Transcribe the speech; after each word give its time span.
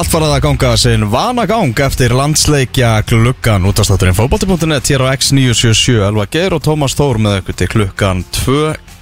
Allt 0.00 0.08
farað 0.08 0.30
að 0.32 0.44
ganga 0.46 0.68
sinn 0.80 1.02
vanagang 1.12 1.80
eftir 1.84 2.14
landsleikja 2.16 3.02
klukkan. 3.04 3.66
Útastátturinn 3.68 4.14
fótbolti.net 4.16 4.86
hér 4.88 5.02
á 5.04 5.12
X977 5.12 6.06
Elva 6.06 6.24
Geir 6.24 6.54
og 6.56 6.62
Tómas 6.64 6.94
Þór 6.96 7.18
með 7.20 7.34
ykkur 7.42 7.58
til 7.60 7.66
klukkan 7.68 8.22
2 8.38 8.54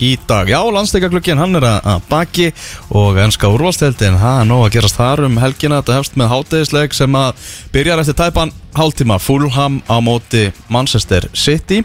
í 0.02 0.08
dag. 0.26 0.50
Já, 0.50 0.58
landsleikja 0.58 1.12
klukkin 1.12 1.38
hann 1.38 1.54
er 1.54 1.66
að 1.68 2.08
baki 2.08 2.48
og 2.90 3.20
ennska 3.22 3.46
úrvalsteldin 3.46 4.18
það 4.18 4.40
er 4.40 4.48
nóg 4.50 4.64
að 4.64 4.74
gerast 4.74 4.98
þar 4.98 5.22
um 5.28 5.38
helgina. 5.38 5.78
Þetta 5.78 6.00
hefst 6.00 6.18
með 6.18 6.32
hátæðisleik 6.32 6.98
sem 6.98 7.20
að 7.20 7.46
byrjar 7.76 8.02
eftir 8.02 8.18
tæpan 8.18 8.54
hálftíma. 8.80 9.20
Fulham 9.22 9.78
á 9.86 10.02
móti 10.02 10.48
Manchester 10.66 11.30
City. 11.30 11.84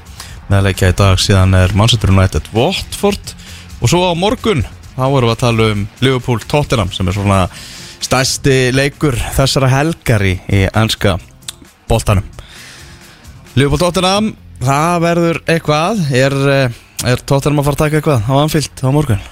Meðleikja 0.49 0.89
í 0.89 0.97
dag 1.03 1.21
síðan 1.21 1.53
er 1.61 1.77
Manchester 1.77 2.15
United 2.15 2.49
Watford. 2.57 3.37
Og 3.77 3.93
svo 3.93 4.07
á 4.09 4.17
morgun 4.17 4.65
þá 4.97 5.05
erum 5.05 5.29
við 5.29 5.37
að 5.37 5.41
tala 5.45 5.71
um 5.77 5.87
Liverpool 6.01 6.41
Tottenham 6.49 6.89
sem 6.97 7.05
er 7.05 7.21
svona 7.21 7.43
stærsti 8.03 8.57
leikur 8.75 9.17
þessara 9.37 9.69
helgar 9.71 10.23
í, 10.27 10.35
ennska 10.69 11.17
boltanum. 11.89 12.25
Liverpool 13.55 13.81
Tottenham 13.81 14.31
það 14.63 14.99
verður 15.03 15.41
eitthvað. 15.49 16.03
Er, 16.11 16.37
eh, 16.53 16.77
er 17.09 17.23
Tottenham 17.25 17.61
að 17.61 17.69
fara 17.69 17.77
að 17.77 17.83
taka 17.83 17.99
eitthvað 17.99 18.29
á 18.29 18.33
anfyllt 18.41 18.83
á 18.83 18.89
morgun? 18.93 19.25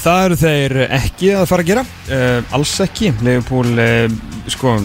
Það 0.00 0.24
eru 0.24 0.40
þeir 0.40 0.76
ekki 0.96 1.34
að 1.36 1.46
fara 1.50 1.64
að 1.64 1.70
gera. 1.70 1.84
Uh, 2.08 2.54
Alls 2.56 2.72
ekki. 2.80 3.12
Leifupúl, 3.20 3.68
uh, 3.76 4.48
sko 4.48 4.78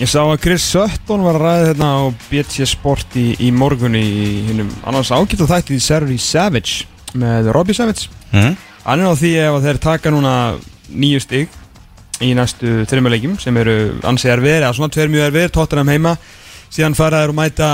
Ég 0.00 0.08
sá 0.08 0.22
að 0.24 0.40
Chris 0.40 0.64
Sutton 0.64 1.20
var 1.22 1.36
að 1.36 1.42
ræða 1.44 1.66
hérna 1.68 1.88
á 1.94 2.00
BT 2.30 2.64
Sport 2.66 3.16
í, 3.20 3.26
í 3.44 3.50
morgun 3.52 3.94
í 3.94 4.06
hinnum 4.48 4.70
annars 4.88 5.12
ágætt 5.12 5.44
og 5.44 5.50
þætti 5.50 5.76
í 5.76 5.82
Servi 5.84 6.16
Savage 6.16 6.88
með 7.12 7.50
Robbie 7.52 7.76
Savage 7.76 8.08
mm. 8.32 8.56
Hann 8.86 9.04
er 9.04 9.12
á 9.12 9.20
því 9.20 9.32
ef 9.44 9.58
þeir 9.66 9.80
taka 9.84 10.10
núna 10.14 10.32
nýju 10.88 11.20
stig 11.22 11.52
í 12.22 12.32
næstu 12.38 12.82
þreymjuleikjum 12.90 13.38
sem 13.42 13.56
eru 13.62 13.76
ansið 14.08 14.36
erfið, 14.36 14.58
eða 14.60 14.74
svona 14.76 14.94
tveir 14.94 15.12
mjög 15.12 15.28
erfið, 15.28 15.48
Tottenham 15.56 15.92
heima. 15.92 16.16
Síðan 16.72 16.96
fara 16.96 17.22
þeir 17.22 17.32
og 17.34 17.36
mæta 17.36 17.70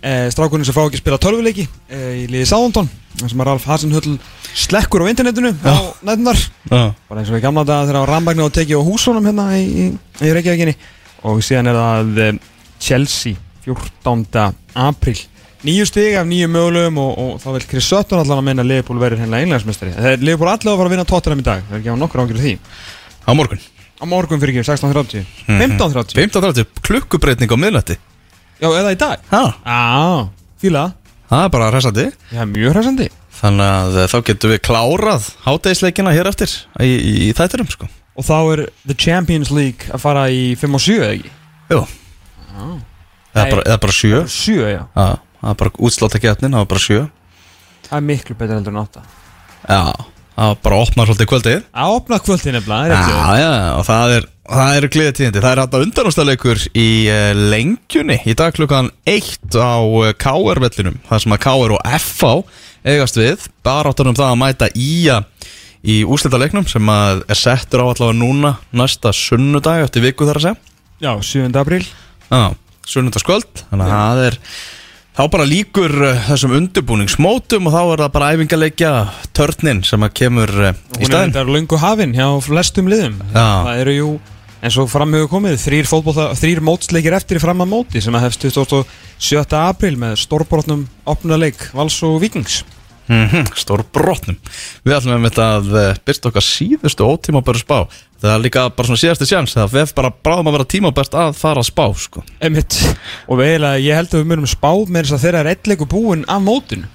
e, 0.00 0.12
strákunni 0.32 0.66
sem 0.66 0.76
fá 0.76 0.82
ekki 0.84 1.00
að 1.00 1.02
spila 1.02 1.18
tölvuleiki 1.22 1.66
e, 1.66 2.00
í 2.22 2.26
liði 2.30 2.46
Sáðondon, 2.50 2.90
sem 3.20 3.42
að 3.42 3.48
Ralf 3.50 3.66
Hasenhöll 3.68 4.14
slekkur 4.50 5.04
á 5.06 5.10
internetinu 5.10 5.52
á 5.62 5.94
nætunar 6.06 6.38
Já. 6.38 6.92
bara 7.08 7.20
eins 7.20 7.30
og 7.30 7.36
við 7.36 7.44
gamla 7.44 7.64
þetta 7.66 7.88
þegar 7.88 8.06
á 8.06 8.10
Rambagnu 8.10 8.46
og 8.46 8.54
tekið 8.54 8.80
á 8.80 8.88
húsunum 8.88 9.26
hérna 9.28 9.48
í, 9.58 9.66
í, 9.66 9.88
í 10.22 10.32
Reykjavíkinni. 10.36 10.76
Og 11.28 11.42
síðan 11.44 11.70
er 11.70 11.80
það 11.80 12.22
eh, 12.24 12.38
Chelsea 12.80 13.36
14. 13.66 14.54
apríl. 14.86 15.18
Nýju 15.60 15.84
stig 15.90 16.14
af 16.16 16.24
nýju 16.24 16.48
mögulegum 16.48 17.02
og, 17.02 17.10
og 17.20 17.42
þá 17.42 17.50
vil 17.58 17.66
Chris 17.68 17.90
Sutton 17.90 18.22
allan 18.22 18.40
að 18.40 18.46
menna 18.46 18.64
að 18.64 18.70
Liverpool 18.70 19.02
verður 19.02 19.20
hennilega 19.20 19.44
englandsmestari 19.44 19.92
það 19.92 20.14
er 20.14 20.22
Liverpool 20.24 20.48
allavega 20.48 20.72
að 20.72 20.80
fara 20.80 20.88
að 20.88 20.94
vinna 20.94 21.08
Tottenham 21.10 21.42
í 21.42 21.46
dag. 21.50 21.66
Það 21.66 21.76
er 21.76 21.82
ekki 21.82 21.92
á 21.92 22.00
nokkur 22.00 22.22
ágjörðu 22.22 22.46
því 22.46 22.54
á 23.24 23.30
morgun. 23.36 23.60
Á 24.00 24.04
morgun 24.08 24.40
fyrir 24.40 24.60
ekki 24.60 24.70
16.30 24.70 25.24
15.30 25.46 26.16
15.30 26.16 26.82
klukkubreitning 26.86 27.52
á 27.52 27.56
miðnætti. 27.60 27.96
Já 28.60 28.68
eða 28.68 28.92
í 28.92 28.98
dag. 29.00 29.24
Já, 29.30 29.42
á 29.64 30.28
fíla. 30.60 30.90
Það 31.30 31.44
er 31.46 31.52
bara 31.54 31.70
hressandi. 31.70 32.06
Já 32.34 32.44
mjög 32.48 32.74
hræsandi 32.74 33.08
Þannig 33.40 33.70
að 33.72 33.98
eh, 34.02 34.08
þá 34.10 34.16
getum 34.28 34.52
við 34.52 34.60
klárað 34.66 35.28
hátæðisleikina 35.46 36.12
hér 36.12 36.28
eftir 36.28 36.52
í, 36.82 36.90
í, 36.90 37.12
í 37.24 37.30
þætturum 37.36 37.70
sko. 37.72 37.88
Og 38.18 38.26
þá 38.26 38.36
er 38.40 38.62
The 38.84 38.96
Champions 39.00 39.52
League 39.54 39.88
að 39.94 40.02
fara 40.02 40.26
í 40.28 40.42
5 40.60 40.76
og 40.76 40.82
7 40.84 40.96
eða 40.98 41.14
ekki? 41.14 41.30
Jú. 41.70 41.80
Eða 43.30 43.44
bara, 43.46 43.62
eða 43.62 43.78
bara 43.86 43.94
sjö. 43.96 44.20
7 44.28 44.58
já. 44.74 44.82
Það 44.92 45.52
er 45.52 45.58
bara 45.62 45.72
útsláta 45.88 46.20
getnin, 46.20 46.52
það 46.52 46.64
var 46.64 46.70
bara 46.74 46.84
sjö. 46.84 47.00
Það 47.86 47.96
er 47.96 48.06
miklu 48.10 48.36
betur 48.38 48.58
heldur 48.58 48.74
en 48.74 48.82
8 48.84 49.04
Já, 49.70 49.80
var 50.48 50.58
bara 50.64 50.76
að 50.78 50.84
opna 50.86 51.06
svolítið 51.08 51.28
kvöldið. 51.30 51.62
Að 51.72 51.94
opna 51.98 52.18
kvöldin 52.24 52.56
nefnilega 52.56 52.98
Já, 53.00 53.18
er 53.34 53.40
já, 53.42 53.50
og 53.76 53.84
það 53.88 54.14
er, 54.16 54.26
það 54.54 54.78
eru 54.78 54.90
gleðið 54.94 55.16
tíðindi. 55.18 55.42
Það 55.44 55.50
er 55.52 55.62
hægt 55.62 55.76
að 55.76 55.84
undanústaleikur 55.86 56.62
í 56.72 56.88
uh, 57.12 57.42
lengjunni 57.54 58.18
Í 58.24 58.36
dag 58.40 58.56
klukkan 58.56 58.90
1 59.10 59.58
á 59.60 59.76
uh, 59.84 60.10
KR-vellinum 60.20 60.98
Það 61.10 61.24
sem 61.24 61.36
að 61.36 61.42
KR 61.46 61.76
og 61.76 61.94
FH 62.00 62.32
eigast 62.90 63.20
við. 63.20 63.46
Baráttunum 63.66 64.16
það 64.16 64.32
að 64.32 64.40
mæta 64.40 64.70
í 64.72 64.90
í 65.80 66.02
úrslitaleiknum 66.04 66.66
sem 66.68 66.88
að 66.92 67.22
er 67.32 67.38
settur 67.40 67.80
á 67.84 67.88
allavega 67.88 68.16
núna 68.18 68.50
næsta 68.76 69.14
sunnudag 69.16 69.86
eftir 69.86 70.04
viku 70.04 70.26
þar 70.28 70.40
að 70.40 70.46
segja. 70.48 70.74
Já 71.00 71.12
7. 71.24 71.46
apríl. 71.56 71.84
Já, 72.28 72.52
sunnudagskvöld 72.86 73.64
Þannig 73.70 73.86
að 73.86 73.94
það 73.94 74.20
er 74.26 74.36
Þá 75.10 75.22
bara 75.32 75.46
líkur 75.48 75.92
uh, 76.06 76.18
þessum 76.28 76.52
undirbúningsmótum 76.54 77.66
og 77.66 77.74
þá 77.74 77.80
er 77.82 78.02
það 78.04 78.12
bara 78.14 78.28
æfingarleikja 78.36 78.90
törnin 79.36 79.82
sem 79.86 80.06
að 80.06 80.12
kemur 80.20 80.52
uh, 80.54 80.70
í 80.96 81.02
Hún 81.02 81.16
er 81.16 81.24
þetta 81.32 81.46
löngu 81.48 81.80
hafinn 81.82 82.14
hjá 82.14 82.28
flestum 82.46 82.90
liðum 82.90 83.18
Já. 83.32 83.42
Það 83.66 83.80
eru 83.82 83.96
jú, 83.96 84.10
eins 84.62 84.78
og 84.80 84.90
fram 84.92 85.16
hefur 85.18 85.32
komið 85.34 85.58
þrýr, 85.64 85.90
þrýr 86.38 86.62
mótsleikir 86.70 87.18
eftir 87.18 87.40
í 87.40 87.42
fram 87.42 87.66
að 87.66 87.72
móti 87.72 88.04
sem 88.04 88.16
að 88.16 88.28
hefst 88.28 88.46
27. 88.46 89.58
apríl 89.58 89.96
með 89.98 90.14
stórbrotnum 90.22 90.86
opnaleik 91.10 91.66
Vals 91.74 91.98
og 92.06 92.20
Víkings 92.22 92.62
Mm 93.10 93.48
Stór 93.58 93.82
brotnum. 93.90 94.36
Við 94.86 94.94
ætlum 94.94 95.18
með 95.18 95.32
þetta 95.32 95.46
að 95.56 95.72
uh, 95.74 95.88
byrsta 96.06 96.30
okkar 96.30 96.46
síðustu 96.46 97.06
ótíma 97.06 97.42
bara 97.42 97.58
spá. 97.58 97.78
Það 98.20 98.34
er 98.36 98.44
líka 98.44 98.62
bara 98.76 98.86
svona 98.86 99.00
síðasti 99.02 99.26
sjans 99.26 99.56
það 99.56 99.74
við 99.74 99.92
bara 99.96 100.12
bráðum 100.14 100.50
að 100.50 100.56
vera 100.58 100.68
tímabært 100.70 101.16
að 101.18 101.34
fara 101.40 101.64
að 101.64 101.70
spá 101.72 101.84
sko. 101.98 102.22
Einmitt. 102.38 102.76
Og 103.26 103.40
við 103.40 103.54
eiginlega, 103.54 103.82
ég 103.82 103.98
held 103.98 104.14
að 104.14 104.22
við 104.22 104.30
munum 104.30 104.50
spá 104.50 104.70
með 104.86 105.08
þess 105.08 105.16
að 105.16 105.24
þeirra 105.24 105.42
er 105.42 105.50
eitt 105.54 105.70
leiku 105.70 105.88
búinn 105.90 106.26
af 106.30 106.42
mótinu 106.44 106.86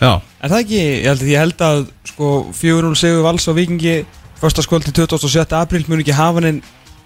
Já, 0.00 0.16
Er 0.40 0.48
það 0.48 0.62
ekki, 0.62 0.80
ég 0.80 1.08
held, 1.10 1.22
ég 1.28 1.42
held 1.44 1.62
að 1.66 1.80
sko 2.08 2.28
4-0 2.56 2.94
sigur 2.96 3.24
Vals 3.26 3.48
og 3.52 3.58
Víkingi 3.58 3.96
Föstaskvöld 4.40 4.86
til 4.88 5.04
27. 5.04 5.44
apríl 5.58 5.84
mun 5.84 6.00
ekki 6.00 6.16
hafa 6.16 6.40
en 6.48 6.62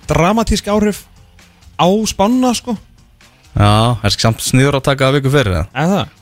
dramatísk 0.07 0.69
áhrif 0.71 1.03
á 1.75 1.91
spánna 2.07 2.53
sko 2.55 2.77
já, 3.59 3.99
er 3.99 4.13
ekki 4.13 4.23
samt 4.23 4.45
sniður 4.47 4.79
að 4.79 4.87
taka 4.93 5.09
að 5.09 5.19
viku 5.19 5.33
fyrir 5.35 5.57
það. 5.57 5.73
Er 5.75 5.91
það? 5.91 6.15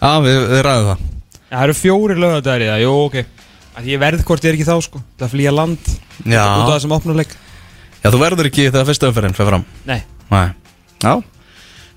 Já, 0.00 0.12
við, 0.24 0.38
við 0.54 0.64
ræðum 0.64 0.88
það. 0.88 1.04
Já, 1.50 1.56
það 1.58 1.64
eru 1.68 1.76
fjóri 1.78 2.16
lögadagir 2.18 2.64
í 2.66 2.70
það, 2.72 2.82
jú, 2.84 2.92
ok 3.08 3.16
Að 3.74 3.88
Ég 3.90 3.98
verð 4.00 4.24
hvort 4.28 4.44
ég 4.44 4.52
er 4.52 4.56
ekki 4.58 4.66
þá, 4.68 4.76
sko 4.86 5.00
Það 5.20 5.32
flýja 5.34 5.52
land 5.54 5.88
Já. 6.24 6.44
Út 6.46 6.68
af 6.68 6.74
þessum 6.76 6.94
opnuleik 6.96 7.32
Já, 8.04 8.08
þú 8.12 8.20
verður 8.20 8.48
ekki 8.50 8.66
þegar 8.68 8.86
fyrsta 8.90 9.08
umferðin 9.10 9.34
fyrir 9.36 9.50
fram. 9.50 9.64
Nei 9.88 10.00
Nei. 10.30 10.48
Já. 11.04 11.12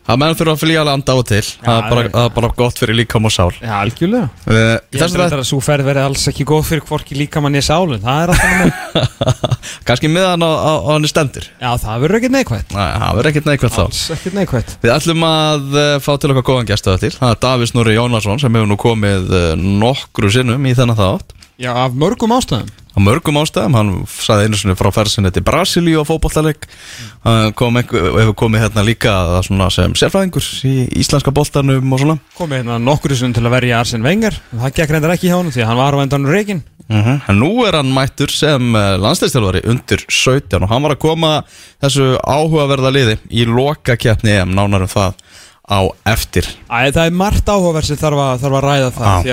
Það 0.07 0.19
menn 0.21 0.35
þurfa 0.39 0.53
að 0.55 0.61
flýja 0.63 0.83
landa 0.87 1.11
á 1.11 1.17
og 1.19 1.25
til. 1.27 1.41
það, 1.43 1.77
er 1.77 1.87
bara, 1.89 1.89
það 1.89 2.05
er- 2.07 2.11
það 2.15 2.27
bara 2.37 2.49
gott 2.61 2.77
fyrir 2.79 2.95
líkam 2.95 3.27
og 3.27 3.33
sál. 3.35 3.49
Já, 3.59 3.73
algjörlega 3.81 4.29
Við, 4.47 4.67
Ég 4.95 5.01
held 5.03 5.33
að 5.37 5.43
svo 5.49 5.59
ferð 5.65 5.89
verði 5.89 6.03
alls 6.07 6.23
ekki 6.31 6.45
góð 6.47 6.63
fyrir 6.69 6.85
hvorki 6.87 7.17
líkamann 7.19 7.57
í 7.59 7.63
sálun 7.65 7.99
Það 8.05 8.21
er 8.23 8.33
alltaf 8.33 8.53
með 8.61 8.71
Kanski 9.87 10.07
miðan 10.11 10.43
á, 10.47 10.51
á, 10.51 10.73
á 10.79 10.89
henni 10.95 11.11
stendur. 11.11 11.47
Já, 11.59 11.69
það 11.83 12.01
verður 12.05 12.19
ekkert 12.21 12.35
neikvætt 12.37 12.71
Nei, 12.75 12.87
það 12.87 13.15
verður 13.19 13.31
ekkert 13.33 13.49
neikvægt 13.51 13.75
þá. 13.77 13.83
Alls 13.87 14.03
ekkert 14.15 14.37
neikvætt 14.39 14.75
Við 14.87 14.93
ætlum 14.95 15.27
að 15.27 15.77
uh, 15.77 15.93
fá 16.07 16.11
til 16.23 16.31
okkar 16.33 16.47
góðan 16.51 16.69
gestöða 16.71 17.01
til 17.03 17.13
Það 17.17 17.33
er 17.35 17.41
Davís 17.47 17.75
Núri 17.75 17.97
Jónasson 17.99 18.39
sem 18.43 18.57
hefur 18.59 18.71
nú 18.71 18.79
komið 18.79 19.27
uh, 19.33 19.49
nokkru 19.59 20.31
sinnum 20.33 20.67
í 20.71 20.75
þennan 20.77 20.99
þátt 20.99 21.35
Já, 21.57 21.71
af 21.73 21.95
mörgum 21.97 22.33
ástæðum. 22.37 22.67
Á 22.69 22.99
mörgum 23.01 23.37
ástæðum, 23.41 23.75
hann 23.77 23.89
saði 24.09 24.45
einu 24.47 24.57
sinni 24.57 24.75
frá 24.77 24.89
fersinni 24.93 25.29
til 25.33 25.41
Brasilíu 25.45 26.01
á 26.01 26.05
fótbollaleik 26.05 26.65
hann 27.25 27.53
kom 27.57 27.77
hefur 27.77 28.33
komið 28.37 28.63
hérna 28.65 28.83
líka 28.85 29.13
svona 29.45 29.69
sem 29.73 29.93
sérfræðingur 29.97 30.45
í 30.69 30.73
íslenska 31.01 31.33
boltanum 31.33 31.93
og 31.93 32.01
svona. 32.01 32.17
Komið 32.37 32.61
hérna 32.63 32.77
nokkur 32.81 33.13
sem 33.17 33.33
til 33.33 33.45
að 33.45 33.55
verja 33.57 33.79
Arsen 33.81 34.05
Wenger. 34.05 34.37
En 34.53 34.63
Það 34.65 34.75
gekk 34.79 34.93
reyndar 34.95 35.13
ekki 35.15 35.29
hjá 35.31 35.37
hann 35.39 35.53
því 35.53 35.65
hann 35.69 35.81
var 35.81 35.97
á 35.97 36.03
endanum 36.05 36.33
reikin 36.33 36.63
uh 36.87 37.09
en 37.27 37.35
nú 37.41 37.65
er 37.67 37.75
hann 37.75 37.89
mættur 37.91 38.31
sem 38.31 38.69
landstæðstjálfari 38.73 39.65
undir 39.67 40.05
17 40.07 40.61
og 40.63 40.69
hann 40.71 40.85
var 40.85 40.93
að 40.95 41.01
koma 41.03 41.31
þessu 41.83 42.13
áhugaverða 42.23 42.93
liði 42.95 43.17
í 43.29 43.43
loka 43.49 43.97
keppni 43.99 44.37
EM, 44.37 44.53
nánar 44.55 44.85
um 44.85 44.91
það 44.93 45.17
á 45.67 45.79
eftir. 46.07 46.47
Æ, 46.71 46.93
það 46.95 47.01
er 47.09 47.17
margt 47.17 47.49
áhugaverð 47.51 47.89
sem 47.89 47.99
þarf 47.99 48.21
að, 48.23 48.37
þarf 48.45 48.55
að 48.61 48.63
ræða 48.69 48.93
það 48.95 49.27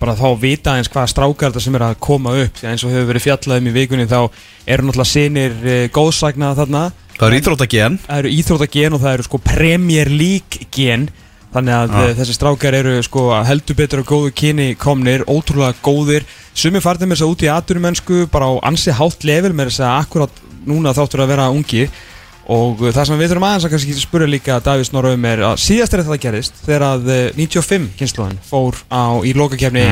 Bara 0.00 0.14
þá 0.16 0.28
vita 0.40 0.74
eins 0.78 0.88
hvaða 0.92 1.10
strákar 1.12 1.52
þetta 1.52 1.62
sem 1.64 1.74
er 1.78 1.84
að 1.88 1.98
koma 2.06 2.34
upp 2.44 2.60
því 2.60 2.70
eins 2.70 2.84
og 2.86 2.94
hefur 2.94 3.10
verið 3.10 3.24
fjallað 3.26 3.60
um 3.60 3.68
í 3.68 3.74
vikunni 3.74 4.06
þá 4.10 4.20
eru 4.22 4.86
náttúrulega 4.86 5.10
sinir 5.10 5.58
uh, 5.60 5.74
góðsagna 5.94 6.54
þarna. 6.58 6.84
Það 7.18 7.26
er 7.28 7.36
íþróttagen. 7.40 7.98
Það 8.06 8.22
eru 8.22 8.32
íþróttagen 8.38 8.96
og 8.96 9.04
það 9.04 9.18
eru 9.18 9.26
sko 9.28 9.42
Premier 9.44 10.10
League 10.10 10.68
gen. 10.74 11.08
Þannig 11.54 11.76
að 11.76 11.92
Já. 11.92 12.00
uh, 12.00 12.14
þessi 12.20 12.38
strákar 12.38 12.78
eru 12.80 12.94
sko 13.06 13.26
heldur 13.46 13.78
betur 13.78 14.02
og 14.02 14.08
góðu 14.08 14.32
kyni 14.40 14.70
komnir, 14.80 15.26
ótrúlega 15.30 15.76
góðir. 15.84 16.26
Sumi 16.54 16.82
farðir 16.82 17.10
með 17.10 17.20
þess 17.20 17.26
að 17.26 17.34
út 17.36 17.44
í 17.44 17.52
atvinnumennsku 17.52 18.24
bara 18.32 18.48
á 18.50 18.52
ansi 18.70 18.94
hátt 18.94 19.28
level 19.28 19.52
með 19.54 19.70
þess 19.70 19.84
að 19.84 20.00
akkurat 20.00 20.42
núna 20.64 20.94
þáttur 20.96 21.22
að 21.24 21.32
vera 21.34 21.52
ungi 21.52 21.86
og 22.50 22.82
uh, 22.82 22.90
það 22.92 23.08
sem 23.08 23.22
við 23.22 23.32
þurfum 23.32 23.46
aðeins 23.48 23.68
að 23.68 23.74
kannski 23.74 23.96
spura 24.00 24.28
líka 24.28 24.58
Davís 24.64 24.92
Norra 24.92 25.14
um 25.16 25.30
er 25.30 25.44
að 25.50 25.62
síðast 25.64 25.94
er 25.94 26.04
þetta 26.04 26.20
gerist 26.26 26.60
þegar 26.66 26.86
að 26.90 27.08
uh, 27.08 27.22
95 27.38 27.88
kynnslóðin 28.00 28.42
fór 28.44 28.82
á, 28.92 29.20
í 29.24 29.32
lokakefni 29.36 29.86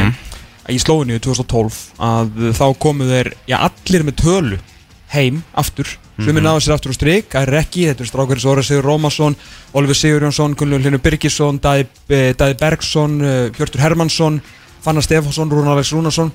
í 0.71 0.79
Slóinu 0.83 1.17
2012 1.23 1.81
að 2.03 2.37
uh, 2.37 2.53
þá 2.57 2.67
komu 2.83 3.09
þeir, 3.09 3.33
já 3.51 3.59
allir 3.63 4.07
með 4.09 4.21
tölu 4.23 4.61
heim 5.13 5.43
aftur. 5.59 5.89
Sumir 6.23 6.45
náðu 6.45 6.61
sér 6.63 6.75
aftur 6.77 6.93
úr 6.93 6.97
strik, 6.97 7.31
það 7.33 7.49
er 7.49 7.59
ekki, 7.63 7.87
þetta 7.89 8.05
er 8.05 8.21
og 8.21 8.51
Orri 8.53 8.65
Sigur 8.67 8.87
Rómasson, 8.87 9.37
Oliver 9.77 9.97
Sigurjónsson, 9.97 10.55
Gunnlaugur 10.59 10.85
Hlynur 10.85 11.03
Birgisson, 11.03 11.59
Daði, 11.59 11.87
eh, 12.09 12.55
Bergsson, 12.61 13.21
eh, 13.21 13.51
Hjörtur 13.57 13.81
Hermansson, 13.81 14.41
Fannar 14.83 15.03
Stefánsson, 15.03 15.51
Rúnar 15.51 15.73
Alex 15.73 15.93
Rúnarsson. 15.93 16.31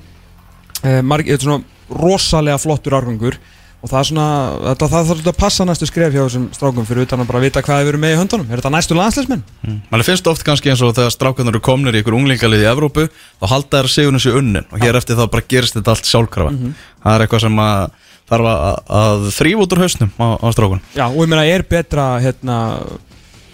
Eh, 0.82 1.00
marg, 1.02 1.24
Þetta 1.26 1.42
er 1.42 1.46
svona 1.46 1.64
rosalega 1.90 2.58
flottur 2.58 2.92
árgangur 2.92 3.38
og 3.78 3.90
það 3.92 3.98
er 4.00 4.08
svona, 4.08 4.26
þetta, 4.64 4.88
það 4.90 5.10
þarf 5.10 5.28
að 5.30 5.36
passa 5.38 5.66
næstu 5.68 5.86
skref 5.86 6.14
hjá 6.14 6.22
þessum 6.24 6.48
strákum 6.56 6.88
fyrir 6.88 7.06
utan 7.06 7.22
að 7.22 7.28
bara 7.30 7.42
vita 7.44 7.62
hvað 7.62 7.84
þeir 7.84 7.92
eru 7.92 8.00
með 8.02 8.14
í 8.14 8.18
höndunum, 8.18 8.48
er 8.50 8.58
þetta 8.58 8.72
næstu 8.74 8.98
landsleismenn? 8.98 9.44
Man 9.92 10.04
finnst 10.06 10.30
oft 10.32 10.42
kannski 10.46 10.72
eins 10.72 10.82
og 10.82 10.96
þegar 10.96 11.14
strákunar 11.14 11.54
eru 11.54 11.62
komnir 11.62 11.94
í 11.94 12.02
ykkur 12.02 12.16
unglingalið 12.18 12.64
í 12.64 12.68
Evrópu 12.72 13.06
þá 13.12 13.46
halda 13.52 13.84
þær 13.84 13.90
sigurinn 13.94 14.24
sér 14.24 14.40
unnin 14.40 14.66
og 14.66 14.82
hér 14.82 14.98
eftir 14.98 15.18
þá 15.20 15.28
bara 15.30 15.46
gerist 15.54 15.78
þetta 15.78 15.94
allt 15.94 16.10
sjálfkrafa. 16.10 16.74
Það 17.04 17.14
er 17.14 17.26
eitthvað 17.26 17.44
sem 17.46 17.62
að 17.62 17.82
þarf 18.28 18.48
að, 18.50 18.80
að 19.00 19.28
þrýfa 19.38 19.64
út 19.64 19.74
úr 19.74 19.84
hausnum 19.84 20.10
á, 20.20 20.26
á 20.36 20.46
strákun 20.52 20.82
Já, 20.96 21.04
og 21.08 21.20
ég 21.22 21.30
meina, 21.30 21.44
er 21.48 21.64
betra, 21.68 22.08
hérna, 22.22 22.56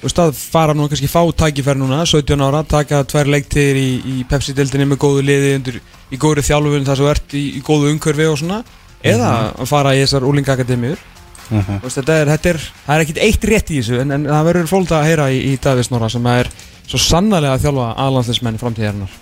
þú 0.00 0.09
veist 0.09 0.23
að 0.25 0.38
fara 0.41 0.75
nú 0.77 0.88
kannski 0.91 1.11
fá 1.11 1.20
tækifæri 1.44 1.81
núna, 1.81 2.00
17 2.09 2.43
ára, 2.43 2.65
taka 2.67 3.05
tvær 3.09 3.31
leiktir 3.37 3.79
í, 3.79 3.88
í 4.03 4.25
Pepsi-deltinni 4.31 4.88
með 4.91 5.03
góðu 5.05 5.27
liði 5.29 5.53
undir, 5.61 5.79
í 6.11 6.19
góðri 6.20 6.44
þjálfun 6.49 6.88
þar 6.88 7.00
sem 7.00 7.06
þú 7.06 7.12
ert 7.12 7.37
í, 7.38 7.44
í 7.61 7.62
góðu 7.65 7.93
umhverfi 7.94 8.29
og 8.32 8.41
svona, 8.43 8.61
eða 9.05 9.31
að 9.61 9.69
fara 9.71 9.93
í 9.97 10.01
þessar 10.05 10.27
úlingakademíur. 10.31 11.03
Veist, 11.51 11.99
þetta 11.99 12.15
er, 12.23 12.31
þetta 12.33 12.49
er, 12.55 12.61
það 12.87 12.95
er 12.95 13.03
ekkit 13.05 13.19
eitt 13.27 13.45
rétt 13.51 13.71
í 13.75 13.81
þessu, 13.83 13.99
en, 14.01 14.15
en 14.17 14.25
það 14.31 14.47
verður 14.49 14.71
fólk 14.71 14.95
að 14.97 15.09
heyra 15.11 15.27
í, 15.35 15.43
í 15.53 15.59
Davís 15.61 15.91
Norra 15.93 16.09
sem 16.12 16.25
er 16.33 16.49
svo 16.89 17.01
sannarlega 17.01 17.59
að 17.59 17.67
þjálfa 17.67 17.89
aðlandslismenn 18.06 18.59
framtíðarinnar. 18.62 19.12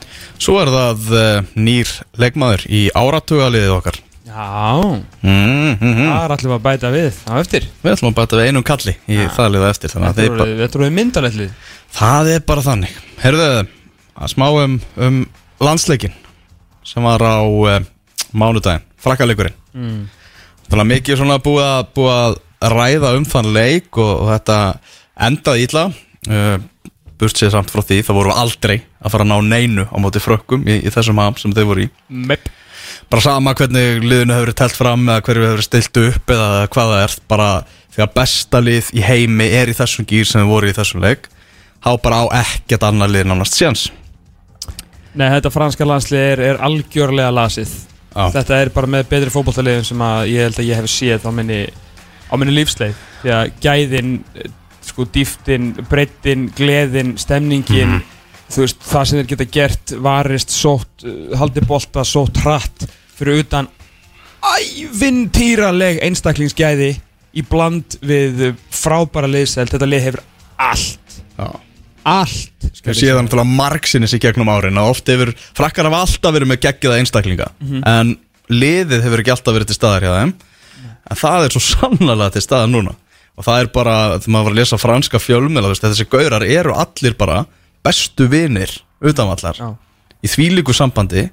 Svo 0.42 0.54
er 0.62 0.70
það 0.70 1.10
uh, 1.18 1.50
nýr 1.58 1.90
leikmaður 2.22 2.64
í 2.70 2.84
áratugaliðið 2.94 3.74
okkar 3.74 3.98
Já, 4.22 4.78
mm, 4.78 5.02
mm, 5.26 5.80
mm. 5.82 5.96
það 6.06 6.24
er 6.24 6.32
allir 6.36 6.52
að 6.54 6.60
bæta 6.64 6.90
við 6.94 7.16
á 7.26 7.34
eftir. 7.42 7.64
Við 7.82 7.92
ætlum 7.92 8.12
að 8.12 8.18
bæta 8.20 8.38
við 8.38 8.48
einum 8.52 8.64
kalli 8.64 8.94
í 9.10 9.16
Ja. 9.18 9.26
það 9.34 9.50
liða 9.56 9.70
eftir 9.74 9.92
Þetta 9.96 10.22
eru- 10.28 10.46
eru 10.68 10.90
myndalellið. 10.94 11.50
það 11.98 12.30
er 12.36 12.44
bara 12.46 12.62
þannig 12.62 12.94
Herðu, 13.20 13.48
að 14.16 14.30
smá 14.32 14.46
um, 14.62 14.78
um 14.96 15.18
landsleikin 15.60 16.14
sem 16.86 17.02
var 17.02 17.18
á 17.26 17.42
uh, 17.42 17.82
mánudaginn, 18.32 18.86
frakkaleikurinn. 19.02 19.58
Mm. 19.74 20.02
Þannig 20.68 20.84
að 20.84 20.90
mikið 20.94 21.20
svona 21.20 21.38
búið 21.42 21.66
að, 21.66 21.86
búið 21.96 22.14
að 22.16 22.36
ræða 22.72 23.14
um 23.18 23.26
þann 23.28 23.52
leik 23.52 23.98
og, 23.98 24.12
og 24.22 24.30
þetta 24.32 24.58
endaði 25.28 25.66
ítla 25.66 25.84
uh, 25.90 26.56
burt 27.22 27.38
sér 27.38 27.52
samt 27.54 27.70
frá 27.70 27.82
því 27.84 28.00
þá 28.06 28.12
vorum 28.16 28.32
við 28.32 28.40
aldrei 28.42 28.76
að 29.02 29.14
fara 29.14 29.26
að 29.26 29.30
ná 29.30 29.52
neinu 29.52 29.86
á 29.86 29.96
móti 30.02 30.22
frökkum 30.22 30.64
í, 30.66 30.80
í 30.82 30.92
þessum 30.92 31.20
ham 31.22 31.38
sem 31.38 31.54
þau 31.54 31.64
voru 31.70 31.86
í. 31.86 31.90
Mepp. 32.08 32.50
bara 33.10 33.24
sama 33.24 33.54
hvernig 33.58 34.02
liðinu 34.02 34.34
hefur 34.34 34.54
telt 34.56 34.76
fram 34.76 35.06
eða 35.08 35.22
hverju 35.26 35.48
hefur 35.50 35.64
stilt 35.66 36.02
upp 36.02 36.32
eða 36.34 36.66
hvað 36.72 36.92
það 36.94 37.04
er 37.04 37.16
bara 37.30 37.48
því 37.92 38.04
að 38.04 38.14
besta 38.16 38.62
lið 38.62 38.90
í 38.96 39.04
heimi 39.04 39.48
er 39.52 39.70
í 39.70 39.76
þessum 39.76 40.08
gýr 40.08 40.28
sem 40.28 40.42
þau 40.42 40.50
voru 40.50 40.70
í 40.70 40.76
þessum 40.76 41.04
leik 41.04 41.28
þá 41.82 41.90
bara 42.02 42.22
á 42.24 42.26
ekkert 42.42 42.86
annar 42.88 43.10
lið 43.10 43.28
nánast 43.28 43.58
séns. 43.58 43.88
Nei, 45.12 45.28
þetta 45.28 45.52
franska 45.52 45.86
landslið 45.86 46.22
er, 46.24 46.44
er 46.52 46.62
algjörlega 46.64 47.34
lasið 47.34 47.74
Já. 48.12 48.24
Þetta 48.34 48.58
er 48.60 48.70
bara 48.74 48.90
með 48.92 49.06
betri 49.08 49.32
fótballtaliðum 49.32 49.86
sem 49.88 50.02
ég 50.28 50.46
held 50.46 50.58
að 50.60 50.68
ég 50.68 50.80
hef 50.80 50.90
séð 50.92 51.24
á 51.24 51.30
minni, 51.32 51.60
á 52.28 52.34
minni 52.36 52.56
lífsleið 52.58 52.98
Því 53.22 53.32
að 53.36 53.52
gæðin, 53.62 54.10
sko 54.84 55.06
dýftin, 55.14 55.70
breytin, 55.88 56.48
gleðin, 56.56 57.14
stemningin 57.20 58.00
Þú 58.52 58.66
veist, 58.66 58.82
það 58.84 59.06
sem 59.08 59.20
þeir 59.20 59.30
geta 59.30 59.46
gert, 59.54 59.94
varist, 60.04 60.52
sótt, 60.52 61.06
haldið 61.40 61.68
bolta, 61.70 62.04
sótt 62.04 62.42
hratt 62.44 62.84
Fyrir 63.16 63.46
utan 63.46 63.70
ævintýraleg 64.42 66.02
einstaklingsgæði 66.04 66.92
í 67.32 67.44
bland 67.48 67.96
við 68.04 68.50
frábæra 68.74 69.30
liðseld 69.30 69.72
Þetta 69.72 69.88
lið 69.88 70.08
hefur 70.10 70.24
allt, 70.60 71.20
Já. 71.38 71.48
Allt 72.08 72.66
ég 72.66 72.96
séum 72.96 73.16
það 73.16 73.24
náttúrulega 73.26 73.56
margsinnis 73.62 74.14
í 74.16 74.20
gegnum 74.22 74.50
árin 74.52 74.80
að 74.80 74.90
oft 74.92 75.10
hefur, 75.12 75.32
frakkar 75.56 75.88
hafa 75.88 76.02
alltaf 76.06 76.34
verið 76.34 76.50
með 76.50 76.62
geggiða 76.66 76.98
einstaklinga 77.02 77.48
en 77.86 78.16
liðið 78.52 79.04
hefur 79.06 79.22
ekki 79.22 79.34
alltaf 79.34 79.56
verið 79.56 79.70
til 79.70 79.78
staðar 79.78 80.06
hjá 80.06 80.12
þeim. 80.18 80.32
En 81.12 81.18
það 81.18 81.46
er 81.46 81.54
svo 81.54 81.62
sannlega 81.66 82.30
til 82.34 82.42
staðar 82.44 82.70
núna. 82.70 82.94
Og 83.36 83.46
það 83.46 83.62
er 83.62 83.68
bara, 83.72 83.94
þegar 84.20 84.34
maður 84.34 84.44
var 84.48 84.52
að 84.52 84.58
lesa 84.60 84.78
franska 84.78 85.20
fjölmjöla, 85.22 85.70
þú 85.72 85.88
þessi 85.88 86.08
gaurar 86.12 86.44
eru 86.44 86.74
allir 86.76 87.14
bara 87.18 87.44
bestu 87.82 88.28
vinir 88.30 88.74
utanvallar 89.02 89.56
Já. 89.58 89.68
í 90.22 90.30
þvílíku 90.30 90.74
sambandi 90.76 91.30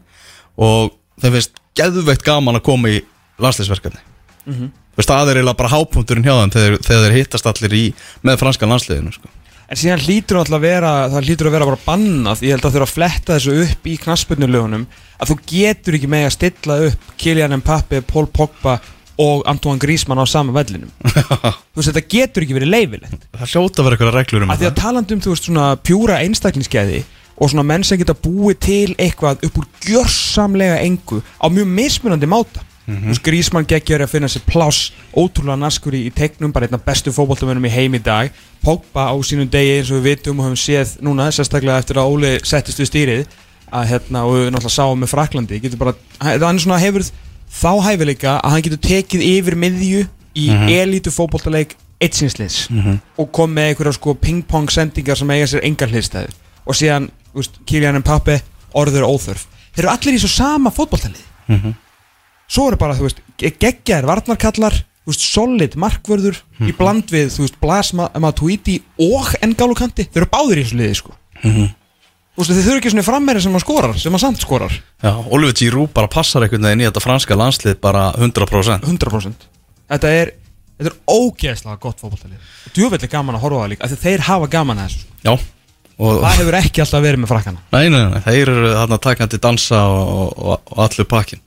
og 0.57 0.95
þeim 1.21 1.35
finnst 1.35 1.59
geðveikt 1.77 2.23
gaman 2.25 2.57
að 2.57 2.65
koma 2.65 2.93
í 2.93 3.01
landsliðsverkefni. 3.39 4.01
Þú 4.47 5.01
veist, 5.01 5.11
það 5.11 5.29
er 5.31 5.39
eiginlega 5.39 5.59
bara 5.59 5.73
hápunkturinn 5.73 6.25
hjá 6.25 6.33
þeim 6.39 6.53
þegar, 6.55 6.77
þegar 6.87 7.03
þeir 7.05 7.17
hittast 7.19 7.49
allir 7.51 7.75
í 7.77 7.83
með 8.25 8.39
franska 8.41 8.67
landsliðinu 8.67 9.13
sko. 9.15 9.29
En 9.69 9.77
síðan 9.77 10.01
hlýtur 10.01 10.39
alltaf 10.39 10.55
að 10.57 10.63
vera, 10.65 10.91
það 11.13 11.27
hlýtur 11.27 11.47
að 11.47 11.53
vera 11.53 11.65
bara 11.69 11.83
bannað, 11.83 12.39
ég 12.41 12.55
held 12.55 12.63
að 12.65 12.75
þurfa 12.75 12.85
að 12.87 12.93
fletta 12.95 13.35
þessu 13.35 13.57
upp 13.67 13.89
í 13.89 13.97
knassbyrnulögunum, 14.01 14.85
að 15.21 15.29
þú 15.29 15.35
getur 15.51 15.97
ekki 15.97 16.09
með 16.09 16.25
að 16.25 16.33
stilla 16.33 16.77
upp 16.87 17.11
Kylian 17.21 17.53
Mbappe, 17.59 17.99
Paul 18.09 18.25
Pogba 18.33 18.79
og 19.21 19.43
Antoine 19.51 19.81
Griezmann 19.83 20.17
á 20.17 20.25
sama 20.25 20.55
vellinum. 20.55 20.89
þú 21.05 21.83
veist, 21.83 21.91
þetta 21.91 22.03
getur 22.15 22.47
ekki 22.47 22.57
verið 22.57 22.73
leifilegt. 22.73 23.29
það 23.37 23.53
hljóta 23.53 23.83
að 23.83 23.89
vera 23.89 23.99
eitthvað 23.99 24.17
reglur 24.17 24.47
um 24.47 24.53
Af 24.55 24.61
því 24.61 24.69
að 24.71 24.79
talandi 24.81 25.17
um, 25.17 25.21
þú 25.25 25.35
veist, 25.35 25.49
svona 25.51 25.67
pjúra 25.85 26.17
einstaklingsgæði 26.25 27.03
og 27.37 27.53
svona 27.53 27.67
menn 27.69 27.85
sem 27.85 28.01
geta 28.01 28.17
búið 28.17 28.57
til 28.65 28.95
eitthvað 28.97 29.45
upp 29.45 29.61
úr 29.61 29.69
gjörsamlega 29.85 30.81
engu 30.81 31.21
á 31.37 31.45
mjög 31.45 31.69
mismunandi 31.77 32.31
máta. 32.31 32.65
Þú 32.89 33.11
veist, 33.11 33.23
Grísmann 33.25 33.67
geggjör 33.69 34.03
að 34.05 34.13
finna 34.13 34.29
sér 34.31 34.45
pláss 34.47 34.91
ótrúlega 35.13 35.59
naskur 35.61 35.95
í, 35.97 36.05
í 36.09 36.13
teiknum, 36.15 36.53
bara 36.55 36.67
einna 36.67 36.79
bestu 36.81 37.13
fótboltamönnum 37.13 37.67
í 37.69 37.73
heim 37.73 37.97
í 37.97 38.01
dag. 38.03 38.31
Pogba 38.63 39.09
á 39.09 39.15
sínum 39.25 39.49
degi 39.51 39.77
eins 39.77 39.91
og 39.91 39.99
við 39.99 40.15
vitum 40.17 40.39
og 40.39 40.49
höfum 40.49 40.59
séð 40.59 40.95
núna, 41.05 41.29
sérstaklega 41.31 41.79
eftir 41.83 41.99
að 42.01 42.13
Óli 42.13 42.31
settist 42.43 42.81
við 42.81 42.89
stýrið 42.91 43.37
að 43.69 43.89
hérna, 43.91 44.23
og 44.25 44.33
við 44.35 44.47
náttúrulega 44.49 44.73
sáum 44.73 45.03
með 45.03 45.11
Fraklandi, 45.13 45.59
bara, 45.77 45.93
hann 46.19 46.59
svona 46.59 46.79
hefur 46.81 47.05
þá 47.49 47.71
hæfileika 47.85 48.39
að 48.39 48.51
hann 48.55 48.65
getur 48.65 48.81
tekið 48.85 49.25
yfir 49.25 49.55
miðju 49.59 50.07
í 50.37 50.47
elítu 50.79 51.11
fótboltaleik 51.13 51.75
eitsinsliðs 51.99 52.69
og 53.19 53.31
kom 53.35 53.51
með 53.53 53.73
einhverja 53.73 53.93
sko 53.97 54.13
ping-pong 54.15 54.69
sendingar 54.71 55.17
sem 55.19 55.29
eiga 55.33 55.47
sér 55.51 55.65
engar 55.67 55.89
hliðstæðu 55.91 56.31
og 56.65 56.77
síðan, 56.77 57.09
Kylian 57.65 57.99
Mbappe 57.99 58.39
orður 58.77 59.07
óþörf. 59.09 59.47
Þeir 59.73 59.83
eru 59.85 59.91
allir 59.93 60.15
í 60.15 60.21
svo 60.21 60.29
sama 60.29 60.71
fótboltalið 60.71 61.25
svo 62.49 62.67
eru 62.71 62.79
bara, 62.81 62.95
þú 62.97 63.05
veist, 63.07 63.19
geggjar 63.39 64.07
varnarkallar, 64.09 64.73
þú 65.05 65.13
veist, 65.13 65.25
solid 65.29 65.75
markvörður 65.79 66.39
í 66.65 66.73
bland 66.77 67.11
við, 67.13 67.29
þú 67.35 67.45
veist, 67.45 67.59
Blas 67.61 67.93
Ma- 67.97 68.09
Matuidi 68.21 68.79
og 69.05 69.35
N'Galo 69.45 69.77
Kanti 69.77 70.07
þeir 70.09 70.23
eru 70.25 70.31
báðir 70.33 70.61
í 70.61 70.65
þessu 70.65 70.79
liði, 70.81 70.97
sko. 70.99 71.13
Þú 71.43 72.43
veist, 72.43 72.51
þeir 72.55 72.65
þurfa 72.65 72.79
ekki 72.81 72.91
svona 72.93 73.03
frammeri 73.07 73.41
sem 73.43 73.55
að 73.57 73.63
skorar 73.65 73.97
sem 73.99 74.15
að 74.15 74.21
samt 74.23 74.41
skorar, 74.43 74.75
Já, 75.03 75.11
Oliver 75.29 75.55
Giroud 75.59 75.91
bara 75.95 76.07
passar 76.11 76.45
einhvern 76.45 76.65
veginn 76.69 76.83
í 76.85 76.87
þetta 76.89 77.03
franska 77.03 77.35
landslið 77.39 77.79
bara 77.83 78.09
100% 78.15 78.85
100% 78.87 79.47
þetta 79.91 80.11
er, 80.15 80.31
þetta 80.79 80.91
er 80.93 80.97
ógeðslega 81.11 81.79
gott 81.83 81.99
fótboltalið. 81.99 82.39
Og 82.69 82.75
djúvill 82.77 83.01
er 83.03 83.11
gaman 83.11 83.35
að 83.39 83.43
horfa 83.45 83.63
það 83.65 83.71
líka 83.73 83.89
þeir 84.05 84.23
hafa 84.29 84.47
gaman 84.53 84.79
að 84.83 84.91
þessu. 84.93 85.07
Já, 85.25 85.33
og 85.99 86.21
það 86.23 86.37
hefur 86.39 86.57
ekki 86.61 86.83
alltaf 86.85 87.03
verið 87.03 87.19
með 87.25 87.31
frakkana. 87.33 87.63
Nei, 87.75 87.85
nei, 87.91 88.01
nei, 88.13 88.19
þeir 88.23 88.51
eru 88.53 88.69
þarna 88.77 88.99
takandi 89.03 89.39
dansa 89.43 89.81
og, 89.91 90.37
og, 90.39 90.61
og 90.71 90.83
allur 90.85 91.09
pakkin 91.11 91.41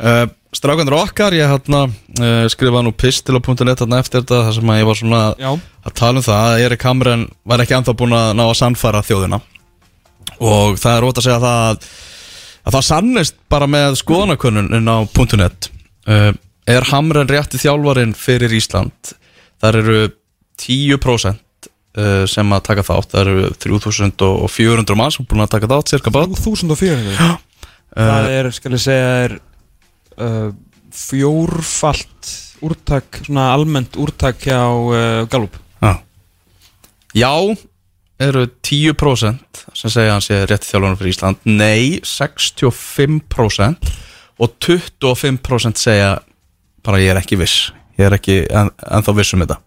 uh, 0.00 0.24
Strákandur 0.50 0.96
okkar, 0.98 1.34
ég 1.38 1.46
hérna 1.46 1.84
uh, 1.86 2.46
skrifaði 2.50 2.88
nú 2.88 2.92
pistil 2.98 3.38
á 3.38 3.40
.net 3.40 3.78
þarna 3.78 4.00
eftir 4.02 4.24
þetta 4.24 4.38
þar 4.48 4.54
sem 4.56 4.70
að 4.72 4.78
ég 4.80 4.86
var 4.88 4.98
svona 4.98 5.20
já, 5.38 5.50
að 5.86 5.94
tala 6.00 6.18
um 6.18 6.24
það 6.26 6.46
að 6.46 6.62
Erik 6.64 6.86
Hamren 6.88 7.26
var 7.46 7.62
ekki 7.62 7.76
anþá 7.76 7.92
búin 8.00 8.14
að 8.18 8.30
ná 8.34 8.42
að 8.48 8.56
sannfæra 8.58 9.02
þjóðina. 9.06 9.38
Og 10.42 10.80
það 10.80 10.96
er 10.96 11.06
ótt 11.06 11.20
að 11.20 11.26
segja 11.28 11.42
það 11.44 11.60
að, 11.68 11.86
að 12.66 12.76
það 12.76 12.86
sannist 12.88 13.36
bara 13.52 13.68
með 13.70 13.98
skoðanakönnun 14.00 14.90
á 14.90 14.98
.net. 15.38 15.68
Uh, 16.10 16.32
er 16.66 16.88
Hamren 16.90 17.30
rétti 17.30 17.60
þjálfarin 17.62 18.16
fyrir 18.18 18.54
Ísland? 18.58 19.12
Þar 19.62 19.78
eru 19.84 20.00
10% 20.64 21.68
uh, 21.70 22.24
sem 22.26 22.56
að 22.56 22.64
taka 22.66 22.86
þátt. 22.90 23.14
Það 23.14 23.22
eru 23.22 23.52
3400 23.66 24.98
mann 24.98 25.14
sem 25.14 25.30
búin 25.30 25.44
að 25.46 25.54
taka 25.54 25.70
þátt 25.70 25.94
cirka 25.94 26.14
bát. 26.16 26.34
3400 26.42 27.38
það 27.94 28.32
er, 28.34 28.50
skal 28.54 28.74
ég 28.74 28.82
segja, 28.82 29.14
er 29.28 29.36
uh, 30.20 30.52
fjórfalt 30.94 32.30
úrtak, 32.60 33.22
svona 33.24 33.50
almennt 33.54 33.96
úrtak 34.00 34.44
hjá 34.44 34.60
uh, 34.68 35.26
Gallup. 35.32 35.56
Já, 35.80 35.92
Já 37.16 37.32
eru 38.20 38.44
10% 38.60 39.64
sem 39.72 39.90
segja 39.90 40.10
að 40.10 40.14
hann 40.14 40.24
sé 40.24 40.38
rétti 40.44 40.68
þjálfarinn 40.68 40.98
fyrir 41.00 41.14
Ísland. 41.14 41.40
Nei, 41.48 42.00
65% 42.04 43.90
og 44.40 44.54
25% 44.60 45.80
segja 45.80 46.12
bara 46.84 47.00
ég 47.00 47.14
er 47.14 47.20
ekki 47.22 47.40
viss. 47.40 47.70
Ég 47.96 48.08
er 48.08 48.16
ekki 48.16 48.42
en, 48.52 48.70
ennþá 48.92 49.16
viss 49.16 49.34
um 49.36 49.42
þetta. 49.44 49.58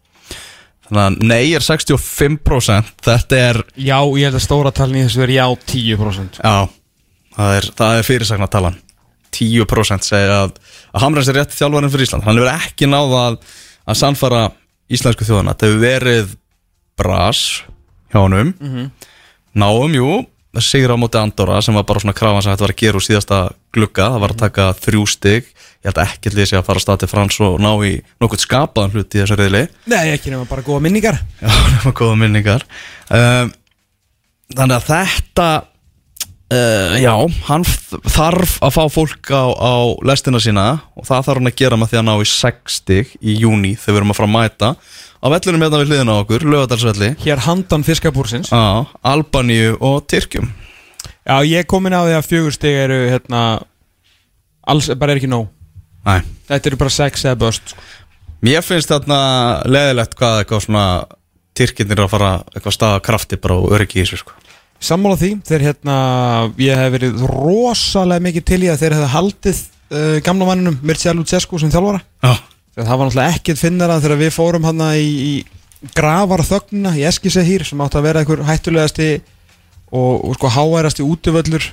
Þannig 0.84 1.04
að 1.04 1.28
nei 1.30 1.54
er 1.56 1.64
65% 1.64 2.90
Þetta 3.04 3.38
er, 3.40 3.60
Já, 3.80 3.98
ég 4.04 4.28
held 4.28 4.38
að 4.38 4.44
stóra 4.44 4.72
talin 4.76 5.00
í 5.00 5.06
þessu 5.06 5.24
er 5.24 5.32
já 5.32 5.46
10% 5.72 6.40
já 6.44 6.56
Það 7.34 7.54
er, 7.58 7.68
það 7.80 8.00
er 8.00 8.08
fyrirsagna 8.08 8.50
talan 8.52 8.76
10% 9.36 10.08
segja 10.08 10.42
að, 10.46 10.58
að 10.94 11.06
Hamrens 11.06 11.32
er 11.32 11.40
rétti 11.40 11.58
þjálfarinn 11.60 11.94
fyrir 11.94 12.08
Ísland. 12.08 12.26
Hann 12.28 12.40
hefur 12.40 12.52
ekki 12.54 12.90
náða 12.90 13.24
að, 13.30 13.40
að 13.90 14.00
sannfara 14.00 14.44
íslensku 14.94 15.28
þjóðana 15.28 15.56
Þetta 15.56 15.70
hefur 15.70 15.84
verið 15.84 16.36
bras 17.00 17.42
hjá 18.14 18.22
honum. 18.22 18.54
Náum, 19.54 19.98
jú 19.98 20.22
Sigur 20.62 20.94
á 20.94 20.98
móti 21.02 21.18
Andorra 21.18 21.58
sem 21.66 21.74
var 21.74 21.86
bara 21.90 21.98
svona 22.04 22.14
krafan 22.14 22.44
sem 22.46 22.54
þetta 22.54 22.62
var 22.68 22.72
að 22.76 22.82
gera 22.84 23.00
úr 23.00 23.04
síðasta 23.08 23.38
glugga. 23.74 24.12
Það 24.14 24.22
var 24.22 24.34
að 24.36 24.42
taka 24.44 24.66
þrjú 24.78 25.06
stig. 25.10 25.48
Ég 25.82 25.88
held 25.90 26.02
ekki 26.04 26.30
að 26.30 26.38
lýsi 26.38 26.58
að 26.60 26.68
fara 26.68 26.78
að 26.78 26.84
stað 26.86 27.00
til 27.02 27.10
Frans 27.10 27.40
og 27.42 27.56
ná 27.58 27.72
í 27.82 27.96
nokkuð 28.22 28.44
skapaðan 28.44 28.94
hlut 28.94 29.18
í 29.18 29.20
þessu 29.24 29.38
reyðli 29.40 29.64
Nei, 29.90 30.14
ekki 30.14 30.30
nema 30.30 30.46
bara 30.48 30.62
góða 30.64 30.84
minningar. 30.86 31.18
Já, 31.42 31.50
nema 31.74 31.94
góða 31.98 32.20
minningar. 32.22 32.68
Um, 33.10 33.50
Þannig 34.54 34.78
að 34.78 34.88
þetta 34.92 35.48
uh, 36.54 36.96
Já, 37.02 37.14
hann 37.50 37.64
þarf 37.66 38.58
að 38.64 38.74
fá 38.76 38.84
fólk 38.94 39.32
á, 39.34 39.44
á 39.54 39.74
lestina 40.06 40.42
sína 40.44 40.66
og 40.98 41.08
það 41.08 41.26
þarf 41.28 41.40
hann 41.42 41.50
að 41.52 41.58
gera 41.64 41.80
með 41.82 41.94
því 41.94 42.00
að 42.02 42.06
ná 42.10 42.14
í 42.16 42.28
60 42.34 43.16
í 43.22 43.36
júni 43.42 43.74
þegar 43.76 43.96
við 43.96 44.02
erum 44.04 44.14
að 44.14 44.20
fara 44.20 44.30
að 44.30 44.36
mæta. 44.38 44.70
Á 45.24 45.26
vellurum 45.32 45.64
hérna 45.64 45.80
við 45.82 45.92
hliðina 45.94 46.16
okkur, 46.20 46.44
Lögadalsvelli 46.52 47.10
Hér 47.24 47.44
handan 47.46 47.86
fiskabúrsins. 47.88 48.52
Á 48.52 48.84
Albaníu 49.08 49.78
og 49.80 50.02
Tyrkjum. 50.12 50.50
Já, 51.24 51.38
ég 51.48 51.64
er 51.64 51.68
komin 51.70 51.96
á 51.96 52.04
því 52.04 52.18
að 52.18 52.28
fjögur 52.28 52.56
stig 52.56 52.76
eru 52.84 52.98
hérna 53.08 53.44
Alls 54.68 54.90
bara 55.00 55.14
er 55.16 55.20
ekki 55.22 55.32
nóg. 55.32 55.48
Næ, 56.04 56.20
Þetta 56.52 56.70
eru 56.70 56.80
bara 56.82 56.92
sex 56.92 57.24
eða 57.24 57.40
böst 57.40 57.72
sko. 57.72 57.80
mér 58.44 58.64
finnst 58.64 58.92
þarna 58.92 59.18
leðilegt 59.72 60.18
hvað 60.20 60.42
eitthvað 60.42 60.66
svona 60.66 60.86
Tyrkjirnir 61.56 62.02
að 62.04 62.10
fara 62.12 62.32
eitthvað 62.52 62.76
staða 62.76 63.00
krafti 63.06 63.38
bara 63.40 63.56
og 63.62 63.72
öryggi 63.78 64.02
í 64.02 64.04
þessu 64.04 64.20
sko 64.20 64.36
Sammála 64.84 65.16
því, 65.20 65.30
þeir 65.48 65.68
hérna 65.70 65.98
Ég 66.60 66.80
hef 66.80 66.92
verið 66.98 67.22
rosalega 67.30 68.26
mikið 68.28 68.48
til 68.50 68.62
í 68.66 68.72
að 68.72 68.82
þeir 68.82 68.96
hefði 68.98 69.12
haldið 69.14 69.62
uh, 69.64 70.18
gamla 70.26 70.48
manninum 70.50 70.80
Mircea 70.84 71.14
Lucescu 71.16 71.60
sem 71.62 71.72
þjálfara. 71.74 72.02
Já, 72.24 72.34
Þegar 72.74 72.88
það 72.90 72.98
var 73.00 73.10
náttúrulega 73.10 73.38
ekkert 73.38 73.62
finnara 73.62 74.00
þegar 74.02 74.20
við 74.24 74.34
fórum 74.34 74.66
hann 74.66 74.82
í, 74.98 75.08
í 75.30 75.92
grafar 75.94 76.42
þögnina 76.48 76.96
í 76.98 77.04
Eskisehýr 77.06 77.66
sem 77.68 77.82
átti 77.86 78.00
að 78.00 78.08
vera 78.08 78.24
einhver 78.24 78.42
hættulegasti 78.48 79.10
og, 79.94 80.24
og 80.26 80.38
sko 80.40 80.52
háærasti 80.56 81.06
útivöllur 81.06 81.68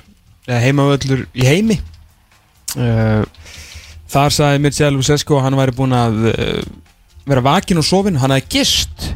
eða 0.45 0.61
heimavöllur 0.61 1.25
í 1.33 1.47
heimi. 1.47 1.79
Uh, 2.77 3.23
Þar 4.11 4.33
sagði 4.35 4.59
Mircea 4.65 4.91
Lucescu 4.91 5.37
að 5.37 5.45
hann 5.47 5.57
væri 5.57 5.73
búinn 5.75 5.95
að 5.95 6.17
uh, 6.33 6.61
vera 7.29 7.43
vakin 7.45 7.79
og 7.79 7.87
sofin 7.87 8.19
hann 8.21 8.33
hefði 8.35 8.59
gist 8.59 9.11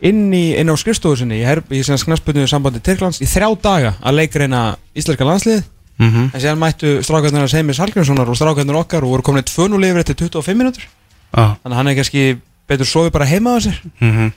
inn, 0.00 0.28
í, 0.34 0.44
inn 0.60 0.70
á 0.70 0.74
skrifstofu 0.78 1.22
sinni 1.22 1.40
í, 1.42 1.46
í 1.46 1.82
knastbyrnu 1.82 2.46
sambandi 2.50 2.82
Tyrklands 2.84 3.22
í 3.24 3.28
þrjá 3.28 3.48
daga 3.62 3.94
að 4.00 4.20
leikreina 4.20 4.62
íslenska 4.94 5.26
landslið 5.26 5.62
mhm, 5.98 6.28
en 6.32 6.42
síðan 6.42 6.60
mættu 6.60 6.98
strákarnir 7.06 7.44
hans 7.44 7.56
Heimis 7.56 7.80
Hallgrímssonar 7.82 8.30
og 8.30 8.38
strákarnir 8.38 8.78
okkar 8.78 9.06
og 9.06 9.16
voru 9.16 9.26
komin 9.26 9.46
2-0 9.46 9.90
yfir 9.90 10.04
eftir 10.04 10.20
25 10.28 10.60
minútur 10.60 10.84
já, 10.84 11.56
þannig 11.62 11.74
að 11.74 11.80
hann 11.80 11.92
er 11.92 11.98
kannski 11.98 12.28
betur 12.68 12.88
sofið 12.88 13.14
bara 13.16 13.28
heima 13.28 13.56
á 13.56 13.58
sér. 13.64 13.80
Mhm. 14.00 14.32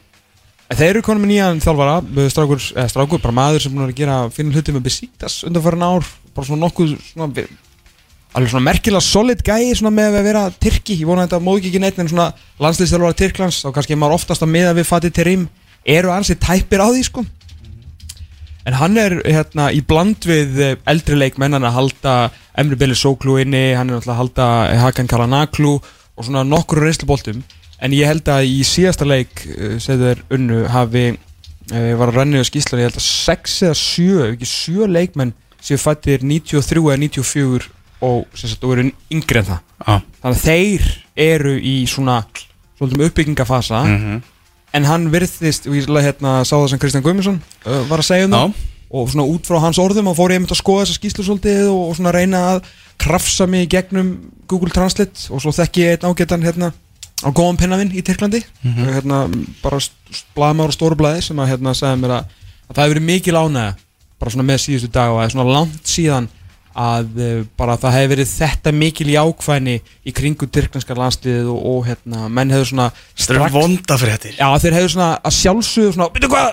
En 0.72 0.78
þeir 0.80 0.90
eru 0.90 1.02
konum 1.04 1.26
með 1.26 1.34
nýjan 1.34 1.60
þjálfara 1.60 2.30
strákur, 2.32 2.62
eða 2.80 2.88
strákur, 2.88 3.20
bara 3.20 3.36
maður 3.36 3.62
sem 3.62 3.74
búin 3.74 3.90
að 3.90 3.98
gera 3.98 4.30
finna 4.32 4.56
hluti 4.56 4.72
með 4.72 4.86
Besiktas 4.86 5.44
undanfærin 5.44 5.84
ár 5.84 6.06
bara 6.34 6.48
svona 6.48 6.64
nokkuð 6.64 6.94
svona, 7.12 7.28
alveg 8.32 8.54
svona 8.54 8.68
merkilega 8.70 9.04
solid 9.04 9.44
gæi 9.44 9.74
svona 9.76 9.92
með 9.96 10.18
að 10.20 10.28
vera 10.30 10.46
Tyrki, 10.64 10.96
ég 11.02 11.10
vona 11.10 11.26
þetta 11.26 11.42
móði 11.44 11.68
ekki 11.68 11.82
neitt 11.84 12.00
en 12.00 12.10
svona 12.12 12.30
landsliðstjálfara 12.64 13.18
Tyrklands 13.20 13.60
þá 13.66 13.70
kannski 13.76 13.98
maður 14.00 14.20
oftast 14.20 14.46
að 14.46 14.54
miða 14.54 14.76
við 14.78 14.88
Fatih 14.88 15.14
Terim 15.16 15.48
eru 15.84 16.14
ansi 16.14 16.38
tæpir 16.40 16.84
á 16.84 16.88
því 16.88 17.06
sko. 17.08 17.24
En 18.70 18.78
hann 18.78 19.00
er 19.02 19.18
hérna 19.26 19.72
í 19.74 19.82
bland 19.84 20.28
við 20.30 20.60
eh, 20.62 20.76
eldri 20.88 21.18
leikmenn 21.18 21.58
hann 21.58 21.66
að 21.66 21.78
halda 21.80 22.14
Emre 22.62 22.78
Beli 22.80 22.96
Soklu 22.96 23.40
inni 23.42 23.72
hann 23.74 23.90
er 23.90 23.98
náttúrulega 23.98 24.14
að 24.14 24.22
halda 24.22 24.48
Hakan 24.86 25.10
Kalanaklu 25.10 25.74
og 25.82 26.28
svona 26.28 26.46
nokkur 26.48 26.84
reynsluboltum. 26.86 27.42
En 27.82 27.96
ég 27.98 28.08
held 28.08 28.30
að 28.30 28.46
í 28.48 28.62
síðasta 28.68 29.08
leik 29.10 29.42
sem 29.82 29.98
þeir 29.98 30.22
unnu 30.38 30.68
hafi 30.70 31.08
uh, 31.16 31.94
var 31.98 32.12
að 32.12 32.20
renni 32.20 32.44
á 32.44 32.46
skýslan, 32.46 32.84
ég 32.84 32.92
held 32.92 33.00
að 33.02 33.08
6 33.08 33.56
eða 33.66 33.78
7, 33.82 34.10
ef 34.22 34.36
ekki 34.36 34.50
7 34.52 34.90
leikmenn 34.94 35.34
séu 35.62 35.82
fættir 35.82 36.22
93 36.22 36.86
eða 36.86 37.00
94 37.02 37.81
og 38.02 38.26
sem 38.34 38.50
sagt, 38.50 38.66
og 38.66 38.76
eru 38.76 38.90
yngri 39.14 39.42
en 39.42 39.48
það. 39.48 39.62
Já, 39.82 39.94
þannig 40.24 40.38
að 40.38 40.44
þeir 40.46 40.90
eru 41.28 41.54
í 41.58 41.76
svona 41.90 42.18
svolítið 42.80 43.06
uppbyggingafasa 43.08 43.82
mhm. 43.86 44.20
en 44.78 44.90
hann 44.90 45.08
virðist, 45.14 45.68
og 45.70 45.78
ég 45.78 45.90
hérna, 46.06 46.42
sá 46.48 46.56
það 46.56 46.70
sem 46.74 46.82
Kristján 46.82 47.06
Guðmundsson 47.06 47.42
uh, 47.42 47.82
var 47.90 48.02
að 48.02 48.10
segja 48.10 48.30
um 48.30 48.38
það. 48.38 48.62
Og 48.92 49.08
svona 49.08 49.24
út 49.32 49.48
frá 49.48 49.56
hans 49.64 49.78
orðum 49.80 50.10
og 50.12 50.18
fór 50.18 50.34
ég 50.34 50.42
einmitt 50.42 50.52
að 50.52 50.60
skoða 50.60 50.84
þessa 50.84 50.98
skýslu 50.98 51.24
svolítið 51.24 51.70
og, 51.72 51.84
og 51.88 51.94
svona 51.96 52.12
reyna 52.12 52.42
að 52.50 52.66
krafsa 53.00 53.46
mig 53.48 53.70
gegnum 53.72 54.10
Google 54.52 54.74
Translate 54.74 55.30
og 55.32 55.40
svo 55.44 55.54
þekki 55.56 55.86
ég 55.86 55.96
einn 55.96 56.10
ágættan 56.12 56.44
hérna 56.44 56.74
á 57.24 57.30
góðan 57.32 57.60
pinnavinn 57.62 57.94
í 57.96 58.04
Tyrklandi. 58.04 58.42
Mhm. 58.66 58.84
og 58.84 58.98
hérna 58.98 59.22
bara 59.62 59.80
blaðmáður 60.36 60.74
og 60.74 60.76
stóru 60.76 61.00
blæði 61.00 61.24
sem 61.30 61.40
að 61.40 61.54
hérna 61.54 61.76
sagði 61.78 62.02
mér 62.04 62.18
að, 62.18 62.36
að 62.68 62.76
það 62.76 62.84
hefur 62.84 62.94
verið 62.96 63.08
mikil 63.08 63.38
ánægja 63.40 63.72
bara 64.22 64.34
svona 64.36 64.46
með 64.46 64.62
síðustu 64.66 64.92
dag 64.94 65.16
og 65.16 65.24
er 65.24 65.34
svona 65.34 65.48
langt 65.50 65.88
síðan 65.90 66.28
að 66.78 67.08
uh, 67.20 67.44
bara 67.60 67.76
það 67.80 67.96
hefur 67.98 68.12
verið 68.14 68.30
þetta 68.32 68.70
mikil 68.76 69.10
jákvæðni 69.12 69.76
í 70.08 70.12
kringu 70.16 70.46
Tyrklandska 70.48 70.94
landslið 70.98 71.46
og, 71.52 71.60
og 71.72 71.80
hérna 71.90 72.18
menn 72.32 72.54
hefur 72.54 72.68
svona 72.72 72.88
þetta 72.96 73.34
eru 73.36 73.50
vondafréttir 73.56 74.34
Já, 74.38 74.48
þeir 74.64 74.78
hefðu 74.80 74.92
svona 74.96 75.10
að 75.20 75.34
sjálfsögðu 75.40 75.92
svona, 75.98 76.10
veitu 76.16 76.28
hvað, 76.32 76.48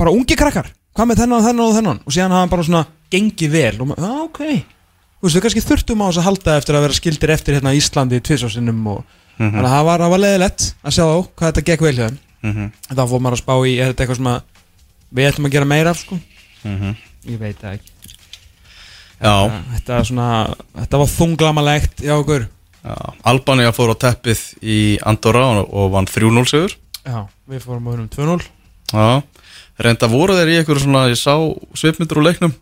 bara 0.00 0.14
ungi 0.14 0.34
krakkar, 0.40 0.68
hvað 0.96 1.06
með 1.10 1.20
þennan 1.22 1.38
og 1.38 1.44
þennan 1.48 1.66
og 1.66 1.74
þennan? 1.78 2.00
Og 2.04 2.10
síðan 2.16 2.34
hafa 2.34 2.42
hann 2.44 2.54
bara 2.54 2.68
svona 2.68 2.84
gengið 3.14 3.50
vel 3.54 3.76
og 3.78 3.86
maður, 3.90 4.04
já, 4.04 4.08
ok, 4.24 4.40
þú 5.20 5.24
veist, 5.28 5.36
við 5.36 5.44
kannski 5.46 5.66
þurftum 5.68 6.00
á 6.00 6.06
þess 6.08 6.20
að 6.22 6.28
halda 6.30 6.50
eftir 6.60 6.74
að 6.78 6.84
vera 6.86 7.00
skildir 7.00 7.34
eftir 7.34 7.52
hérna 7.58 7.74
í 7.74 7.76
Íslandi 7.82 8.16
tvisvarsinnum 8.24 8.80
og 8.94 9.00
þannig 9.38 9.66
að 9.66 9.74
það 9.74 9.84
var, 9.90 9.98
var 10.14 10.20
leiðilegt 10.22 10.60
að 10.80 10.92
sjá 10.96 11.06
hvað 11.10 11.48
þetta 11.48 11.66
gekk 11.70 11.82
vel 11.84 11.98
hjá 11.98 12.06
þeim. 12.06 12.18
Mhm, 12.44 12.64
þá 12.92 13.02
fór 13.08 13.20
maður 13.24 13.38
að 13.38 13.40
spá 13.40 13.54
í, 13.64 13.66
er 13.80 13.88
þetta 19.20 19.98
eitthvað 19.98 20.08
svona, 20.10 20.30
þetta 20.80 21.00
var 21.02 21.12
þunglamalegt 21.14 22.04
hjá 22.04 22.14
okkur. 22.16 22.48
Albania 23.24 23.72
fór 23.72 23.94
á 23.94 23.96
teppið 23.96 24.42
í 24.60 24.78
Andorra 25.08 25.46
og, 25.62 25.92
vann 25.94 26.08
3-0 26.10 26.44
sigur. 26.50 26.74
Já, 27.04 27.24
við 27.48 27.64
fórum 27.64 27.88
að 27.88 27.94
vera 27.94 28.02
um 28.04 28.12
2-0 28.12 28.44
Já, 28.94 29.08
reynda 29.84 30.08
voru 30.08 30.36
þeir 30.38 30.52
í 30.54 30.58
einhverju 30.60 30.84
svona, 30.86 31.02
ég 31.12 31.18
sá 31.20 31.34
svipmyndur 31.76 32.22
úr 32.22 32.28
leiknum 32.30 32.54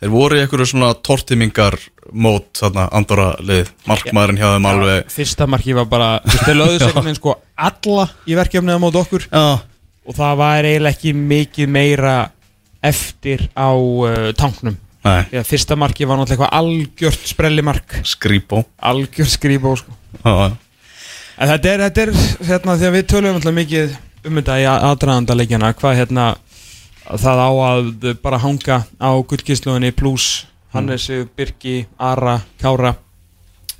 Þeir 0.00 0.12
voru 0.14 0.38
í 0.38 0.40
einhverju 0.40 0.66
svona 0.70 0.94
tortimingar 1.04 1.76
mót, 2.16 2.46
þarna, 2.56 2.86
Andorra 2.96 3.34
lið. 3.44 3.68
Markmaðurinn 3.84 4.40
hjá 4.40 4.46
þeim 4.54 4.68
alveg 4.70 5.10
Fyrsta 5.12 5.48
marki 5.52 5.74
var 5.76 5.90
bara, 5.90 6.08
þeir 6.46 6.62
einhvern 6.64 7.02
veginn, 7.02 7.18
sko 7.18 7.34
alla 7.60 8.06
í 8.24 8.38
verkefnið 8.38 8.80
á 8.80 8.84
móti 8.86 9.00
okkur. 9.02 9.26
Já, 9.28 9.44
og 10.08 10.16
það 10.16 10.40
var 10.40 10.68
eiginlega 10.70 10.96
ekki 10.96 11.12
mikið 11.20 11.74
meira 11.76 12.14
eftir 12.80 13.44
á 13.52 13.68
uh, 13.76 14.30
tanknum 14.40 14.80
því 15.04 15.40
að 15.40 15.48
fyrsta 15.48 15.78
marki 15.80 16.08
var 16.08 16.20
náttúrulega 16.20 16.48
eitthvað 16.48 16.58
algjört 16.60 17.30
sprellimark. 17.30 17.96
Skrýpó 18.08 18.64
algjört 18.76 19.34
skrýbó 19.36 19.74
sko. 19.80 19.96
Þetta 21.40 21.72
er, 21.72 21.82
þetta 21.86 22.04
er 22.04 22.14
hérna, 22.50 22.76
því 22.76 22.88
að 22.90 22.96
við 22.98 23.08
tölum 23.08 23.36
náttúrulega 23.36 23.60
mikið 23.62 23.98
um 24.28 24.40
þetta 24.40 24.60
í 24.60 24.68
aðdraðanda 24.68 25.36
leikjana 25.38 25.72
hvað 25.78 26.00
hérna 26.02 26.26
það 27.10 27.40
á 27.40 27.50
að 27.70 28.10
bara 28.20 28.40
hanga 28.42 28.82
á 29.00 29.10
gullkísluðinni 29.16 29.94
pluss 29.96 30.44
Hannesi, 30.70 31.24
Birki, 31.36 31.80
Ara, 31.98 32.36
Kára 32.60 32.92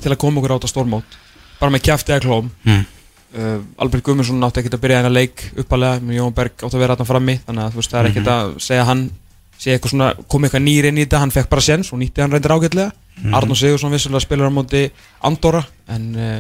til 0.01 0.11
að 0.11 0.19
koma 0.19 0.41
okkur 0.41 0.57
át 0.57 0.65
á 0.67 0.69
stórmót. 0.73 1.19
Bara 1.61 1.71
með 1.75 1.85
kjafti 1.87 2.15
eða 2.17 2.25
klóm. 2.25 2.49
Mm. 2.65 2.87
uh, 3.37 3.59
Albert 3.85 4.05
Guðmundsson 4.07 4.43
átti 4.47 4.63
ekkert 4.63 4.79
að 4.79 4.85
byrja 4.85 5.03
þennan 5.03 5.19
leik 5.19 5.45
uppalega 5.61 6.15
Jón 6.17 6.35
Berg 6.35 6.57
átti 6.57 6.79
að 6.79 6.83
vera 6.83 6.97
þarna 6.97 7.11
frammi 7.13 7.37
þannig 7.45 7.67
að 7.67 7.75
þú 7.75 7.83
veist 7.83 7.93
það 7.93 8.01
er 8.01 8.11
ekkert 8.11 8.31
að 8.35 8.55
segja 8.65 8.87
hann 8.89 9.05
sé 9.61 9.75
eitthvað 9.75 9.95
svona, 9.95 10.11
kom 10.31 10.47
eitthvað 10.47 10.65
nýr 10.65 10.89
inn 10.91 11.01
í 11.01 11.05
þetta 11.05 11.21
hann 11.25 11.35
fekk 11.35 11.51
bara 11.53 11.65
séns 11.65 11.91
og 11.93 12.01
nýtti 12.01 12.23
hann 12.25 12.33
reyndir 12.33 12.55
ágætlega. 12.55 12.93
Mm 13.21 13.35
Arnó 13.37 13.57
Sigursson 13.59 13.93
vissulega 13.93 14.25
spilar 14.25 14.49
á 14.49 14.53
móti 14.57 14.87
Andorra 15.29 15.61
en 15.93 16.05
uh, 16.17 16.39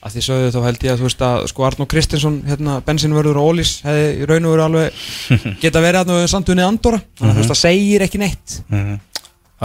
að 0.00 0.14
því 0.14 0.20
sögðu 0.28 0.50
þá 0.54 0.60
held 0.68 0.84
ég 0.86 0.92
að 0.92 1.00
þú 1.00 1.06
veist 1.08 1.24
að 1.26 1.46
sko 1.50 1.64
Arnó 1.66 1.86
Kristinsson 1.90 2.36
hérna 2.46 2.76
bensinvörður 2.86 3.40
og 3.40 3.48
Ólís 3.50 3.72
hefði 3.82 4.04
í 4.22 4.28
raun 4.30 4.46
og 4.46 4.54
veru 4.54 4.64
alveg 4.68 5.00
geta 5.64 5.82
verið 5.82 6.04
að 6.04 6.12
nú 6.12 6.20
samt 6.30 6.52
unni 6.54 6.64
Andorra. 6.64 7.00
Þannig 7.18 7.32
að 7.32 7.40
þú 7.40 7.42
veist 7.42 7.52
það 7.54 7.62
segir 7.64 8.06
ekki 8.06 8.22
neitt. 8.22 8.60
Mm. 8.70 9.00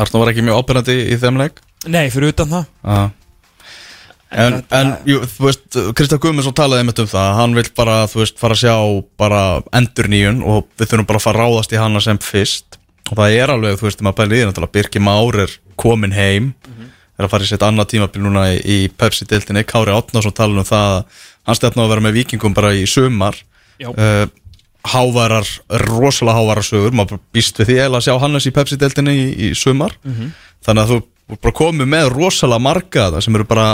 Arnó 0.02 0.24
var 0.24 0.34
ekki 0.34 0.48
mjög 0.48 0.64
ábyrgandi 0.64 0.98
í 1.06 1.20
þeim 1.22 1.40
leik? 1.44 1.62
Nei, 1.86 2.04
fyrir 2.10 2.34
utan 2.34 2.52
það. 2.52 2.66
Já, 2.82 3.06
En, 4.36 4.58
en 4.74 4.90
jú, 5.08 5.22
þú 5.32 5.46
veist, 5.46 5.78
Kristján 5.96 6.20
Guðmundsson 6.20 6.56
talaði 6.58 6.84
einmitt 6.84 7.00
um 7.00 7.08
það 7.08 7.28
Hann 7.38 7.54
vil 7.56 7.66
bara, 7.78 8.00
þú 8.10 8.24
veist, 8.24 8.40
fara 8.42 8.56
að 8.58 8.64
sjá 8.66 8.74
bara 9.22 9.42
endur 9.78 10.10
nýjun 10.12 10.42
og 10.44 10.66
við 10.76 10.90
þurfum 10.92 11.08
bara 11.12 11.22
að 11.22 11.26
fara 11.28 11.46
að 11.46 11.54
ráðast 11.54 11.76
í 11.76 11.80
hana 11.80 12.02
sem 12.04 12.20
fyrst 12.20 12.80
og 13.12 13.18
það 13.20 13.36
er 13.38 13.54
alveg, 13.54 13.80
þú 13.80 13.88
veist, 13.88 14.02
maður 14.06 14.18
bæði 14.20 14.32
líðin 14.34 14.64
að 14.64 14.72
Birki 14.74 15.02
Már 15.04 15.40
er 15.46 15.52
komin 15.80 16.16
heim. 16.16 16.54
Er 17.16 17.28
að 17.28 17.32
fara 17.32 17.46
í 17.46 17.48
sitt 17.48 17.64
annað 17.64 17.92
tímabil 17.94 18.22
núna 18.26 18.48
í, 18.52 18.58
í 18.60 18.78
Pepsi-diltinni, 18.92 19.64
Kári 19.64 19.94
Átnarsson 19.96 20.34
talaði 20.36 20.64
um 20.66 20.68
það 20.68 20.88
að 20.96 21.22
hann 21.48 21.56
stefna 21.60 21.86
að 21.86 21.94
vera 21.94 22.04
með 22.04 22.18
vikingum 22.18 22.56
bara 22.58 22.74
í 22.76 22.82
sumar. 22.90 23.38
Uh, 23.80 24.26
hávarar, 24.86 25.48
rosalega 25.86 26.38
hávarar 26.38 26.66
sögur, 26.66 26.94
maður 26.94 27.22
býst 27.34 27.58
við 27.62 27.70
því 27.72 27.78
eiginlega 27.80 28.02
að 28.02 28.08
sjá 28.10 28.20
Hannes 28.22 28.46
í 28.50 28.54
Pepsi-deltinni 28.54 29.16
í, 29.16 29.30
í 29.48 29.54
sumar. 29.58 29.96
Þannig 30.66 30.84
að 30.84 30.92
þú 30.92 31.38
bara 31.42 31.56
komið 31.58 31.90
með 31.90 32.10
rosalega 32.14 32.62
marga 32.68 33.08
það 33.16 33.24
sem 33.26 33.36
eru 33.40 33.48
bara 33.50 33.70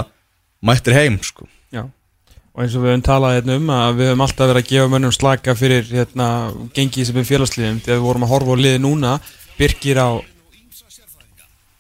mættir 0.63 0.95
heim 0.95 1.17
sko. 1.25 1.47
Og 2.51 2.65
eins 2.65 2.73
og 2.75 2.83
við 2.83 2.91
höfum 2.91 3.03
talað 3.05 3.37
hérna 3.37 3.55
um 3.55 3.69
að 3.71 3.99
við 3.99 4.09
höfum 4.11 4.23
alltaf 4.25 4.49
verið 4.49 4.61
að 4.61 4.71
gefa 4.73 4.91
mönnum 4.91 5.13
slaka 5.15 5.53
fyrir 5.55 5.85
hérna, 5.87 6.27
gengið 6.75 7.07
sem 7.07 7.19
er 7.21 7.27
félagsliðum. 7.29 7.77
Þegar 7.85 7.99
við 7.99 8.07
vorum 8.09 8.25
að 8.27 8.33
horfa 8.33 8.55
á 8.55 8.61
liði 8.61 8.81
núna 8.83 9.11
Birkir 9.55 10.01
á 10.03 10.09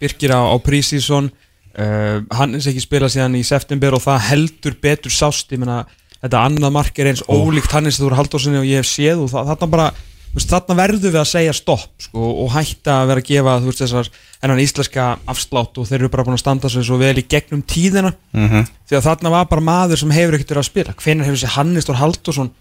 Birkir 0.01 0.31
á, 0.31 0.41
á 0.47 0.55
prísísson 0.63 1.27
uh, 1.75 2.23
hann 2.33 2.55
er 2.55 2.69
ekki 2.71 2.83
spilað 2.85 3.17
síðan 3.17 3.35
í 3.37 3.43
september 3.45 3.97
og 3.97 4.05
það 4.05 4.23
heldur 4.29 4.77
betur 4.81 5.13
sást. 5.13 5.51
Ég 5.51 5.59
meina, 5.61 5.83
þetta 6.21 6.45
annað 6.47 6.75
mark 6.77 7.03
er 7.03 7.11
eins 7.11 7.25
ólíkt 7.27 7.75
hann 7.75 7.89
eins 7.89 7.99
og 7.99 8.05
þú 8.05 8.09
eru 8.13 8.21
haldósinni 8.21 8.61
og 8.61 8.69
ég 8.69 8.81
hef 8.81 8.89
séð 8.89 9.25
og 9.25 9.33
það, 9.33 9.51
þarna 9.51 9.71
bara 9.75 9.89
þarna 10.39 10.77
verður 10.79 11.11
við 11.11 11.19
að 11.19 11.27
segja 11.27 11.53
stopp 11.55 12.05
sko, 12.05 12.23
og 12.45 12.51
hætta 12.53 13.01
að 13.01 13.09
vera 13.11 13.23
að 13.23 13.27
gefa 13.27 13.55
veist, 13.65 13.81
þessar 13.83 14.09
ennan 14.41 14.63
íslenska 14.63 15.07
afslátt 15.29 15.77
og 15.77 15.87
þeir 15.89 15.99
eru 15.99 16.11
bara 16.13 16.25
búin 16.27 16.37
að 16.37 16.43
standa 16.45 16.71
sér 16.71 16.85
svo 16.87 16.99
vel 17.01 17.17
í 17.19 17.27
gegnum 17.27 17.63
tíðina. 17.63 18.13
Mhm. 18.31 18.65
því 18.87 18.97
að 18.97 19.07
þarna 19.09 19.31
var 19.31 19.45
bara 19.51 19.61
maður 19.61 19.99
sem 19.99 20.11
hefur 20.11 20.35
ekkert 20.35 20.53
verið 20.55 20.63
að 20.63 20.71
spila. 20.71 20.93
Hvenær 20.95 21.25
hefur 21.27 21.37
þessi 21.37 21.55
Hannes 21.55 21.85
Þór 21.87 21.99
Halldórsson 21.99 22.51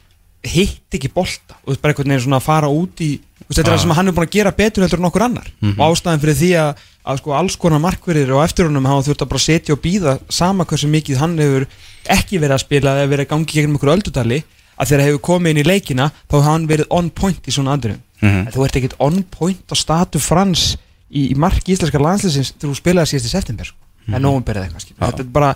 hitt 0.43 0.97
ekki 0.97 1.13
bolta? 1.13 1.55
Og 1.63 1.67
þú 1.69 1.75
veist 1.75 1.83
bara 1.83 1.93
einhvern 1.95 2.15
veginn 2.17 2.39
að 2.39 2.47
fara 2.47 2.69
út 2.69 3.01
í 3.01 3.11
veist, 3.21 3.55
þetta 3.55 3.67
er 3.69 3.75
það 3.75 3.83
sem 3.85 3.97
hann 3.99 4.09
er 4.09 4.15
búin 4.17 4.27
að 4.27 4.37
gera 4.37 4.53
betur 4.57 4.83
heldur 4.83 4.99
en 4.99 5.07
nokkur 5.07 5.27
annar. 5.27 5.51
Og 5.63 5.83
ástæðan 5.91 6.23
fyrir 6.23 6.39
því 6.41 6.51
að, 6.59 6.85
að 7.07 7.19
sko 7.23 7.35
alls 7.39 7.57
konar 7.57 7.83
markverðir 7.83 8.35
og 8.35 8.45
eftir 8.45 8.67
honum 8.67 8.87
hafa 8.87 9.07
þurft 9.09 9.23
að 9.23 9.31
bara 9.31 9.47
setja 9.47 9.75
og 9.75 9.83
býða 9.85 10.19
sama 10.29 10.65
hversu 10.65 10.89
mikið 10.91 11.21
hann 11.23 11.39
hefur 11.39 11.67
ekki 12.09 12.41
verið 12.41 12.57
að 12.57 12.65
spila 12.65 12.97
eða 12.99 13.11
verið 13.13 13.27
að 13.27 13.31
gangi 13.35 13.53
gegnum 13.53 13.77
ykkur 13.79 13.95
öldudali 13.95 14.43
að 14.81 14.89
þegar 14.91 15.05
hefur 15.07 15.23
komið 15.29 15.51
inn 15.55 15.61
í 15.63 15.67
leikina 15.69 16.07
þá 16.31 16.35
hafa 16.39 16.47
hann 16.51 16.69
verið 16.71 16.87
on 16.91 17.11
point 17.11 17.47
í 17.47 17.53
svona 17.55 17.75
andrum 17.77 18.01
Mhm. 18.21 18.47
en 18.47 18.53
þú 18.53 18.65
ert 18.67 18.77
ekkert 18.77 18.95
on 19.01 19.23
point 19.33 19.63
á 19.73 19.75
statu 19.77 20.19
frans 20.21 20.77
í, 21.11 21.31
í 21.33 21.37
marki 21.37 21.73
íslenska 21.73 21.99
landsliðsins 22.01 22.53
þegar 22.59 22.71
þú 22.75 22.77
spilaði 22.77 23.09
síðast 23.15 23.29
í 23.29 23.33
september 23.33 23.65
sko. 23.71 23.77
en 24.13 24.23
nóvumber 24.23 24.57
eða 24.57 24.67
eitthvað 24.69 24.93
þetta 24.99 25.21
er 25.21 25.31
bara 25.33 25.51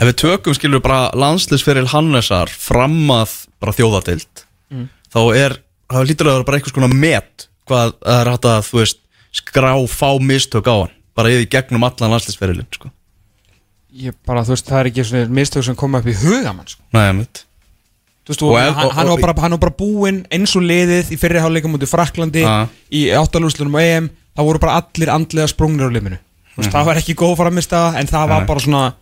ef 0.00 0.06
við 0.08 0.16
tökum 0.22 0.54
skilur 0.56 0.80
bara 0.80 1.10
landslisferil 1.12 1.86
Hannesar 1.92 2.48
fram 2.48 2.96
að 3.10 3.46
bara 3.60 3.72
þjóðadild 3.72 4.44
Mm. 4.70 4.88
þá 5.12 5.20
er, 5.36 5.56
það 5.90 6.06
lítur 6.06 6.26
að 6.30 6.34
vera 6.38 6.44
bara 6.44 6.56
einhvers 6.60 6.72
konar 6.72 6.94
met 6.94 7.46
hvað 7.68 7.92
það 8.00 8.20
er 8.20 8.30
hægt 8.30 8.44
að 8.48 8.62
þú 8.70 8.78
veist 8.80 8.98
skrá 9.34 9.72
fá 9.88 10.08
mistök 10.20 10.66
á 10.70 10.76
hann 10.86 10.90
bara 11.16 11.28
yfir 11.28 11.48
gegnum 11.50 11.84
allan 11.84 12.10
landslisferilin 12.14 12.66
sko. 12.72 12.90
ég 13.92 14.14
bara, 14.26 14.40
þú 14.46 14.54
veist, 14.54 14.66
það 14.70 14.80
er 14.80 14.86
ekki 14.90 15.04
svona 15.04 15.28
mistök 15.28 15.64
sem 15.66 15.74
koma 15.76 15.98
upp 15.98 16.06
í 16.06 16.14
hugamann 16.14 16.66
sko. 16.70 16.82
Nei, 16.94 17.08
einmitt. 17.10 17.42
þú 17.44 17.49
veist, 18.28 18.42
Og 18.42 18.50
og, 18.52 18.58
hann, 18.58 18.86
og- 18.86 18.92
hann, 18.94 19.08
og- 19.08 19.20
var 19.20 19.32
bara, 19.34 19.40
hann 19.42 19.50
var 19.50 19.58
bara 19.58 19.76
búinn 19.78 20.24
eins 20.30 20.54
og 20.56 20.62
liðið 20.62 21.10
í 21.14 21.18
fyrri 21.18 21.40
hálfleikum 21.40 21.72
mútið 21.74 21.88
Fraklandi 21.90 22.42
í 22.92 23.06
áttalúslunum 23.16 23.74
á 23.74 23.80
EM. 23.82 24.10
Það 24.36 24.44
voru 24.46 24.58
bara 24.60 24.76
allir 24.80 25.08
andlega 25.10 25.48
sprungnir 25.48 25.88
á 25.88 25.92
liminu. 25.92 26.18
Þú 26.54 26.62
veist, 26.62 26.72
það 26.72 26.84
var 26.86 26.96
ekki 26.96 27.14
góð 27.14 27.36
framist 27.36 27.72
en 27.72 28.06
það 28.06 28.28
var 28.28 28.46
bara 28.46 28.60
svona 28.60 28.94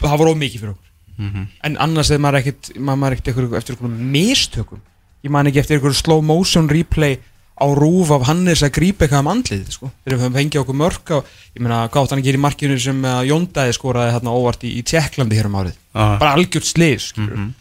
það 0.00 0.18
var 0.18 0.28
ómikið 0.34 0.60
fyrir 0.60 0.74
okkur. 0.74 1.48
En 1.64 1.76
annars 1.76 2.10
er 2.10 2.18
maður 2.18 2.40
ekkert 2.42 2.72
maður 2.78 3.06
er 3.12 3.16
ekkert 3.16 3.28
eitthvað, 3.34 3.56
eftir 3.58 3.74
einhverjum 3.76 4.10
mistökum. 4.12 4.80
Ég 5.22 5.30
man 5.30 5.46
ekki 5.46 5.60
eftir 5.60 5.76
einhverjum 5.78 5.94
slow 6.00 6.22
motion 6.22 6.68
replay 6.68 7.18
á 7.62 7.66
rúf 7.76 8.10
af 8.10 8.24
Hannes 8.26 8.62
að 8.64 8.72
grípa 8.74 9.04
eitthvað 9.06 9.20
um 9.20 9.28
andlið 9.28 9.68
sko. 9.70 9.90
þegar 10.02 10.16
við 10.18 10.22
höfum 10.24 10.38
fengið 10.40 10.60
okkur 10.62 10.74
mörk 10.80 11.06
á, 11.14 11.18
ég 11.54 11.60
meina, 11.62 11.88
gátt 11.92 12.10
hann 12.10 12.18
að 12.18 12.24
gera 12.24 12.38
í 12.38 12.42
markinu 12.42 12.78
sem 12.80 13.04
uh, 13.04 13.20
Jóndæði 13.22 13.74
skoraði 13.76 14.14
hérna 14.16 14.32
óvart 14.34 14.64
í, 14.66 14.72
í 14.80 14.82
Tjekklandi 14.82 15.36
hér 15.36 15.46
um 15.46 15.58
árið? 15.60 15.76
Bara 15.94 16.32
algjört 16.34 16.66
slið 16.66 17.12
mm 17.16 17.52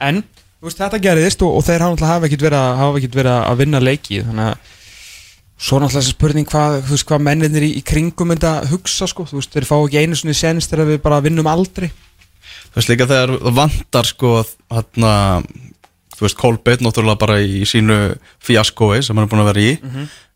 en 0.00 0.22
veist, 0.66 0.80
þetta 0.80 1.00
gerðist 1.02 1.42
og, 1.46 1.56
og 1.56 1.64
þeir 1.66 1.84
hafa 1.86 2.26
ekkert 2.28 2.44
verið, 2.44 2.60
að- 2.60 3.08
verið 3.16 3.32
að 3.38 3.60
vinna 3.62 3.80
leiki 3.80 4.20
þannig 4.26 4.50
að 4.50 4.76
svo 5.60 5.76
náttúrulega 5.80 6.00
þessi 6.00 6.14
spurning 6.16 6.46
hvað, 6.48 6.76
veist, 6.88 7.06
hvað 7.08 7.24
menninir 7.26 7.66
í, 7.66 7.72
í 7.80 7.82
kringum 7.84 8.30
þetta 8.32 8.52
hugsa 8.70 9.08
sko, 9.10 9.26
þú 9.28 9.40
veist, 9.40 9.52
þeir 9.52 9.66
fá 9.68 9.74
ekki 9.80 10.00
einu 10.04 10.16
svona 10.16 10.36
sens 10.38 10.68
þegar 10.70 10.88
við 10.94 11.02
bara 11.04 11.18
vinnum 11.24 11.50
aldrei. 11.50 11.90
Þú 12.70 12.78
veist 12.78 12.92
líka 12.92 13.08
þegar 13.10 13.34
það 13.42 13.58
vantar 13.58 14.08
sko 14.08 14.30
hérna 14.72 15.12
þú 16.16 16.24
veist 16.26 16.38
Kolbeitt 16.40 16.84
náttúrulega 16.84 17.20
bara 17.20 17.36
í 17.44 17.60
sínu 17.68 17.98
fjaskói 18.44 19.02
sem 19.04 19.16
hann 19.16 19.26
er 19.26 19.30
búin 19.32 19.42
að 19.44 19.50
vera 19.52 19.66
í. 19.66 19.74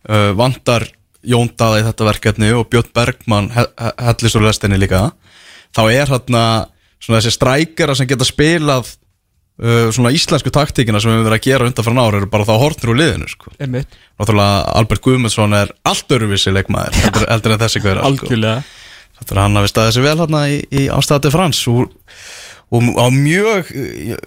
Uh, 0.04 0.30
vantar 0.36 0.84
Jón 1.24 1.48
Daða 1.56 1.80
í 1.80 1.84
þetta 1.86 2.04
verkefni 2.10 2.50
og 2.52 2.68
Björn 2.72 2.90
Bergmann 2.96 3.48
he 3.54 3.64
he 3.80 3.92
hellis 4.04 4.34
úr 4.36 4.44
lestinni 4.44 4.76
líka. 4.80 5.06
Þá 5.72 5.82
er 5.88 6.10
hérna 6.12 6.44
svona 7.00 7.20
þessi 7.22 7.32
strækjara 7.38 7.96
sem 7.96 8.08
geta 8.10 8.28
spilað 8.28 8.92
uh, 9.62 9.90
svona 9.94 10.12
íslensku 10.14 10.52
taktíkina 10.54 11.00
sem 11.02 11.12
við 11.12 11.26
verið 11.26 11.38
að 11.38 11.46
gera 11.48 11.68
undan 11.68 11.86
frá 11.86 11.96
nára 11.96 12.20
eru 12.20 12.30
bara 12.32 12.46
þá 12.48 12.54
hortnur 12.62 12.94
úr 12.94 13.00
liðinu 13.00 13.30
sko. 13.30 13.52
Náttúrulega 13.58 14.62
Albert 14.80 15.04
Guðmundsson 15.04 15.58
er 15.58 15.74
allt 15.86 16.14
öruvísi 16.16 16.54
leikmaður 16.54 17.00
heldur, 17.02 17.26
heldur 17.32 17.56
en 17.56 17.62
þessi 17.64 17.84
hver 17.84 18.02
algjörlega. 18.04 18.62
Þetta 19.18 19.34
er 19.36 19.42
hann 19.44 19.58
hafi 19.60 19.70
staðið 19.70 19.96
sér 19.96 20.06
vel 20.08 20.16
hérna 20.22 20.46
í, 20.50 20.62
í 20.74 20.86
ástæði 20.92 21.34
frans 21.34 21.60
og, 21.70 21.84
og 22.74 22.88
á 22.98 23.06
mjög 23.14 23.70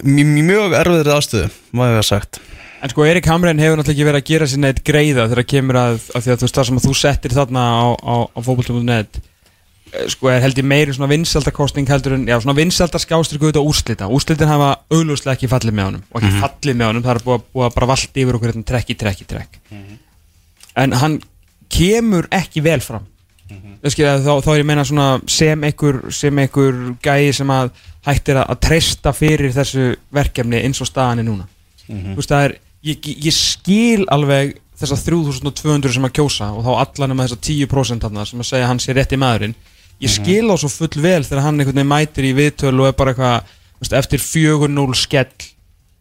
mjög, 0.04 0.30
mjög 0.48 0.78
erfiðri 0.80 1.48
má 1.76 1.84
ég 1.88 1.98
hafa 1.98 2.06
sagt. 2.08 2.40
En 2.78 2.92
sko 2.92 3.02
Erik 3.02 3.26
Hamren 3.26 3.58
hefur 3.58 3.80
náttúrulega 3.80 3.96
ekki 3.96 4.06
verið 4.06 4.22
að 4.22 4.28
gera 4.28 4.46
sér 4.46 4.60
neitt 4.62 4.84
greiða 4.86 5.26
þegar 5.32 5.46
kemur 5.50 5.78
að, 5.80 5.96
að 6.14 6.24
því 6.24 6.32
að 6.32 6.36
þú 6.38 6.46
veist 6.46 6.58
það 6.58 6.68
sem 6.68 6.78
að 6.78 6.84
þú 6.86 6.92
settir 7.00 7.34
þarna 7.34 7.64
á, 7.74 7.86
á, 7.98 8.14
á 8.30 8.38
fótboltum.net 8.38 9.18
sko 10.12 10.28
er 10.32 10.40
held 10.44 10.58
ég 10.60 10.66
meiri 10.68 10.94
svona 10.94 11.08
vinsaldakosting 11.12 11.88
heldur 11.88 12.14
en, 12.16 12.26
já 12.28 12.36
svona 12.40 12.56
vinsaldaskástur 12.58 13.40
guða 13.42 13.62
úrslita, 13.64 14.08
úrslitin 14.12 14.48
hafa 14.50 14.70
augljóslega 14.92 15.36
ekki 15.36 15.50
fallið 15.50 15.76
með 15.78 15.88
honum 15.88 16.02
og 16.12 16.22
ekki 16.22 16.42
fallið 16.42 16.78
með 16.80 16.90
honum, 16.90 17.04
það 17.06 17.14
er 17.14 17.22
búið, 17.26 17.38
að- 17.38 17.46
búið 17.54 17.66
að 17.68 17.74
bara 17.74 17.90
valda 17.92 18.22
yfir 18.22 18.38
okkur 18.38 18.52
hérna 18.52 18.64
trekk 18.72 18.90
í 18.90 18.98
trekk 19.02 19.20
í 19.22 19.28
trekk. 19.34 19.60
En 20.76 20.92
hann 20.92 21.20
kemur 21.68 22.28
ekki 22.30 22.62
vel 22.62 22.80
fram. 22.80 23.06
Mm 23.50 23.56
-hmm. 23.56 24.24
þá, 24.24 24.32
þá 24.44 24.50
er 24.52 24.58
ég 24.60 24.66
meina 24.66 24.84
svona 24.84 25.20
sem 25.26 25.64
einhver, 25.64 26.12
sem 26.12 26.38
einhver 26.38 26.96
gæi 27.02 27.32
sem 27.32 27.48
að 27.48 27.70
hættir 28.04 28.36
að, 28.36 28.46
að 28.50 28.60
treysta 28.60 29.12
fyrir 29.12 29.52
þessu 29.52 29.96
verkefni 30.12 30.62
eins 30.64 30.80
og 30.80 30.86
staðan 30.86 31.18
er 31.18 31.24
núna. 31.24 31.46
Þú 31.88 32.16
veist 32.16 32.28
það 32.28 32.44
er 32.44 32.58
ég, 32.84 32.98
ég 33.24 33.32
skil 33.34 34.04
alveg 34.08 34.58
þessa 34.78 34.96
3200 35.04 35.92
sem 35.92 36.04
að 36.04 36.12
kjósa 36.18 36.52
og 36.54 36.64
þá 36.64 36.70
allan 36.84 37.10
um 37.16 37.18
þessa 37.24 37.36
10% 37.40 38.04
þarna 38.04 38.26
sem 38.28 38.38
að 38.40 38.46
segja 38.46 38.64
að 38.64 38.68
hann 38.68 38.78
sé 38.82 38.92
rétti 38.94 39.16
maðurinn 39.18 39.54
ég 40.04 40.12
skil 40.12 40.46
á 40.50 40.56
svo 40.58 40.70
full 40.70 41.02
vel 41.02 41.22
þegar 41.26 41.44
hann 41.44 41.58
einhvern 41.58 41.80
veginn 41.80 41.90
mætir 41.90 42.28
í 42.28 42.34
viðtöl 42.36 42.74
og 42.78 42.90
er 42.90 42.98
bara 42.98 43.14
eitthvað 43.14 43.96
eftir 43.98 44.22
4-0 44.22 44.98
skell 44.98 45.30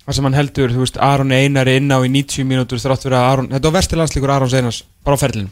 þar 0.07 0.15
sem 0.15 0.27
hann 0.27 0.37
heldur, 0.37 0.71
þú 0.71 0.83
veist, 0.85 0.99
Aron 1.03 1.33
Einari 1.35 1.77
inn 1.81 1.91
á 1.91 1.99
í 1.99 2.09
90 2.11 2.47
mínútur 2.47 2.79
þrátt 2.79 3.03
fyrir 3.03 3.17
að 3.19 3.29
Aron 3.31 3.49
þetta 3.51 3.67
var 3.67 3.75
versti 3.75 3.99
landslíkur 3.99 4.33
Arons 4.33 4.55
Einars 4.55 4.83
bara 5.03 5.19
á 5.19 5.23
ferlinum 5.23 5.51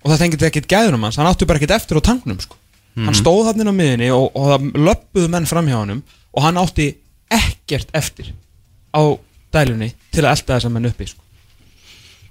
og 0.00 0.10
það 0.10 0.22
tengið 0.24 0.46
ekkert 0.48 0.70
gæðunum 0.72 1.06
hans 1.06 1.20
hann 1.20 1.28
áttu 1.28 1.46
bara 1.46 1.60
ekkert 1.60 1.76
eftir 1.76 2.00
á 2.00 2.08
tangnum 2.08 2.40
sko. 2.40 2.56
hann 2.96 3.16
stóð 3.16 3.50
hann 3.50 3.62
inn 3.62 3.70
á 3.70 3.74
miðinni 3.76 4.10
og, 4.16 4.30
og 4.34 4.50
það 4.50 4.84
löppuðu 4.88 5.32
menn 5.32 5.48
fram 5.48 5.68
hjá 5.70 5.78
honum 5.78 6.02
og 6.34 6.46
hann 6.46 6.60
átti 6.60 6.88
ekkert 7.30 7.92
eftir 7.94 8.32
á 8.90 9.02
dælunni 9.54 9.92
til 10.10 10.24
að 10.24 10.32
elda 10.32 10.56
þessa 10.56 10.72
menn 10.72 10.88
uppi 10.90 11.06
sko. 11.10 11.22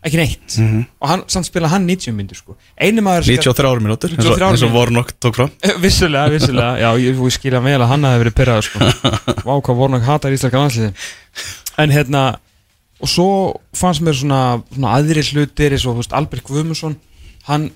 Ekki 0.05 0.17
neitt 0.21 0.55
og 1.01 1.07
hann, 1.09 1.23
samt 1.27 1.45
spila 1.49 1.67
hann 1.67 1.85
90 1.89 2.13
myndur 2.15 2.37
sko. 2.39 2.55
einu 2.79 3.01
maður 3.03 3.25
sem- 3.27 3.35
93 3.41 3.81
mínútur 3.83 4.13
eins 4.13 4.25
og, 4.25 4.37
93 4.37 4.45
eins 4.49 4.61
og 4.63 4.69
mínútur. 4.69 4.75
voru 4.77 4.95
nokk 4.95 5.11
tók 5.19 5.35
fram 5.35 5.49
vissulega, 5.85 6.29
vissulega, 6.31 6.77
já, 6.79 6.89
ég, 7.03 7.19
ég 7.19 7.33
skilja 7.35 7.59
vel 7.65 7.81
að 7.81 7.89
hann 7.91 8.07
hafi 8.07 8.21
verið 8.23 8.37
pyrrað 8.39 8.61
sko. 8.69 8.79
Vá, 9.47 9.53
hvað 9.59 9.75
Vornak 9.81 10.07
hatar 10.07 10.31
íslenska 10.35 10.61
landsliði 10.61 10.93
En 11.79 11.91
hérna 11.95 12.23
Og 12.99 13.07
svo 13.07 13.27
fannst 13.79 14.01
mér 14.03 14.15
svona, 14.19 14.39
svona 14.75 14.95
aðri 14.99 15.21
hlutir 15.31 15.71
eins 15.75 15.85
og 15.87 15.99
veist, 16.01 16.11
Albert 16.15 16.43
Guðmundsson 16.47 16.97
Hann 17.47 17.69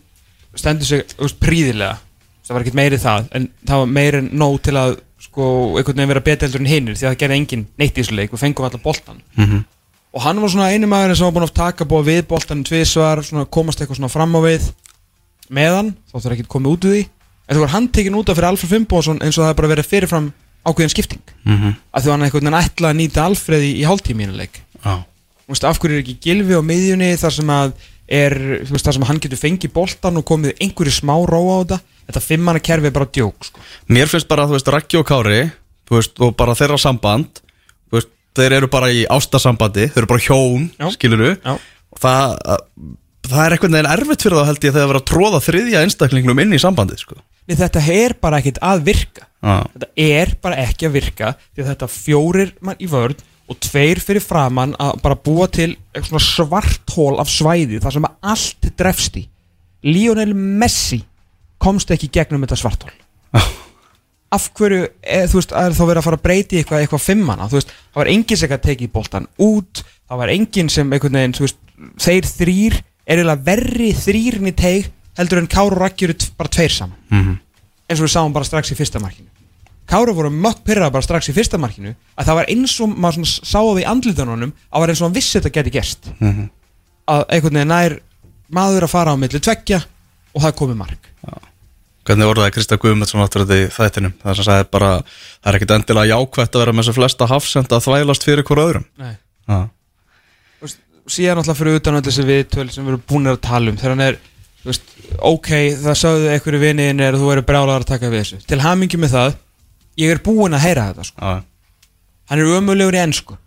stendur 0.59 0.86
sig 0.89 1.05
veist, 1.19 1.38
príðilega 1.39 1.95
Það 2.43 2.55
var 2.57 2.65
ekkert 2.65 2.75
meiri 2.79 2.97
það 2.99 3.29
En 3.39 3.45
það 3.67 3.83
var 3.86 3.93
meiri 3.99 4.19
en 4.23 4.27
nóg 4.41 4.57
til 4.67 4.75
að 4.79 4.97
sko, 5.23 5.45
einhvern 5.79 5.95
veginn 6.01 6.12
vera 6.12 6.23
betur 6.27 6.49
heldur 6.49 6.63
en 6.65 6.67
hinnir 6.73 6.97
Því 6.99 7.05
að 7.07 7.13
það 7.13 7.21
gerði 7.23 7.38
enginn 7.39 7.63
neitt 7.79 7.95
í 7.95 8.01
þessu 8.03 8.17
leik 8.19 8.33
Við 8.36 8.43
fengum 8.43 8.67
allar 8.67 8.83
boltan 8.83 9.21
Mhm. 9.39 9.63
Og 10.13 10.21
hann 10.21 10.41
var 10.41 10.54
svona 10.54 10.69
einu 10.69 10.88
maður 10.89 11.15
sem 11.17 11.26
var 11.26 11.36
búin 11.36 11.47
að 11.47 11.56
taka 11.58 11.88
búið 11.89 12.10
við 12.12 12.21
boltan 12.30 12.63
tvisvar, 12.63 13.23
svona 13.26 13.45
komast 13.49 13.82
eitthvað 13.82 13.97
svona 13.97 14.13
fram 14.13 14.36
á 14.38 14.41
við 14.45 14.69
meðan, 15.49 15.95
þá 16.12 16.17
þurfa 16.19 16.36
ekki 16.38 16.52
komið 16.54 16.76
út 16.76 16.86
úr 16.86 16.93
því. 16.93 17.06
En 17.43 17.58
þú 17.58 17.63
var 17.63 17.73
handtekinn 17.73 18.19
út 18.19 18.30
af 18.30 18.38
fyrir 18.38 18.49
Alfred 18.52 18.71
Fimboðsson 18.71 19.23
eins 19.26 19.38
og 19.38 19.43
það 19.43 19.49
er 19.54 19.58
bara 19.60 19.71
verið 19.73 19.89
fyrirfram 19.89 20.30
ákveðin 20.63 20.93
skipting. 20.93 21.23
Mm 21.43 21.58
-hmm. 21.58 21.73
að 21.91 22.04
þú 22.04 22.12
hann 22.12 22.23
einhvern 22.23 22.45
veginn 22.45 22.62
ætla 22.62 22.89
að 22.89 22.99
nýta 22.99 23.26
Alfred 23.26 23.63
í, 23.63 23.71
í 23.82 23.84
hálftíminuleik 23.84 24.62
veist, 25.47 25.65
af 25.67 25.80
hverju 25.82 25.97
er 25.97 26.04
ekki 26.04 26.19
gilfi 26.23 26.58
á 26.58 26.62
miðjunni 26.63 27.10
þar 27.19 27.36
sem 27.38 27.52
að 27.54 27.73
er, 28.08 28.36
þú 28.67 28.76
veist, 28.76 28.88
þar 28.88 28.97
sem 28.97 29.08
hann 29.10 29.21
getur 29.23 29.41
fengið 29.41 29.73
boltan 29.76 30.19
og 30.19 30.28
komið 30.28 30.56
einhverju 30.63 30.95
smá 30.95 31.15
róa 31.28 31.60
á 31.60 31.62
þetta? 31.63 31.80
Þetta 32.04 32.23
fimmana 32.26 32.60
kerfi 32.63 32.89
er 32.89 32.95
bara 32.95 33.12
djók 33.15 33.47
sko. 33.47 33.63
Mér 33.88 34.12
finnst 34.12 34.28
bara, 34.28 34.47
þú 34.47 34.58
veist, 34.58 34.71
Raggi 34.76 34.99
og 34.99 35.08
Kári 35.08 35.39
veist, 35.91 36.19
og 36.19 36.36
bara 36.39 36.56
þeirra 36.58 36.80
samband 36.82 37.42
þeir 38.38 38.56
eru 38.60 38.69
bara 38.72 38.89
í 38.93 39.04
ástasambandi 39.12 39.89
þeir 39.93 40.04
eru 40.04 40.12
bara 40.13 40.24
hjón, 40.26 40.69
Já. 40.80 40.88
skiluru 40.96 41.34
Já. 41.36 41.54
það, 42.04 42.34
það 43.30 43.43
er 43.46 43.56
einhvern 43.58 43.78
veginn 43.78 43.91
erfitt 43.93 44.26
fyrir 44.26 44.39
þá 44.39 44.50
held 44.52 44.63
ég 44.67 44.74
þegar 44.74 44.88
það 44.88 44.93
er 44.96 45.00
að 45.02 45.08
tróða 45.12 45.43
þriðja 45.48 45.84
einstaklingnum 45.86 46.41
inn 46.43 46.56
í 46.58 46.62
sambandið, 46.63 47.04
sko. 47.06 47.19
Nei, 47.43 47.58
þetta 47.60 47.84
er 47.91 48.15
bara 48.24 48.39
ekkit 48.39 48.62
að 48.63 48.84
virka. 48.88 49.26
Já, 49.43 49.56
þetta 49.76 49.89
er 50.00 50.34
bara 50.41 50.60
ekki 50.63 50.88
að 50.88 50.93
virka 50.96 51.34
því 51.41 51.63
að 51.65 51.69
þetta 51.74 51.89
fjórir 51.91 52.54
mann 52.63 52.80
í 52.80 52.88
vörð 52.88 53.24
og 53.52 53.58
tveir 53.60 54.00
fyrir 54.00 54.24
framann 54.24 54.72
að 54.80 55.02
bara 55.04 55.17
búa 55.19 55.50
til 55.52 55.74
eitthvað 55.91 56.08
svona 56.13 56.24
svarthól 56.30 57.17
af 57.19 57.28
svæði 57.32 57.82
þar 57.84 57.98
sem 57.98 58.08
allt 58.08 58.69
drefst 58.80 59.19
í. 59.19 59.26
Lionel 59.84 60.32
Messi 60.34 61.02
komst 61.60 61.91
ekki 61.91 62.08
gegnum 62.15 62.46
þetta 62.46 62.60
svarthól 62.62 62.93
af 64.34 64.48
hverju, 64.58 64.88
eð, 65.04 65.28
þú 65.32 65.39
veist, 65.39 65.54
er 65.60 65.76
þá 65.78 65.84
verið 65.84 66.02
að 66.02 66.08
fara 66.08 66.19
að 66.19 66.26
breyti 66.26 66.60
eitthvað, 66.60 66.84
eitthvað 66.86 67.04
fimmana, 67.04 67.50
þú 67.52 67.60
veist, 67.60 67.74
það 67.93 68.02
var 68.02 68.12
enginn 68.13 68.39
sem 68.41 68.56
að 68.56 68.63
tekið 68.67 68.91
boltan 68.96 69.28
út, 69.46 69.84
það 70.10 70.22
var 70.24 70.34
enginn 70.34 70.72
sem 70.74 70.93
einhvern 70.96 71.19
veginn, 71.19 71.36
þú 71.38 71.46
veist, 71.46 71.60
þeir 72.02 72.30
þrýr 72.32 72.80
er 73.04 73.19
eiginlega 73.19 73.46
verri 73.46 73.91
þrýrin 74.00 74.50
í 74.50 74.56
teig 74.58 74.89
heldur 75.19 75.41
en 75.43 75.50
Káru 75.52 75.76
og 75.76 75.82
Raggi 75.84 76.08
eru 76.08 76.15
bara 76.38 76.50
tveir 76.50 76.74
saman. 76.74 76.98
Mhm. 77.12 77.39
eins 77.89 78.00
og 78.00 78.08
við 78.08 78.13
sáum 78.15 78.34
bara 78.34 78.46
strax 78.48 78.72
í 78.72 78.76
fyrsta 78.80 79.00
markinu. 79.00 79.28
Kára 79.86 80.13
voru 80.15 80.30
mökk 80.32 80.63
pyrrað 80.63 80.93
bara 80.96 81.04
strax 81.04 81.28
í 81.30 81.34
fyrsta 81.36 81.60
markinu 81.60 81.91
að 82.17 82.26
það 82.26 82.38
var 82.39 82.50
eins 82.50 82.76
og 82.82 82.93
maður 82.96 83.19
svona 83.19 83.50
sá 83.52 83.60
á 83.60 83.74
því 83.76 83.84
andlitunum 83.91 84.54
að 84.72 84.80
var 84.80 84.89
eins 84.89 85.02
og 85.02 85.08
hann 85.08 85.17
vissi 85.17 85.39
þetta 85.39 85.52
geti 85.58 85.74
gerst. 85.76 86.12
Mhm. 86.19 86.50
að 87.08 87.26
einhvern 87.28 87.54
veginn 87.60 87.67
nær 87.67 88.00
maður 88.50 88.84
að 88.88 88.93
fara 88.93 89.12
á 89.12 89.15
milli 89.19 89.39
tveggja 89.39 89.84
og 90.34 90.41
það 90.41 90.56
komið 90.56 90.78
mark 90.78 91.10
Hvernig 92.03 92.27
orðaði 92.27 92.53
Krista 92.57 92.77
Guðmundsson 92.81 93.23
áttur 93.23 93.45
þetta 93.45 93.59
í 93.61 93.69
þættinum? 93.71 94.13
Það 94.19 94.35
sem 94.39 94.47
sagði 94.49 94.65
bara, 94.75 94.89
það 95.39 95.49
er 95.51 95.57
ekkit 95.59 95.73
endilega 95.77 96.17
jákvætt 96.17 96.57
að 96.57 96.63
vera 96.63 96.73
með 96.73 96.83
þessu 96.83 96.95
flesta 96.97 97.29
hafsenda 97.31 97.77
að 97.77 97.85
þvælast 97.87 98.27
fyrir 98.27 98.47
hver 98.49 98.61
öðrum. 98.63 98.85
Veist, 100.63 100.81
síðan 101.15 101.41
alltaf 101.43 101.61
fyrir 101.61 101.79
utan 101.79 101.99
öll 101.99 102.03
þessi 102.07 102.27
viðtöl 102.27 102.67
sem 102.73 102.83
við 102.83 102.93
erum 102.93 103.05
búin 103.07 103.31
að 103.31 103.39
tala 103.47 103.71
um 103.71 103.79
þegar 103.79 103.95
hann 103.95 104.05
er 104.09 104.19
þú 104.63 104.71
veist, 104.71 104.91
ok, 105.31 105.49
það 105.85 105.97
sögðu 106.01 106.33
einhverju 106.33 106.61
viniðin 106.65 107.05
er 107.07 107.15
að 107.15 107.23
þú 107.23 107.31
eru 107.37 107.45
brjálaður 107.47 107.87
að 107.87 107.91
taka 107.93 108.11
við 108.11 108.21
þessu. 108.23 108.41
Til 108.51 108.59
hamingi 108.63 108.99
með 108.99 109.15
það, 109.15 109.39
ég 110.03 110.13
er 110.13 110.21
búin 110.27 110.57
að 110.57 110.65
heyra 110.67 110.89
þetta 110.91 111.07
sko. 111.07 111.33
hann 112.31 112.43
er 112.43 112.53
ömulegur 112.57 112.99
í 112.99 113.03
ennsku 113.03 113.39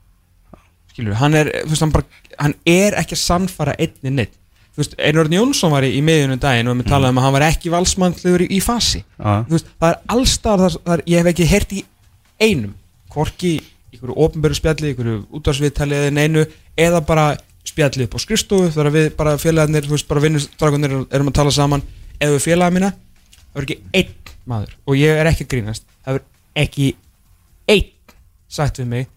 skilur, 0.96 1.18
hann 1.20 1.36
er, 1.36 1.50
þú 1.64 1.74
veist, 1.74 1.84
hann 1.84 1.94
bara 1.94 2.24
hann 2.40 2.56
er 2.68 2.96
ekki 3.00 3.16
að 3.16 3.22
sannfara 3.22 3.76
einni 3.80 4.12
neitt 4.12 4.34
veist, 4.80 4.96
Einar 4.98 5.24
Örn 5.24 5.36
Jónsson 5.36 5.72
var 5.72 5.86
í, 5.86 5.92
í 5.96 6.02
miðjunum 6.04 6.40
daginn 6.42 6.68
og 6.70 6.76
við 6.80 6.90
talaðum 6.90 7.16
um 7.16 7.20
að 7.20 7.26
hann 7.26 7.34
var 7.36 7.44
ekki 7.46 7.72
valsmannlegur 7.72 8.44
í, 8.44 8.48
í 8.56 8.60
fasi. 8.64 9.02
Þú 9.16 9.56
veist, 9.56 9.72
það 9.80 9.94
er 9.94 10.28
það 10.36 10.92
er, 10.96 11.02
ég 11.12 11.22
hef 11.22 11.30
ekki 11.32 11.48
heyrt 11.50 11.72
í 11.72 11.82
einum. 12.42 12.74
Hvorki 13.12 13.52
einhverju 13.94 14.16
ofnböru 14.26 14.58
spjalli, 14.58 14.92
einhverju 14.92 15.22
útvarsviðtali 15.38 15.96
eða 15.96 16.12
neinu, 16.18 16.44
eða 16.76 17.00
bara 17.08 17.26
spjalli 17.66 18.06
upp 18.06 18.16
á 18.16 18.18
skrifstofu, 18.22 18.68
þegar 18.74 18.92
við 18.94 19.08
bara 19.16 19.34
félagarnir, 19.40 19.88
þú 19.88 19.96
veist, 19.96 20.08
bara 20.10 20.24
vinnustrakunir 20.26 20.96
erum 21.08 21.32
að 21.32 21.38
tala 21.40 21.54
saman, 21.54 21.84
eða 22.20 22.36
við 22.36 22.46
félagar 22.50 22.76
mína. 22.76 22.92
Það 23.54 23.62
er 23.62 23.66
ekki 23.66 23.78
einn 23.96 24.34
maður. 24.46 24.76
Og 24.86 25.00
ég 25.00 25.20
er 25.20 25.30
ekki 25.30 25.46
að 25.46 25.52
grínast, 25.54 25.86
það 26.04 26.20
er 26.20 26.26
ekki 26.66 26.90
einn 27.72 27.92
sagt 28.52 28.80
við 28.80 28.90
mig 28.92 29.08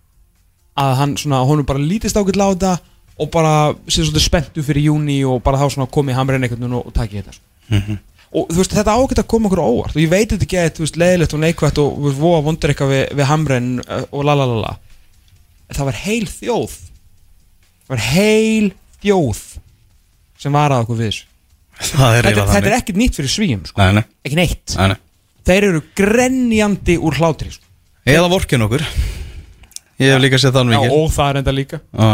að 0.79 0.95
hann 1.01 1.15
svona, 1.19 1.43
honum 1.47 1.67
bara 1.67 1.81
lítist 1.83 2.17
ákveld 2.17 2.39
þetta 2.39 2.77
og 3.19 3.31
bara 3.33 3.53
sé 3.87 4.01
svolítið 4.03 4.25
spenntu 4.25 4.63
fyrir 4.65 4.89
júni 4.89 5.19
og 5.27 5.41
bara 5.43 5.59
þá 5.61 5.75
svona 5.75 5.89
komi 5.91 6.15
hamrinn 6.15 6.45
einhvern 6.45 6.63
veginn 6.63 6.77
og, 6.79 6.87
og 6.89 6.95
taki 6.95 7.19
þetta 7.19 7.35
sko. 7.35 7.45
Mhm. 7.69 7.97
og 8.29 8.51
þú 8.51 8.59
veist 8.61 8.75
þetta 8.77 8.93
ágætt 8.97 9.23
að 9.23 9.27
koma 9.33 9.49
okkur 9.49 9.63
óvart. 9.63 9.95
Og 9.95 10.03
ég 10.03 10.11
veit 10.11 10.29
þetta 10.29 10.45
ekki 10.45 10.59
að 10.61 10.69
þú 10.77 10.85
veist 10.85 10.99
leiðilegt 11.01 11.33
og 11.33 11.41
neikvægt 11.43 11.81
og 11.81 11.95
þú 11.97 12.05
veist 12.07 12.21
voða 12.21 12.43
vondur 12.45 12.73
eitthvað 12.73 12.93
við, 12.93 13.03
við 13.19 13.29
hamren 13.29 13.71
uh, 13.85 14.03
og 14.11 14.27
lalalala 14.29 14.75
það 15.69 15.89
var 15.89 15.97
heil 16.03 16.27
þjóð 16.29 16.75
það 17.85 17.93
var 17.93 18.05
heil 18.09 18.69
þjóð 19.03 19.41
sem 20.39 20.55
var 20.55 20.73
að 20.73 20.85
okkur 20.85 20.99
við 20.99 21.11
þessu. 21.11 21.25
Er 22.09 22.27
þetta, 22.27 22.45
þetta 22.49 22.69
er 22.69 22.75
ekkert 22.79 22.99
nýtt 22.99 23.17
fyrir 23.19 23.31
svíum 23.31 23.63
sko. 23.67 23.79
Nei, 23.79 23.99
nei, 23.99 24.03
ekki 24.27 24.37
neitt. 24.39 24.75
Nei, 24.75 24.91
nei. 24.93 24.99
Þeir 25.49 25.67
eru 25.69 25.81
grenjandi 25.97 26.97
úr 26.99 27.17
hlátri 27.19 27.53
sko. 27.53 27.65
Eða 28.09 28.29
vorkin 28.31 28.65
okkur. 28.65 28.83
Ég 29.99 30.13
hef 30.13 30.21
líka 30.23 30.39
séð 30.39 30.55
þann 30.55 30.73
vikið 30.73 30.95
og 30.95 31.09
það 31.15 31.31
er 31.31 31.39
enda 31.41 31.53
líka. 31.55 31.81
Þú 31.91 32.09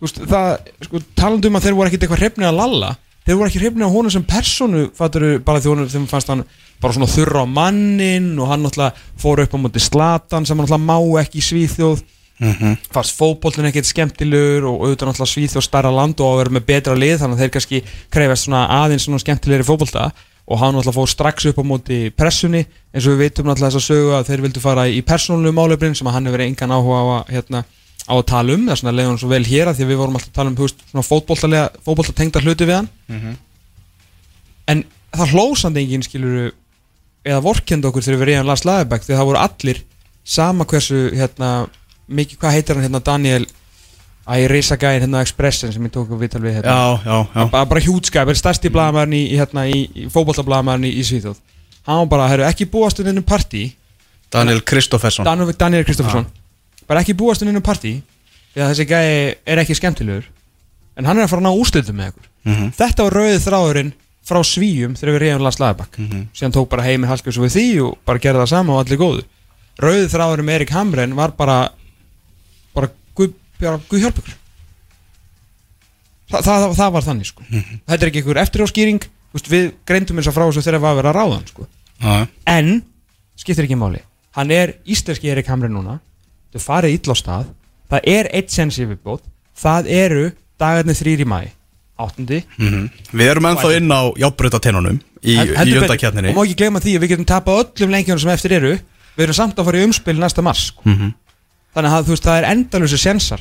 veist, 0.00 0.20
það, 0.30 0.50
sko, 0.86 1.02
talandi 1.18 1.50
um 1.50 1.58
að 1.60 1.66
þeir 1.68 1.78
voru 1.78 1.90
ekkert 1.90 2.06
eitthvað 2.06 2.22
hrefnir 2.24 2.50
að 2.50 2.60
lalla 2.60 2.92
þeir 3.26 3.36
voru 3.36 3.50
ekki 3.50 3.62
hrefnir 3.62 3.86
á 3.86 3.94
honum 3.94 4.14
sem 4.14 4.24
personu 4.24 4.86
fattur 4.96 5.26
bara 5.44 5.60
því 5.60 5.72
honum 5.74 5.90
þeim 5.92 6.06
fannst 6.10 6.30
hann 6.32 6.44
bara 6.80 6.96
svona 6.96 7.10
þurra 7.12 7.44
á 7.44 7.46
mannin 7.46 8.30
og 8.40 8.48
hann 8.48 8.64
náttúrulega 8.64 8.96
fór 9.20 9.42
upp 9.44 9.52
á 9.54 9.58
móti 9.60 9.82
slatan 9.84 10.46
sem 10.48 10.56
hann 10.56 10.66
náttúrulega 10.66 10.88
má 10.88 11.20
ekki 11.24 11.42
í 11.42 11.46
Svíþjóð 11.50 12.02
Mhm. 12.40 12.78
fannst 12.88 13.18
fótboltin 13.18 13.66
ekkert 13.68 13.84
skemmtilegur 13.84 14.64
og 14.64 14.80
auðvitað 14.80 15.10
náttúrulega 15.10 15.32
Svíþjóð 15.34 15.64
starra 15.66 15.90
land 15.92 16.20
og 16.24 16.30
að 16.30 16.38
vera 16.40 16.54
með 16.56 16.64
betra 16.70 16.94
lið 16.96 17.18
þannig 17.20 17.36
að 17.36 17.42
þeir 17.42 17.50
kannski 17.52 17.80
krefast 18.10 18.46
svona 18.46 18.62
aðeins 18.80 19.04
svona 19.04 19.20
skemmtilegri 19.20 19.66
fótbolta 19.68 20.06
og 20.48 20.58
hann 20.62 20.72
náttúrulega 20.72 20.96
fór 20.96 21.10
strax 21.12 21.44
upp 21.50 21.60
á 21.60 21.64
móti 21.68 21.98
pressunni 22.16 22.62
eins 22.64 23.04
og 23.04 23.12
við 23.12 23.20
veitum 23.26 23.44
náttúrulega 23.44 23.74
þess 23.76 23.82
að 23.82 23.88
sögu 23.90 24.14
að 24.16 24.30
þeir 24.30 24.44
vildu 24.46 24.62
fara 24.64 24.86
í 24.88 25.02
persónulegu 25.04 25.52
málefnin 25.52 25.94
sem 26.00 26.08
að 26.08 26.16
hann 26.16 26.30
hefur 26.30 26.44
engan 26.46 26.72
áhuga 26.72 26.96
á 26.96 27.04
að, 27.20 27.28
hérna, 27.36 27.62
á 28.10 28.14
að 28.18 28.26
tala 28.26 28.56
um 28.56 28.64
það 28.66 28.74
er 28.74 28.80
svona 28.80 28.96
leiðan 28.96 29.20
svo 29.20 29.30
vel 29.30 29.44
hér 29.46 29.70
að 29.70 29.78
því 29.78 29.84
að 29.86 29.92
við 29.92 30.00
vorum 30.00 30.16
alltaf 30.18 30.32
að 30.32 30.38
tala 30.40 30.50
um 30.50 30.56
veist, 30.58 30.82
svona 30.90 31.06
fótboltalega, 31.06 31.68
fótboltatengda 31.86 32.42
hluti 32.44 32.66
við 32.66 32.76
hann. 32.80 32.88
Mhm. 33.08 33.36
en 34.70 34.84
það 35.10 35.32
hlósandi 35.34 35.82
enginn 35.82 36.04
skilur 36.06 36.52
eða 37.26 37.40
vorkend 37.42 37.84
okkur 37.84 38.04
þegar 38.04 38.20
við 38.20 38.28
reyðum 38.30 38.50
Lars 38.50 38.64
Lagerbæk 38.64 39.06
því 39.06 39.16
það 39.16 39.28
voru 39.30 39.40
allir 39.40 39.80
sama 40.24 40.64
hversu 40.64 41.00
hérna, 41.16 41.48
mikið, 42.06 42.38
hvað 42.38 42.54
heitir 42.54 42.78
hann 42.78 42.86
hérna 42.86 43.02
Daniel 43.02 43.46
að 44.30 44.42
ég 44.44 44.50
reysa 44.52 44.78
gæðin 44.78 45.04
hérna 45.06 45.20
á 45.20 45.24
Expressen 45.26 45.72
sem 45.74 45.82
ég 45.82 45.92
tók 45.92 46.10
við 46.12 46.22
viðtal 46.22 46.42
við 46.44 46.60
hérna. 46.60 46.70
Já, 46.70 47.02
já, 47.02 47.16
já. 47.34 47.44
Bara, 47.50 47.66
bara 47.66 47.82
hjútskæp, 47.82 48.30
er 48.30 48.38
stærsti 48.38 48.70
blagamæðurinn 48.70 49.16
í, 49.18 49.22
í, 49.26 49.38
hérna, 49.40 49.66
í, 49.66 49.80
í 49.90 50.06
fótboltablagamæðurinn 50.12 50.92
í, 50.92 51.04
Svíþjóð. 51.08 51.40
Hann 51.88 52.10
bara, 52.12 52.28
herru, 52.30 52.46
ekki 52.46 52.68
búast 52.70 53.00
innum 53.02 53.26
partí. 53.26 53.72
Daniel 54.30 54.62
Kristoffersson. 54.62 55.26
Daniel, 55.26 55.50
Daniel 55.58 55.88
Kristoffersson 55.88 56.28
bara 56.90 57.04
ekki 57.04 57.14
búast 57.18 57.42
inn 57.44 57.52
innum 57.52 57.62
partí 57.64 57.94
því 58.54 58.60
að 58.64 58.70
þessi 58.72 58.86
gæði 58.90 59.16
er 59.54 59.62
ekki 59.62 59.76
skemmtilegur 59.78 60.26
en 60.98 61.06
hann 61.06 61.18
er 61.20 61.24
að 61.28 61.32
fara 61.32 61.42
að 61.44 61.48
ná 61.48 61.60
úrslitum 61.62 61.96
með 62.00 62.12
ykkur 62.12 62.26
Mhm. 62.40 62.70
þetta 62.74 63.04
var 63.06 63.14
rauðið 63.20 63.42
þráðurinn 63.46 63.92
frá 64.30 64.38
svíjum 64.48 64.94
þegar 64.96 65.14
við 65.16 65.22
reyðum 65.22 65.42
Lars 65.44 65.58
Lagerbakk 65.60 65.98
Mhm. 66.00 66.22
síðan 66.34 66.52
tók 66.56 66.68
bara 66.72 66.82
heimir 66.86 67.08
Hallgjörns 67.10 67.38
við 67.38 67.54
því 67.56 67.64
og 67.86 67.98
bara 68.06 68.18
gerði 68.18 68.40
það 68.42 68.48
sama 68.48 68.72
og 68.74 68.80
allir 68.86 68.98
góðu 68.98 69.24
rauðið 69.80 70.12
þráðurinn 70.14 70.48
með 70.48 70.54
Erik 70.60 70.70
Hamren 70.74 71.14
var 71.16 71.30
bara 71.36 71.58
bara 72.74 72.88
guð, 73.14 73.32
guð 73.60 74.00
hjálp 74.00 74.18
ykkur 74.18 74.34
Þa, 76.30 76.38
það, 76.46 76.58
það, 76.62 76.74
það 76.78 76.92
var 76.94 77.02
þannig 77.02 77.26
sko. 77.26 77.42
Þetta 77.50 77.96
er 78.04 78.08
ekki 78.10 78.20
ykkur 78.22 78.38
eftiráskýring 78.38 79.00
við 79.50 79.64
greindum 79.88 80.20
eins 80.20 80.28
og 80.30 80.34
frá 80.36 80.44
þessu 80.46 80.62
þegar 80.62 80.78
við 80.84 80.90
að 80.92 80.98
vera 81.00 81.14
ráðan 81.16 81.46
sko. 81.50 81.66
En 82.46 82.68
skiptir 83.40 83.66
ekki 83.66 83.78
máli. 83.80 83.98
Hann 84.38 84.50
er 84.54 84.76
íslenski 84.86 85.30
Erik 85.32 85.48
Hamren 85.50 85.74
núna 85.74 85.96
þau 86.54 86.60
farið 86.64 86.94
illa 86.98 87.14
á 87.14 87.16
stað. 87.20 87.46
Það 87.90 88.00
er 88.16 88.28
eitt 88.32 88.50
sensi 88.50 88.86
viðbót 88.86 89.22
það 89.60 89.86
eru 89.90 90.24
dagarnir 90.60 90.94
þrýr 90.98 91.20
í 91.24 91.26
mæ 91.26 91.40
áttundi 92.00 92.42
Mhm. 92.58 92.90
Við 93.12 93.30
erum 93.30 93.44
ennþá 93.50 93.76
inn 93.76 93.90
á 93.92 94.00
játbreytatennunum 94.16 95.00
í, 95.22 95.36
undakjarninni 95.36 96.30
og 96.32 96.36
má 96.38 96.44
ekki 96.46 96.56
gleyma 96.56 96.80
því 96.80 96.94
að 96.96 97.02
við 97.04 97.08
getum 97.14 97.26
tapað 97.28 97.64
öllum 97.64 97.90
leikjunum 97.92 98.20
sem 98.20 98.30
eftir 98.30 98.52
eru. 98.56 98.78
Við 99.16 99.24
erum 99.26 99.34
samt 99.36 99.56
að 99.58 99.64
fara 99.68 99.78
í 99.78 99.84
umspil 99.84 100.16
næsta 100.18 100.42
mars 100.42 100.66
sko. 100.72 100.82
Mhm. 100.86 101.14
þannig 101.74 101.92
að 101.92 102.04
þú 102.04 102.10
veist 102.14 102.24
það 102.24 102.38
er 102.42 102.48
endalusi 102.50 102.98
sensar. 102.98 103.40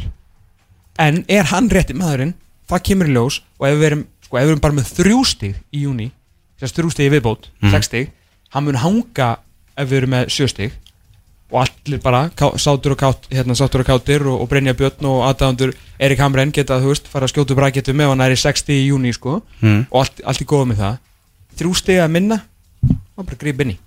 En 0.99 1.23
er 1.29 1.43
hann 1.49 1.69
rétti 1.69 1.95
maðurinn? 1.95 2.33
Það 2.69 2.83
kemur 2.83 3.07
í 3.07 3.13
ljós. 3.15 3.39
Og 3.59 3.67
ef 3.67 3.77
við 3.79 3.85
erum, 3.87 4.03
sko, 4.21 4.37
ef 4.37 4.43
við 4.43 4.49
erum 4.51 4.59
bara 4.61 4.73
með 4.73 4.91
þrjú 4.99 5.25
stig 5.25 5.55
í 5.73 5.81
júni 5.85 6.11
þess 6.59 6.73
þrjú 6.75 6.91
stig 6.91 7.07
í 7.11 7.13
viðbót, 7.15 7.47
Mhm. 7.63 7.71
sex 7.71 7.85
stig 7.87 8.11
hann 8.49 8.65
mun 8.65 8.75
hanga 8.75 9.37
ef 9.77 9.87
við 9.89 9.97
erum 10.03 10.09
með 10.11 10.25
sjö 10.27 10.49
stig 10.49 10.71
og 11.49 11.63
allir 11.63 12.01
bara 12.03 12.27
sátur 12.61 12.93
og 12.93 12.99
kátt, 13.01 13.27
hérna 13.33 13.57
sátur 13.57 13.81
og 13.83 13.89
káttir 13.89 14.25
og, 14.27 14.43
og 14.43 14.49
Brynja 14.51 14.75
Björn 14.77 15.07
og 15.09 15.23
aðdæðandur 15.31 15.73
Erik 15.99 16.21
Hamren 16.21 16.53
geta, 16.55 16.77
þú 16.79 16.93
veist, 16.93 17.09
fara 17.09 17.25
að 17.27 17.33
skjótu 17.33 17.57
braketu 17.57 17.95
með 17.97 18.13
hann 18.13 18.25
er 18.25 18.35
í 18.35 18.39
60 18.39 18.75
í 18.75 18.87
júni, 18.91 19.13
sko. 19.15 19.41
Mhm. 19.61 19.87
og 19.89 20.03
allt, 20.03 20.21
allt 20.25 20.43
í 20.45 20.49
góða 20.49 20.71
með 20.71 20.83
það. 20.83 20.97
Þrjú 21.59 21.75
stig 21.75 21.99
að 21.99 22.11
minna 22.15 22.41
og 23.17 23.25
bara 23.25 23.39
gríp 23.41 23.63
inn 23.65 23.75
í. 23.75 23.79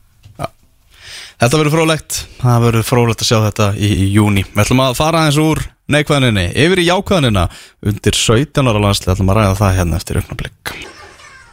Þetta 1.43 1.59
verður 1.59 1.75
frólægt, 1.75 2.17
það 2.39 2.65
verður 2.67 2.85
frólægt 2.87 3.23
að 3.25 3.27
sjá 3.27 3.39
þetta 3.49 3.67
í, 3.75 3.89
í 4.05 4.05
júni 4.15 4.45
Við 4.47 4.61
ætlum 4.63 4.83
að 4.85 4.93
fara 4.95 5.25
aðeins 5.25 5.41
úr 5.43 5.63
neikvæðaninni 5.91 6.45
yfir 6.55 6.83
í 6.83 6.87
jákvæðanina 6.87 7.49
undir 7.91 8.15
17 8.15 8.71
ára 8.71 8.83
landsli 8.85 9.11
ætlum 9.11 9.33
að 9.33 9.41
ræða 9.41 9.57
það 9.59 9.79
hérna 9.81 9.99
eftir 9.99 10.21
auknablik 10.21 10.75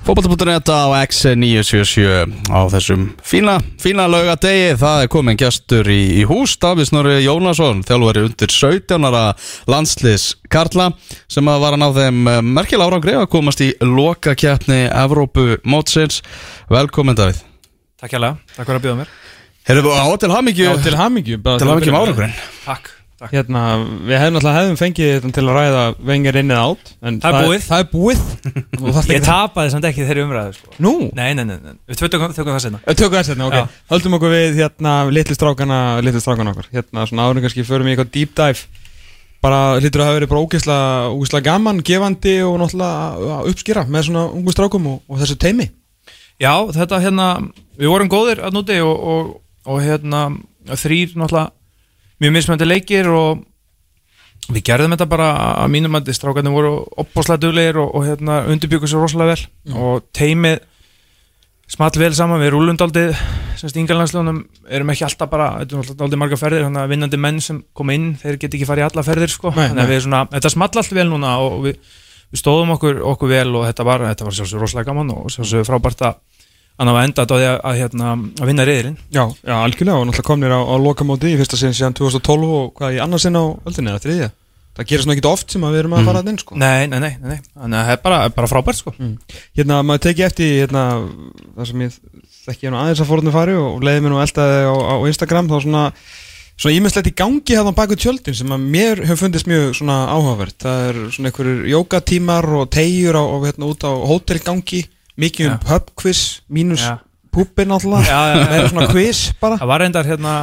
Fótbolta.net 0.07 0.69
á 0.71 0.87
X977 1.03 2.31
á 2.49 2.59
þessum 2.71 3.01
fína, 3.25 3.57
fína 3.81 4.05
laugadegi 4.09 4.77
það 4.79 5.03
er 5.03 5.09
komin 5.11 5.39
gestur 5.39 5.89
í, 5.91 5.97
í 6.21 6.23
hús 6.29 6.55
Davíð 6.61 6.87
Snorri 6.89 7.17
Jónasson, 7.25 7.83
þjálfari 7.85 8.23
undir 8.29 8.53
17 8.53 9.09
ára 9.09 9.23
landslis 9.69 10.29
Karla 10.49 10.89
sem 11.27 11.51
að 11.51 11.65
var 11.65 11.75
að 11.75 11.83
ná 11.83 11.87
þeim 11.99 12.21
merkilega 12.55 12.87
árangri 12.87 13.17
að 13.19 13.27
komast 13.35 13.63
í 13.65 13.73
lokakeppni 13.83 14.85
Evrópu 14.87 15.59
mótsins 15.67 16.23
Velkomin 16.71 17.19
Davíð. 17.19 17.43
Takk 17.99 18.15
hjá 18.15 18.23
takk 18.55 18.63
fyrir 18.63 18.79
að 18.79 18.85
bjóða 18.87 19.01
mér. 19.01 19.17
Herðu, 19.69 19.91
á 19.93 20.07
til 20.17 20.31
hamingju. 20.33 20.69
Já, 20.71 20.77
til 20.87 20.95
hamingju. 20.97 21.43
Til 21.43 21.69
hamingju 21.69 21.99
árangurinn. 21.99 22.39
Takk 22.63 22.95
Hérna, 23.19 23.61
við 24.07 24.15
hefum 24.15 24.35
náttúrulega 24.37 24.61
hefum 24.63 24.77
fengið 24.79 25.09
þetta 25.15 25.31
til 25.35 25.43
að 25.43 25.57
ræða 25.57 25.83
vengar 26.09 26.39
inn 26.39 26.53
eða 26.55 26.67
átt 26.69 26.91
Það 27.03 27.27
er 27.29 27.47
búið. 27.49 27.63
Það 27.65 27.83
er 27.83 27.87
búið 27.91 28.21
það 28.95 29.11
Ég 29.11 29.25
tapaði 29.27 29.73
samt 29.73 29.87
ekki 29.89 30.05
þeirri 30.07 30.23
umræðu 30.23 30.53
sko. 30.55 30.75
Nú, 30.85 30.93
Nei, 31.17 31.29
nei, 31.35 31.43
nei, 31.49 31.57
nei. 31.59 31.77
Við 31.91 32.03
tökum, 32.05 32.35
það 32.37 32.61
senna 32.63 32.81
Tökum 32.87 33.17
þess 33.17 33.33
hérna, 33.33 33.49
ok 33.49 33.57
Já. 33.59 33.65
Höldum 33.91 34.15
okkur 34.19 34.35
við 34.35 34.61
hérna 34.61 34.93
litli 35.11 35.35
strákana 35.35 35.79
litli 36.05 36.23
strákana 36.23 36.53
okkur 36.55 36.69
Hérna 36.77 37.07
svona 37.11 37.27
árum 37.27 37.43
kannski 37.43 37.67
förum 37.67 37.89
í 37.89 37.95
eitthvað 37.95 38.13
deep 38.15 38.37
dive 38.39 38.87
bara 39.39 39.79
hlýtur 39.79 40.01
að 40.03 40.09
hafa 40.09 40.17
verið 40.17 40.31
bara 40.33 40.41
ógeðslega 40.43 41.11
ógeðslega 41.15 41.45
gaman, 41.47 41.77
gefandi 41.87 42.33
og 42.43 42.57
náttúrulega 42.59 43.35
að 43.37 43.51
uppskýra 43.53 43.85
með 43.87 44.09
svona 44.09 44.23
ungu 44.35 44.51
strákum 44.51 44.89
og, 44.91 44.97
og 45.07 45.21
þessu 45.21 45.37
teimi 45.39 45.69
Já, 46.39 46.51
þetta 46.75 46.99
hérna, 47.03 47.27
við 47.79 47.91
vorum 47.91 48.11
góðir 48.11 48.41
að 48.43 48.57
núti 48.57 48.79
og, 48.83 48.99
og, 49.13 49.31
og 49.67 49.79
hérna 49.83 50.25
þrýr 50.67 51.15
náttúrulega 51.15 51.53
mjög 52.19 52.35
mismöndi 52.35 52.67
leikir 52.67 53.09
og 53.11 53.45
við 54.49 54.65
gerðum 54.71 54.95
þetta 54.95 55.09
bara 55.09 55.29
að 55.63 55.71
mínum 55.75 55.97
að 55.99 56.11
strákarnir 56.17 56.55
voru 56.55 56.73
opbáslega 56.99 57.43
duglegir 57.43 57.79
og, 57.81 57.93
og 57.95 58.07
hérna 58.07 58.41
undirbyggur 58.49 58.89
sér 58.89 59.03
rosalega 59.03 59.35
vel 59.35 59.77
og 59.77 60.09
teimið 60.15 60.63
small 61.69 61.93
vel 62.01 62.13
saman, 62.17 62.41
við 62.41 62.53
rúlum 62.55 62.77
daldið 62.79 63.13
semst 63.59 63.77
yngarlandslunum, 63.77 64.39
erum 64.73 64.91
ekki 64.93 65.05
alltaf 65.05 65.29
bara 65.29 65.49
þetta 65.59 65.75
er 65.75 65.81
alltaf 65.83 65.97
daldið 65.99 66.21
marga 66.21 66.39
ferðir, 66.39 66.65
þannig 66.65 66.81
að 66.81 66.93
vinnandi 66.93 67.19
menn 67.21 67.41
sem 67.43 67.59
koma 67.77 67.95
inn, 67.95 68.07
þeir 68.17 68.39
get 68.41 68.55
ekki 68.57 68.67
farið 68.69 68.85
í 68.85 68.87
alla 68.87 69.03
ferðir 69.05 69.33
sko. 69.33 69.51
Nei, 69.53 69.67
þannig 69.67 69.83
að 69.83 69.93
við 69.93 70.01
svona, 70.05 70.21
þetta 70.33 70.51
small 70.55 70.69
allt 70.81 70.95
vel 70.97 71.05
núna 71.11 71.35
og 71.43 71.59
við, 71.67 71.93
við 72.33 72.41
stóðum 72.41 72.73
okkur, 72.77 73.01
okkur 73.11 73.33
vel 73.35 73.49
og 73.59 73.67
þetta 73.67 73.85
var, 73.85 74.05
þetta 74.09 74.27
var 74.27 74.37
sjálfsög 74.39 74.63
rosalega 74.63 74.89
gaman 74.89 75.13
og 75.13 75.29
sjálfsög 75.35 75.67
frábært 75.69 76.05
að 76.09 76.21
að 76.79 76.87
ná 76.87 76.91
að 76.95 77.01
enda 77.03 77.23
þetta 77.23 77.35
á 77.35 77.39
því 77.39 77.47
að, 77.49 77.57
að, 77.69 77.79
hérna, 77.83 78.11
að 78.39 78.49
vinna 78.49 78.65
reyðirinn 78.69 78.97
Já, 79.11 79.23
já, 79.43 79.55
algjörlega 79.59 79.97
og 79.99 80.05
náttúrulega 80.07 80.27
komnir 80.29 80.55
á, 80.55 80.59
á 80.63 80.75
lokamóti 80.79 81.33
í 81.33 81.39
fyrsta 81.39 81.59
sinn 81.59 81.75
síðan 81.75 81.97
2012 81.99 82.53
og 82.59 82.69
hvað 82.77 82.95
í 82.95 83.01
annars 83.03 83.25
sinn 83.27 83.35
á 83.35 83.43
öldinni 83.67 83.91
eða 83.91 84.03
þriðja? 84.05 84.29
Það 84.79 84.87
gerir 84.87 85.03
svona 85.03 85.15
ekkit 85.17 85.27
oft 85.27 85.51
sem 85.51 85.63
að 85.67 85.73
við 85.75 85.81
erum 85.81 85.93
að 85.97 86.05
fara 86.07 86.21
að 86.23 86.29
inn 86.31 86.39
sko. 86.39 86.55
nei, 86.55 86.87
nei, 86.87 86.99
nei, 87.03 87.11
nei, 87.19 87.39
þannig 87.51 87.79
að 87.81 87.89
það 87.89 87.93
er 87.97 88.01
bara, 88.05 88.19
bara 88.37 88.47
frábært 88.47 88.79
sko. 88.79 88.93
Hérna, 89.59 89.81
maður 89.83 90.05
tekið 90.05 90.27
eftir 90.29 90.53
hérna, 90.61 90.83
það 91.57 91.67
sem 91.67 91.83
ég 91.83 91.97
þekki 92.45 92.67
hérna 92.69 92.83
aðeins 92.85 93.01
að 93.03 93.09
fórhundin 93.09 93.35
fari 93.35 93.57
og 93.59 93.83
leiði 93.83 94.05
mér 94.05 94.13
nú 94.13 94.21
eldaði 94.23 94.61
á, 94.71 94.75
á 94.79 94.95
Instagram 95.09 95.49
þá 95.51 95.55
svona 95.65 95.83
svona 96.59 96.75
ímestlegt 96.75 97.11
í 97.11 97.15
gangi 97.15 97.55
hérna 97.55 97.75
baku 97.75 97.95
tjöldin 97.99 98.35
sem 98.35 98.55
að 98.55 98.63
mér 98.71 99.03
hefur 99.05 99.21
fundist 99.25 99.47
mjög 99.47 99.75
svona 99.79 99.97
áhugavert. 100.11 100.57
Það 100.59 100.87
er 100.87 101.01
svona 101.15 101.31
einhverjur 101.31 101.67
jógatímar 101.71 102.49
og 102.59 102.71
tegjur 102.75 103.19
á, 103.19 103.23
á, 103.23 103.35
hérna, 103.47 103.69
út 103.71 103.83
á 103.87 103.91
hótelgangi 103.95 104.81
mikið 105.19 105.49
um 105.49 105.55
Já. 105.55 105.61
pubquiz 105.67 106.23
mínus 106.49 106.87
púbin 107.29 107.69
já. 107.69 107.77
það 107.77 108.53
er 108.57 108.67
svona 108.71 108.87
quiz 108.89 109.19
bara. 109.41 109.57
Það 109.61 109.69
var 109.69 109.81
reyndar 109.83 110.07
hérna 110.09 110.33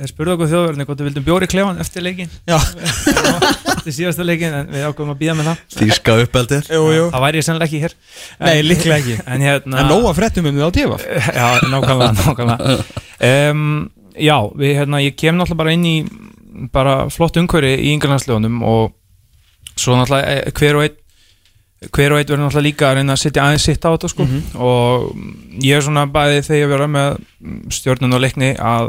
þeir 0.00 0.10
spurðu 0.10 0.34
okkur 0.34 0.50
þjóðverðinni 0.52 0.86
hvort 0.88 1.02
við 1.02 1.08
vildum 1.08 1.26
bjóri 1.28 1.48
klefan 1.50 1.82
eftir 1.82 2.04
leikin 2.04 2.32
eftir 2.48 3.94
síðasta 3.94 4.26
leikin 4.26 4.56
en 4.60 4.72
við 4.72 4.86
ákveðum 4.88 5.12
að 5.14 5.20
býða 5.22 5.36
með 5.38 5.50
það. 5.50 5.62
Þýska 5.78 6.16
uppeldir. 6.24 6.66
Það 6.68 7.24
væri 7.24 7.40
ég 7.40 7.46
sennilega 7.46 7.68
ekki 7.68 7.82
hér. 7.84 7.96
Nei, 8.42 8.56
líklega 8.66 8.98
ekki. 8.98 9.18
en 9.26 9.46
hérna 9.46 9.82
En 9.84 9.90
nóga 9.92 10.14
fréttum 10.18 10.50
um 10.50 10.58
þið 10.58 10.66
á 10.66 10.70
tífa 10.74 10.98
Já, 11.38 11.46
nákvæmlega, 11.70 12.12
nákvæmlega. 12.18 12.78
Um, 13.30 13.68
Já, 14.18 14.36
við, 14.58 14.74
hérna, 14.80 15.02
ég 15.04 15.14
kem 15.18 15.38
náttúrulega 15.38 15.62
bara 15.62 15.74
inn 15.78 15.86
í 15.86 15.96
bara 16.74 16.94
flott 17.14 17.38
umhverfi 17.38 17.76
í 17.78 17.92
yngarlandslegunum 17.94 18.62
og 18.66 18.96
svo 19.78 19.94
náttúrulega 19.94 20.40
eh, 20.40 20.56
hver 20.58 20.80
og 20.80 20.88
einn 20.88 20.96
hver 21.78 22.12
og 22.14 22.18
einn 22.18 22.26
verður 22.26 22.40
náttúrulega 22.44 22.66
líka 22.66 22.86
að 22.88 22.96
reyna 22.98 23.14
að 23.14 23.20
setja 23.22 23.44
aðeins 23.44 23.66
sitt 23.68 23.84
á 23.86 23.90
þetta 23.94 24.08
sko. 24.10 24.24
Og 24.58 25.04
ég 25.62 25.76
er 25.78 25.84
svona 25.86 26.06
bæði 26.10 26.40
þegar 26.46 26.62
ég 26.64 26.72
vera 26.72 26.88
með 26.90 27.20
stjórnun 27.76 28.16
og 28.18 28.22
leikni 28.24 28.48
að 28.58 28.88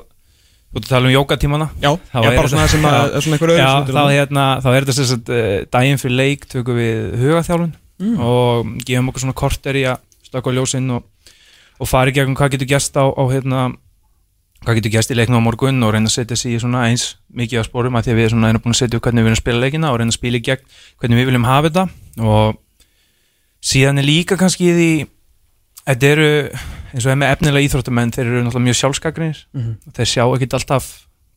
þú 0.69 0.81
tala 0.85 1.09
um 1.09 1.13
jókatímana 1.13 1.67
Já, 1.81 1.91
Það 2.13 2.25
já 2.25 2.29
svona 2.29 2.65
þetta- 2.65 2.69
sem 2.69 2.83
að 2.85 2.97
Já. 3.13 3.21
svona 3.25 3.37
hlutur 3.39 3.95
þá, 3.95 4.03
hérna, 4.13 4.43
þá 4.61 4.67
er 4.73 4.83
þetta 4.85 4.93
sem 4.99 5.05
sagt 5.11 5.29
uh, 5.29 5.65
daginn 5.73 5.97
fyrir 6.01 6.17
leik 6.17 6.45
tökum 6.49 6.77
við 6.77 7.15
hugaþjálfun. 7.23 7.73
Mm. 7.99 8.15
og 8.23 8.67
gefum 8.87 9.09
okkur 9.11 9.19
svona 9.25 9.35
korter 9.35 9.75
í 9.75 9.81
að 9.83 9.97
stakka 10.23 10.53
ljósinn 10.55 10.89
og, 10.95 11.03
og 11.81 11.87
fara 11.89 12.07
í 12.09 12.13
gegnum 12.15 12.37
hvað 12.37 12.53
getur 12.53 12.69
gæst 12.69 12.95
á, 12.95 13.03
á 13.11 13.23
hérna, 13.27 13.73
hvað 14.63 14.77
getur 14.79 14.93
gæst 14.93 15.11
í 15.11 15.17
leiknum 15.17 15.41
á 15.41 15.47
morgun 15.49 15.83
og 15.83 15.91
reyna 15.91 16.07
að 16.07 16.15
setja 16.15 16.37
sig 16.39 16.53
í 16.55 16.61
svona 16.61 16.85
eins 16.87 17.17
mikið 17.35 17.59
á 17.59 17.63
spórum 17.67 17.97
að 17.99 18.07
því 18.07 18.13
að 18.13 18.19
við 18.21 18.29
svona 18.31 18.49
erum 18.53 18.61
búin 18.63 18.71
að 18.77 18.79
setja 18.79 18.95
upp 19.01 19.03
hvernig 19.03 19.19
við 19.25 19.27
viljum 19.33 19.41
spila 19.41 19.59
leikina 19.65 19.91
og 19.91 19.99
reyna 19.99 20.13
að 20.13 20.19
spila 20.21 20.39
í 20.39 20.45
gegn 20.47 20.63
hvernig 21.01 21.19
við 21.19 21.27
viljum 21.27 21.47
hafa 21.49 21.67
þetta. 21.67 21.83
Og 22.23 22.57
síðan 23.61 23.99
er 24.01 24.07
líka 24.07 24.37
kannski 24.39 24.71
því 24.73 24.89
þetta 25.89 26.09
eru 26.13 26.27
eins 26.93 27.05
og 27.05 27.11
er 27.13 27.19
með 27.21 27.33
efnilega 27.35 27.65
íþróttamenn 27.67 28.11
þeir 28.15 28.25
eru 28.29 28.43
náttúrulega 28.45 28.67
mjög 28.69 28.77
sjálfskakrinir 28.81 29.39
Mhm. 29.53 29.71
þeir 29.95 30.09
sjá 30.13 30.23
ekkit 30.35 30.53
alltaf 30.59 30.85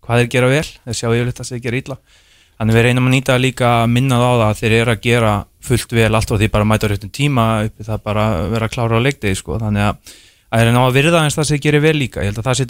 hvað 0.02 0.20
þeir 0.22 0.30
gera 0.35 0.48
vel 0.52 0.66
þeir 0.87 0.98
sjá 0.98 1.08
yfirleitt 1.12 1.40
að 1.42 1.50
þeir 1.52 1.62
gera 1.66 1.80
illa 1.82 1.96
þannig 2.61 2.74
við 2.76 2.85
reynum 2.87 3.06
að 3.08 3.14
nýta 3.16 3.38
líka 3.40 3.68
að 3.82 3.90
minna 3.90 4.16
það 4.20 4.28
á 4.28 4.35
það 4.42 4.50
að 4.50 4.61
þeir 4.62 4.72
eru 4.80 4.92
að 4.92 5.00
gera 5.02 5.32
fullt 5.62 5.92
vel 5.92 6.14
allt 6.14 6.30
og 6.35 6.38
því 6.40 6.48
bara 6.50 6.64
mæta 6.64 6.88
réttum 6.90 7.11
tíma 7.11 7.46
uppi 7.66 7.85
það 7.87 8.02
bara 8.02 8.24
að 8.37 8.50
vera 8.54 8.66
að 8.68 8.72
klára 8.74 8.98
á 8.98 9.04
leikdegi 9.06 9.37
sko. 9.38 9.58
þannig 9.58 9.82
að 9.82 9.96
að 10.52 10.61
þeir 10.61 10.72
ná 10.74 10.80
að 10.87 10.94
virða 10.98 11.22
eins 11.24 11.37
það 11.38 11.44
sem 11.48 11.56
þeir 11.56 11.64
gerir 11.66 11.80
vel 11.87 11.96
líka 11.98 12.20
ég 12.20 12.28
held 12.32 12.38
að 12.38 12.46
það 12.48 12.56
sé 12.58 12.64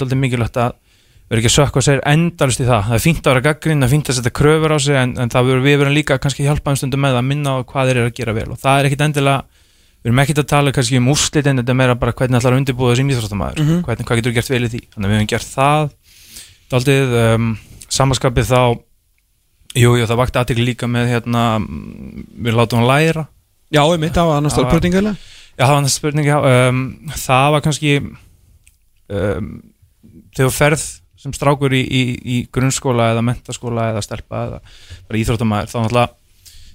að 1.32 1.38
vera 1.38 1.40
ekki 1.40 1.48
að 1.48 1.56
sökka 1.56 1.80
sér 1.86 2.00
endalist 2.12 2.60
í 2.60 2.66
það. 2.68 2.82
Það 2.90 2.94
er 2.98 3.02
fínt 3.06 3.24
að 3.24 3.32
vera 3.32 3.44
gaggrinn, 3.46 3.80
það 3.80 3.88
er 3.88 3.92
fínt 3.94 4.08
að 4.12 4.16
setja 4.18 4.32
kröfur 4.36 4.74
á 4.76 4.78
sig 4.84 4.96
en, 5.00 5.14
en 5.16 5.30
það 5.32 5.46
verður 5.48 5.62
við 5.64 5.76
verðum 5.80 5.96
líka 5.96 6.18
kannski 6.20 6.44
hjálpa 6.44 6.70
um 6.74 6.76
stundum 6.76 7.00
með 7.00 7.16
að 7.16 7.24
minna 7.30 7.54
á 7.56 7.64
hvað 7.64 7.88
þeir 7.88 7.96
eru 8.02 8.10
að 8.10 8.16
gera 8.20 8.34
vel. 8.36 8.48
Og 8.52 8.58
það 8.60 8.78
er 8.82 8.88
ekkit 8.90 9.04
endilega 9.06 9.42
við 10.02 10.10
erum 10.10 10.20
ekkit 10.24 10.40
að 10.42 10.48
tala 10.52 10.72
kannski 10.76 10.98
um 11.00 11.08
úrslit 11.08 11.46
en 11.48 11.62
þetta 11.62 11.72
er 11.72 11.78
meira 11.78 11.94
bara 11.96 12.12
hvernig 12.12 12.42
að 12.44 12.56
undirbúða 12.58 12.92
þessi 12.96 13.16
íþróttamæður 13.16 13.58
Mhm. 13.62 13.82
hvernig, 13.86 14.06
hvað 14.08 14.16
getur 14.20 14.32
gert 14.36 14.50
vel 14.50 14.64
í 14.66 14.70
því? 14.72 14.80
Þannig 14.92 15.06
að 15.06 15.12
við 15.12 15.16
hefum 15.16 15.30
gert 15.32 15.48
það. 15.56 15.90
Daldið 16.72 17.14
um, 17.22 17.58
samaskapið 17.88 18.46
þá 18.52 18.60
jú, 19.78 19.90
jú, 19.96 20.04
það 20.10 20.18
vakti 20.20 20.38
aðtekli 20.42 20.64
líka 20.68 20.86
með 20.90 21.08
hérna, 21.14 21.44
mm, 21.62 22.26
við 22.44 22.52
látum 22.58 22.82
hann 22.82 22.88
læra. 22.90 23.26
Já, 23.72 23.80
ég 23.88 24.00
mitt 24.02 24.16
annars 24.18 24.52
Það 24.52 24.64
var- 24.64 24.70
var 25.72 25.80
næsta 25.82 25.96
spurning 25.96 26.26
já, 26.26 26.36
um, 26.68 26.82
Sem 31.22 31.34
strákur 31.36 31.74
í, 31.76 31.82
í, 31.82 32.02
í 32.18 32.36
grunnskóla 32.52 33.12
eða 33.12 33.22
mentaskóla 33.26 33.92
eða 33.92 34.02
stelpa 34.02 34.42
eða 34.48 34.60
bara 35.06 35.20
íþróttamæður 35.20 35.70
þá 35.70 35.78
náttúrulega 35.78 36.08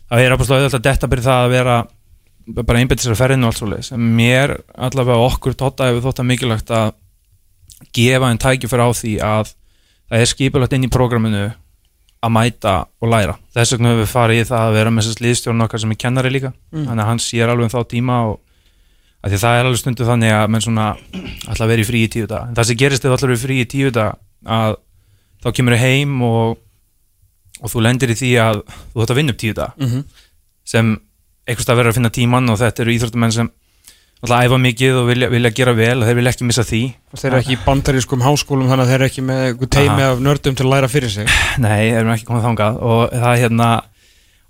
það 0.07 0.23
er 0.23 0.77
að 0.77 0.83
detta 0.85 1.11
byrja 1.11 1.27
það 1.27 1.43
að 1.43 1.53
vera 1.55 1.77
bara 2.63 2.79
einbætt 2.79 3.03
sér 3.03 3.11
að 3.11 3.21
ferðinu 3.21 3.47
og 3.47 3.51
allt 3.51 3.59
svo 3.59 3.67
leis 3.73 3.91
en 3.91 4.07
mér 4.15 4.55
allavega 4.71 5.27
okkur 5.27 5.57
tóta 5.59 5.89
hefur 5.89 6.05
þótt 6.05 6.23
að 6.23 6.29
mikilvægt 6.31 6.71
að 6.71 6.93
gefa 7.93 8.31
en 8.31 8.39
tækju 8.39 8.71
fyrir 8.71 8.87
á 8.87 8.91
því 8.95 9.13
að 9.27 9.51
það 10.07 10.23
er 10.23 10.31
skipulagt 10.31 10.75
inn 10.77 10.87
í 10.87 10.91
prógraminu 10.91 11.45
að 12.17 12.33
mæta 12.33 12.73
og 13.03 13.11
læra. 13.11 13.35
Þess 13.53 13.75
vegna 13.75 13.91
höfum 13.91 14.01
við 14.01 14.11
farið 14.11 14.39
í 14.41 14.45
það 14.47 14.63
að 14.63 14.77
vera 14.79 14.93
með 14.93 15.07
þess 15.07 15.21
liðstjórn 15.21 15.65
okkar 15.67 15.83
sem 15.83 15.93
er 15.93 15.99
kennari 16.01 16.31
líka. 16.33 16.53
Mm. 16.71 16.87
þannig 16.87 17.03
að 17.03 17.09
hann 17.11 17.21
sér 17.21 17.51
alveg 17.51 17.67
um 17.67 17.73
þá 17.75 17.91
tíma 17.91 18.19
og 18.31 18.39
að 19.23 19.33
því 19.33 19.41
það 19.41 19.57
er 19.57 19.67
alveg 19.67 19.81
stundu 19.81 20.07
þannig 20.07 20.33
að 20.35 20.47
menn 20.53 20.63
svona 20.63 20.87
að 21.51 21.69
vera 21.71 21.83
í 21.83 21.87
frí 21.87 22.03
í 22.05 22.09
tíu 22.13 22.29
dag 22.29 22.47
en 22.47 22.57
það 22.57 22.69
sem 22.69 22.79
gerist 22.79 23.05
að 23.07 23.15
vera 23.15 23.37
í 23.37 23.41
frí 23.41 23.59
í 23.61 23.67
tíu 23.69 23.91
dag 23.93 24.19
að 24.45 24.75
þá 25.43 25.51
kemur 25.57 25.73
þau 25.77 25.81
heim 25.85 26.21
og, 26.27 26.57
og 27.61 27.71
þú 27.73 27.81
lendir 27.85 28.11
í 28.13 28.17
því 28.19 28.31
að 28.43 28.61
þú 28.93 29.03
ætti 29.03 29.13
að 29.15 29.19
vinna 29.21 29.33
upp 29.35 29.41
tíu 29.41 29.53
dag 29.57 29.71
Mhm. 29.77 30.03
sem 30.67 30.97
einhvers 31.47 31.63
stað 31.65 31.77
verður 31.79 31.89
að 31.93 31.97
finna 32.01 32.09
tíman 32.11 32.49
og 32.51 32.59
þetta 32.59 32.83
eru 32.83 32.91
íþróttumenn 32.97 33.31
sem 33.33 33.49
að 34.25 34.33
æfa 34.47 34.57
mikið 34.57 34.95
og 34.97 35.05
vilja, 35.07 35.27
vilja 35.29 35.51
gera 35.53 35.73
vel 35.77 36.01
og 36.01 36.07
þeir 36.09 36.15
vilja 36.17 36.31
ekki 36.33 36.45
missa 36.49 36.63
því. 36.65 36.81
Þeir 37.15 37.27
eru 37.31 37.37
ekki 37.37 37.53
í 37.53 37.59
bandarískum 37.63 38.23
háskólum 38.25 38.67
þannig 38.67 38.81
að 38.83 38.89
þeir 38.89 38.95
eru 38.97 39.05
ekki 39.11 39.23
með 39.27 39.67
teimi 39.69 40.01
af 40.07 40.19
nördum 40.25 40.55
til 40.57 40.65
að 40.65 40.71
læra 40.73 40.89
fyrir 40.89 41.09
sig. 41.13 41.29
Nei, 41.63 41.91
erum 41.93 42.09
ekki 42.15 42.25
komið 42.25 42.47
þangað 42.49 42.79
og 42.81 43.11
það 43.13 43.37
hérna 43.43 43.67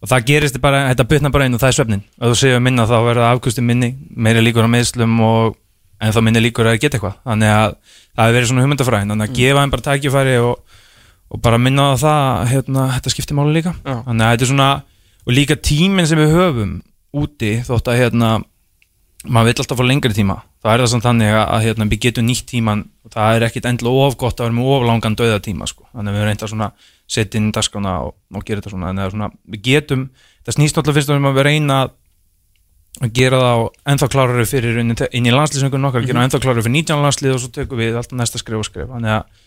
og 0.01 0.07
það 0.09 0.25
gerist 0.29 0.61
bara, 0.63 0.85
þetta 0.93 1.07
bytna 1.11 1.31
bara 1.33 1.43
einn 1.45 1.53
og 1.57 1.59
það 1.61 1.67
er 1.73 1.77
svefnin 1.77 2.03
og 2.21 2.31
þú 2.31 2.39
séu 2.39 2.59
minna 2.63 2.85
þá 2.87 2.95
verða 3.09 3.31
afkusti 3.35 3.61
minni 3.65 3.91
meiri 4.15 4.41
líkur 4.45 4.65
á 4.65 4.69
meðslum 4.71 5.19
og 5.25 5.57
en 6.01 6.13
þá 6.13 6.19
minni 6.25 6.43
líkur 6.43 6.69
að 6.69 6.79
geta 6.81 6.97
eitthvað. 6.97 7.15
Þannig 7.27 7.53
að 7.53 7.77
það 7.87 8.23
hefur 8.23 8.37
verið 8.37 8.51
svona 8.51 8.65
hugmyndafræðin. 8.65 9.13
Þannig 9.13 9.29
að 9.29 9.39
gefa 9.39 9.63
þeim 9.63 9.73
bara 9.73 9.87
tækifæri 9.87 10.35
og, 10.43 10.83
og 11.27 11.41
bara 11.47 11.61
minna 11.61 11.87
á 11.89 11.95
það 12.01 12.43
hérna, 12.51 12.89
þetta 12.97 13.13
skiptir 13.13 13.39
máli 13.39 13.55
líka. 13.57 13.73
Já. 13.81 13.95
þannig 14.09 14.27
að 14.27 14.35
þetta 14.35 14.47
er 14.47 14.51
svona 14.51 14.69
og 15.27 15.33
líka 15.35 15.57
tíminn 15.59 16.07
sem 16.07 16.21
við 16.21 16.35
höfum 16.37 16.77
úti 17.17 17.55
þótt 17.67 17.89
að 17.91 17.99
hérna 18.03 18.35
maður 19.27 19.49
vill 19.49 19.63
alltaf 19.63 19.79
fá 19.79 19.87
lengri 19.87 20.15
tíma. 20.15 20.37
Þá 20.63 20.69
er 20.73 20.81
það 20.83 20.91
samt 20.91 21.05
þannig 21.05 21.33
að, 21.37 21.57
hérna, 21.65 21.87
við 21.91 21.99
getum 22.07 22.27
nýtt 22.27 22.47
tíman 22.49 22.85
og 23.05 23.13
það 23.13 23.35
er 23.35 23.45
ekkit 23.47 23.67
endilega 23.69 24.07
of 24.07 24.17
gott 24.19 24.39
að 24.39 24.47
vera 24.47 24.57
með 24.57 24.71
of 24.73 24.85
langan 24.87 25.17
döðatíma 25.17 25.67
sko. 25.69 25.85
þannig 25.93 26.11
að 26.11 26.17
við 26.17 26.27
reynda 26.27 26.49
svona 26.51 26.69
setja 27.07 27.39
inn 27.39 27.49
í 27.49 27.53
dagskrána 27.55 27.93
og, 28.07 28.15
og 28.35 28.45
gera 28.47 28.61
þetta 28.61 28.73
svona, 28.73 29.07
svona, 29.13 29.29
við 29.47 29.63
getum 29.67 30.07
það 30.45 30.57
snýst 30.57 30.77
náttúrulega 30.77 30.99
fyrst 30.99 31.13
um 31.15 31.29
að 31.29 31.37
við 31.39 31.47
reyna 31.47 31.77
að 33.01 33.11
gera 33.17 33.41
það 33.41 33.51
á 33.53 33.59
ennþá 33.93 34.09
klárari 34.13 34.45
fyrir 34.49 34.79
inn, 34.81 34.93
í- 34.93 35.33
landslýsingunum 35.35 35.89
okkar, 35.89 36.05
gera 36.07 36.21
það 36.21 36.27
ennþá 36.29 36.41
klárari 36.45 36.65
fyrir 36.65 36.75
19 36.77 37.03
landslið 37.05 37.35
og 37.35 37.41
svo 37.43 37.51
tökum 37.53 37.81
við 37.81 37.99
alltaf 37.99 38.17
næsta 38.17 38.41
skrif 38.41 38.61
og 38.61 38.67
skrif 38.67 38.89
þannig 38.89 39.13
að 39.17 39.43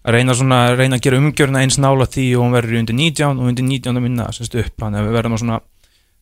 að 0.00 0.14
reyna, 0.16 0.32
svona, 0.32 0.58
reyna 0.76 0.96
að 0.96 1.04
gera 1.04 1.18
umgjörna 1.20 1.60
eins 1.60 1.76
nála 1.76 2.06
því 2.08 2.26
og 2.38 2.46
hún 2.46 2.54
verður 2.56 2.78
undir 2.80 2.96
19 2.96 3.36
og 3.36 3.50
undir 3.50 3.66
19 3.68 3.98
að 4.00 4.04
minna 4.06 4.30
semst 4.32 4.54
upp, 4.56 4.72
þannig 4.80 5.00
að 5.02 5.08
við 5.10 5.16
verðum 5.18 5.36
að 5.36 5.42
svona 5.42 5.58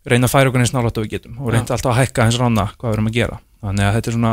reyna 0.09 0.27
að 0.27 0.33
færa 0.35 0.51
okkur 0.51 0.65
eins 0.65 0.75
nála 0.75 0.91
við 0.97 1.11
getum 1.13 1.39
og 1.39 1.53
reynda 1.55 1.77
alltaf 1.77 1.93
að 1.93 2.01
hækka 2.01 2.27
eins 2.27 2.39
rána 2.43 2.65
hvað 2.75 2.89
við 2.89 2.97
erum 2.97 3.11
að 3.11 3.19
gera 3.19 3.39
þannig 3.63 3.87
að 3.87 3.95
þetta 3.99 4.11
er 4.11 4.17
svona 4.19 4.33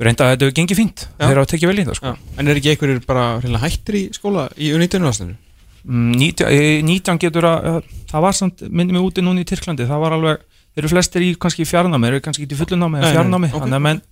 reynda 0.00 0.26
að 0.26 0.32
þetta 0.32 0.46
hefur 0.46 0.56
gengið 0.58 0.80
fínt 0.80 1.04
Já. 1.04 1.26
þeir 1.26 1.38
hafa 1.40 1.50
tekið 1.52 1.70
vel 1.70 1.78
í 1.78 1.84
það 1.86 1.98
sko. 1.98 2.12
Já. 2.12 2.38
En 2.40 2.48
er 2.48 2.60
ekki 2.60 2.72
einhverjir 2.72 3.02
bara 3.06 3.26
hættir 3.62 3.98
í 3.98 4.02
skóla 4.16 4.46
í 4.58 4.70
aðstæðinu? 4.74 5.36
Mm, 5.84 6.14
19 6.16 6.48
eh, 6.48 6.82
19 6.82 7.20
getur 7.20 7.44
að 7.44 7.66
eh, 7.68 7.88
það 8.08 8.24
var 8.24 8.36
samt, 8.38 8.64
myndi 8.72 8.96
mig 8.96 9.04
úti 9.04 9.20
núna 9.22 9.42
í 9.44 9.48
Tyrklandi 9.48 9.84
það 9.84 10.00
var 10.00 10.16
alveg, 10.16 10.44
eru 10.76 10.90
flestir 10.90 11.24
í 11.26 11.32
kannski 11.38 11.66
fjarnámi 11.68 12.10
eru 12.10 12.20
kannski 12.24 12.46
ekki 12.48 12.58
fullunámi 12.58 13.00
eða 13.00 13.14
fjarnámi 13.18 13.50
ok. 13.52 13.60
þannig 13.62 13.78
að 13.78 13.84
menn, 13.88 14.02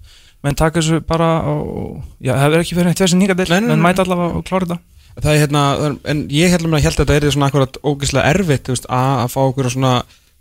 menn 0.43 0.59
taka 0.59 0.81
þessu 0.81 1.03
bara 1.07 1.31
og, 1.51 2.01
já, 2.23 2.33
það 2.35 2.45
hefur 2.47 2.65
ekki 2.65 2.79
verið 2.79 2.95
eitt 2.95 3.05
þessi 3.05 3.21
nýga 3.21 3.39
del 3.39 3.49
Nei, 3.51 3.61
nei, 3.61 3.71
menn 3.75 3.87
mæta 3.89 4.07
allavega 4.07 4.41
og 4.41 4.47
klára 4.49 4.69
þetta 4.69 4.81
Það 5.13 5.35
er 5.35 5.41
hérna, 5.43 5.63
er- 5.85 5.97
en 6.09 6.21
ég 6.33 6.49
held 6.49 6.67
að 6.67 6.81
held 6.81 7.01
að 7.03 7.11
þetta 7.11 7.27
er 7.29 7.35
svona 7.35 7.49
akkurat 7.51 7.79
ógeðslega 7.85 8.29
erfitt, 8.33 8.69
veist, 8.73 8.87
að, 8.89 9.27
fá 9.29 9.41
okkur 9.43 9.69
svona, 9.69 9.91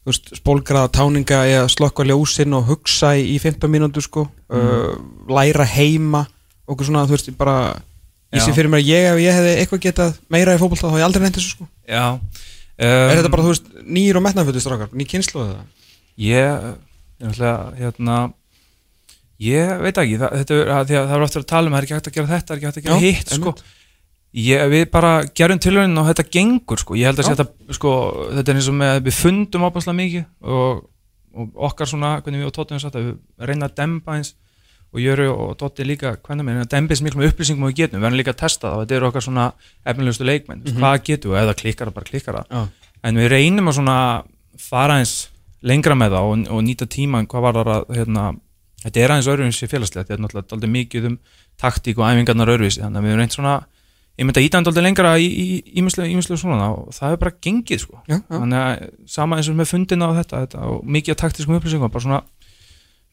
veist, 0.08 0.32
spólgraða 0.40 0.92
táninga 0.96 1.42
eða 1.44 1.66
slokka 1.74 2.06
ljósinn 2.08 2.56
og 2.56 2.70
hugsa 2.70 3.12
í, 3.20 3.36
í 3.36 3.40
15 3.44 3.68
mínútur, 3.68 4.06
sko, 4.06 4.24
uh, 4.48 4.94
læra 5.28 5.68
heima, 5.68 6.24
okkur 6.72 6.88
svona, 6.88 7.04
þú 7.10 7.18
veist, 7.18 7.34
bara, 7.36 7.58
ég 8.32 8.40
Já. 8.40 8.46
sé 8.48 8.56
fyrir 8.56 8.72
mér 8.72 8.80
að 8.80 8.94
ég, 8.94 9.10
ef 9.12 9.20
ég 9.26 9.38
hefði 9.42 9.58
eitthvað 9.60 9.84
getað 9.90 10.16
meira 10.32 10.56
í 10.56 10.62
fótbolta, 10.62 10.88
þá 10.88 10.96
hef 10.96 11.02
ég 11.02 11.08
aldrei 11.10 11.24
nefnt 11.26 11.42
þessu, 11.42 11.52
sko. 11.58 11.68
já, 11.92 12.06
er 12.80 12.96
um, 12.96 13.16
þetta 13.20 13.34
bara, 13.36 13.44
þú 13.50 13.52
veist, 13.52 13.70
nýr 14.00 14.22
og 14.22 14.24
metnafötu 14.24 14.64
strákar, 14.64 14.96
ný 14.96 15.04
kynslu 15.04 15.50
það? 15.50 15.62
Ég, 16.18 16.66
hérna 17.80 18.18
ég 19.42 19.72
veit 19.82 19.98
ekki 19.98 20.18
það, 20.22 20.36
þetta 20.42 20.58
er, 20.58 20.72
að, 20.76 20.90
því 20.90 20.98
að 21.00 21.08
það 21.10 21.16
er 21.16 21.26
ofta 21.28 21.42
að 21.42 21.48
tala 21.50 21.70
um 21.70 21.76
það 21.76 21.80
er 21.80 21.88
ekki 21.88 21.98
hægt 21.98 22.10
að 22.10 22.18
gera 22.18 22.32
þetta, 22.32 22.48
það 22.48 22.54
er 22.54 22.60
ekki 22.60 22.70
hægt 22.70 22.82
að 22.82 22.86
gera 22.88 23.00
hitt 23.02 23.34
sko. 23.38 23.54
ég, 24.42 24.64
við 24.74 24.86
bara 24.94 25.14
gerum 25.40 25.62
tilhörun 25.62 26.02
og 26.02 26.12
þetta 26.12 26.28
gengur 26.38 26.84
sko. 26.84 27.00
ég 27.00 27.10
held 27.10 27.24
að 27.24 27.32
þetta, 27.32 27.48
sko, 27.78 27.96
þetta 28.38 28.54
er 28.54 28.62
eins 28.62 28.70
og 28.70 28.78
með 28.78 28.94
að 28.94 29.02
við 29.08 29.18
fundum 29.18 29.66
ábærslega 29.66 29.98
mikið 29.98 30.54
og, 30.58 30.86
og 31.34 31.66
okkar 31.72 31.90
svona, 31.90 32.14
hvernig 32.22 32.44
við 32.44 32.52
og 32.52 32.56
Tóttum 32.60 32.82
satt 32.84 33.00
að 33.00 33.10
við 33.10 33.50
reyna 33.50 33.70
að 33.72 33.78
dempa 33.82 34.20
eins 34.20 34.36
og 34.92 35.00
Jöru 35.00 35.30
og 35.32 35.52
Tótti 35.56 35.86
líka, 35.88 36.18
hvernig 36.20 36.44
með 36.44 36.66
að 36.66 36.72
dempa 36.74 36.94
eins 36.94 37.02
miklu 37.06 37.22
með 37.22 37.32
upplýsingum 37.32 37.64
og 37.64 37.72
við 37.72 37.78
getum, 37.86 38.02
við 38.02 38.06
verðum 38.06 38.20
líka 38.20 38.34
að 38.34 38.42
testa 38.44 38.68
það 38.68 38.74
og 38.76 38.82
þetta 38.84 38.96
eru 38.98 39.08
okkar 39.08 39.24
svona 39.24 39.46
efnilegustu 39.88 40.26
leikmenn. 40.28 40.64
Mhm. 40.66 40.82
hvað 40.82 41.04
getum 41.08 41.32
við, 41.32 41.40
eða 41.46 41.54
klikkar 41.62 41.88
það 41.88 41.96
bara 41.96 42.10
klikkar 42.10 42.40
það. 42.42 42.66
En 43.08 43.16
við 43.22 43.30
reynum 43.32 43.72
að 43.72 43.78
svona 43.80 43.96
fara 44.60 44.98
eins 45.00 45.14
lengra 45.62 45.98
með 45.98 46.16
það 46.16 46.30
og, 46.30 46.48
og 46.56 46.64
nýta 46.66 46.88
tíman 46.90 47.28
hvað 47.30 47.46
var 47.48 47.60
það 47.60 47.74
að 47.76 47.94
hérna, 48.00 48.24
þetta 48.86 49.04
er 49.04 49.14
aðeins 49.14 49.30
öðruvísi 49.34 49.70
félagslegt 49.70 50.10
þetta 50.10 50.18
er 50.18 50.24
náttúrulega 50.26 50.58
aldrei 50.58 50.74
mikið 50.78 51.12
um 51.12 51.20
taktík 51.62 52.02
og 52.02 52.08
æfingarnar 52.08 52.54
öðruvísi 52.56 52.82
þannig 52.82 53.02
að 53.02 53.08
við 53.08 53.14
erum 53.14 53.24
reynd 53.24 53.38
svona 53.38 53.56
ég 54.20 54.28
myndi 54.28 54.42
að 54.42 54.48
íta 54.48 54.60
hann 54.60 54.70
aldrei 54.70 54.86
lengra 54.86 55.14
í 55.22 55.46
ímislega 55.80 56.40
svona 56.40 56.72
og 56.76 56.92
það 56.96 57.16
er 57.16 57.22
bara 57.22 57.38
gengið 57.46 57.84
sko. 57.86 58.02
Já, 58.06 58.18
já. 58.20 58.36
þannig 58.36 58.60
að 58.62 58.84
sama 59.14 59.40
eins 59.40 59.50
og 59.52 59.58
með 59.58 59.72
fundina 59.72 60.10
og 60.12 60.18
þetta, 60.20 60.42
þetta 60.46 60.66
og 60.72 60.84
mikið 60.98 61.16
af 61.16 61.22
taktískum 61.24 61.58
upplýsingum 61.58 61.94
bara 61.94 62.06
svona 62.06 62.22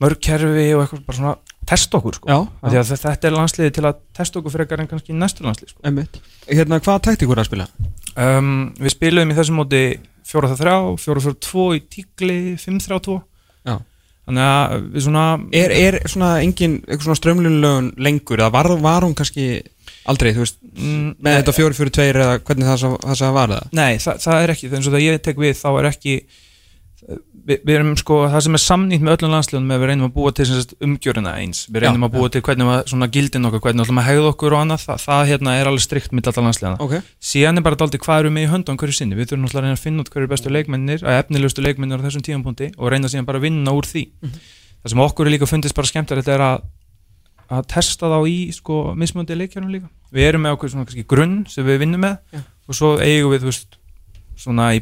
mörg 0.03 0.21
kerfi 0.23 0.67
og 0.75 0.83
eitthvað 0.85 1.07
bara 1.07 1.19
svona 1.21 1.37
testa 1.69 1.99
okkur 2.01 2.19
sko. 2.19 2.29
Já, 2.33 2.83
þetta 2.89 3.31
er 3.31 3.37
landsliði 3.37 3.77
til 3.79 3.87
að 3.89 4.03
testa 4.17 4.41
okkur 4.41 4.55
frekar 4.57 4.83
en 4.83 4.91
kannski 4.91 5.17
næstu 5.17 5.47
landslið 5.47 5.75
sko. 5.75 5.85
Hérna, 6.49 6.81
um, 8.19 8.51
við 8.79 8.95
spilum 8.95 9.33
í 9.33 9.37
þessum 9.39 9.61
móti 9.63 9.83
4-3, 10.29 10.75
4-4-2 11.01 11.69
í 11.79 11.85
tíkli 11.93 12.39
5-3-2 12.61 13.17
Já. 13.69 13.79
þannig 14.29 14.45
að 14.45 14.75
við 14.93 15.07
svona 15.07 15.25
Er, 15.57 15.75
er 15.75 15.99
svona 16.11 16.33
engin, 16.45 16.79
strömlunlögun 17.21 17.93
lengur, 17.97 18.43
eða 18.43 18.53
var, 18.55 18.71
var 18.83 19.07
hún 19.07 19.17
kannski 19.19 19.63
aldrei, 20.09 20.33
þú 20.37 20.45
veist, 20.45 20.61
mm, 20.75 21.09
með 21.25 21.41
þetta 21.41 21.57
4-4-2 21.61 22.11
eða 22.11 22.37
hvernig 22.43 22.69
það, 22.69 22.99
það 23.07 23.19
sá 23.23 23.27
var 23.37 23.55
það? 23.55 23.73
Nei, 23.79 23.91
það, 24.03 24.21
það 24.27 24.43
er 24.43 24.55
ekki, 24.55 24.71
eins 24.73 24.89
og 24.89 24.95
það 24.97 25.07
ég 25.07 25.25
tek 25.25 25.43
við 25.43 25.57
þá 25.59 25.69
er 25.73 25.91
ekki 25.93 26.19
við, 27.03 27.61
við 27.63 27.73
erum 27.75 27.93
sko, 27.99 28.19
það 28.33 28.45
sem 28.47 28.59
er 28.59 28.63
samnýtt 28.63 29.05
með 29.05 29.15
öllum 29.17 29.35
landsliðunum 29.35 29.75
er 29.75 29.81
við 29.83 29.91
reynum 29.91 30.09
að 30.09 30.15
búa 30.17 30.33
til 30.35 30.47
sagt, 30.49 30.75
umgjörina 30.85 31.35
eins. 31.41 31.61
Við 31.71 31.85
reynum 31.85 32.05
Já, 32.05 32.09
að 32.09 32.17
búa 32.17 32.31
til 32.35 32.43
hvernig 32.49 32.69
var 32.69 32.89
svona 32.91 33.09
gildin 33.15 33.49
okkar 33.49 33.63
hvernig 33.67 33.87
ætlum 33.87 34.01
að 34.03 34.09
hegða 34.09 34.33
okkur 34.33 34.57
og 34.57 34.63
annað 34.65 34.85
það, 34.87 35.05
það 35.05 35.23
hérna 35.33 35.57
er 35.59 35.71
alveg 35.71 35.85
strikt 35.85 36.17
mitt 36.17 36.31
alltaf 36.31 36.49
landsliðana 36.49 36.83
Ok, 36.85 36.97
síðan 37.33 37.61
er 37.61 37.67
bara 37.69 37.81
daldi 37.83 38.03
hvað 38.03 38.25
eru 38.25 38.33
með 38.35 38.49
í 38.49 38.51
höndum 38.55 38.81
hverju 38.81 38.99
sinni. 38.99 39.19
Við 39.19 39.31
þurfum 39.33 39.47
náttúrulega 39.47 39.65
að 39.65 39.69
reyna 39.69 39.79
að 39.79 39.85
finna 39.87 40.05
út 40.05 40.13
hverju 40.15 40.33
bestu 40.35 40.55
leikmennir 40.55 41.07
að 41.07 41.21
efnilegustu 41.23 41.65
leikmennir 41.65 42.03
á 42.03 42.07
þessum 42.09 42.27
tíðanpunkti 42.27 42.73
og 42.77 42.93
reyna 42.93 43.13
síðan 43.13 43.29
bara 43.29 43.41
að 43.41 43.49
vinna 43.49 43.77
úr 43.79 43.89
því. 43.89 44.05
Það 44.83 44.93
sem 44.95 45.07
okkur 45.07 45.29
er 45.29 45.35
líka 45.35 45.49
fundist 45.51 45.79
bara 45.79 45.91
skemmtilegt 45.91 46.29
er 46.35 46.45
að 46.45 46.67
að 47.49 47.65
testa 47.73 48.11
þá 48.13 48.19
í 48.29 48.39
sko 48.53 48.79
mismöndi 48.99 49.37
leikjörnum 49.39 49.73
líka. 49.73 49.89
Við 50.13 50.27
erum 50.29 50.45
með 50.45 50.57
okkur 50.57 50.73
svona 50.73 50.89
kannski 50.89 51.07
grunn 51.09 51.39
sem 51.49 51.65
við 51.65 51.83
vinnum 51.85 52.03
með 52.05 52.19
Já. 52.35 52.43
og 52.69 52.77
svo 52.77 52.91
eigum 53.01 53.33
við 53.33 53.45
þú 53.45 53.49
veist 53.49 53.78
svona 54.39 54.69
í 54.77 54.81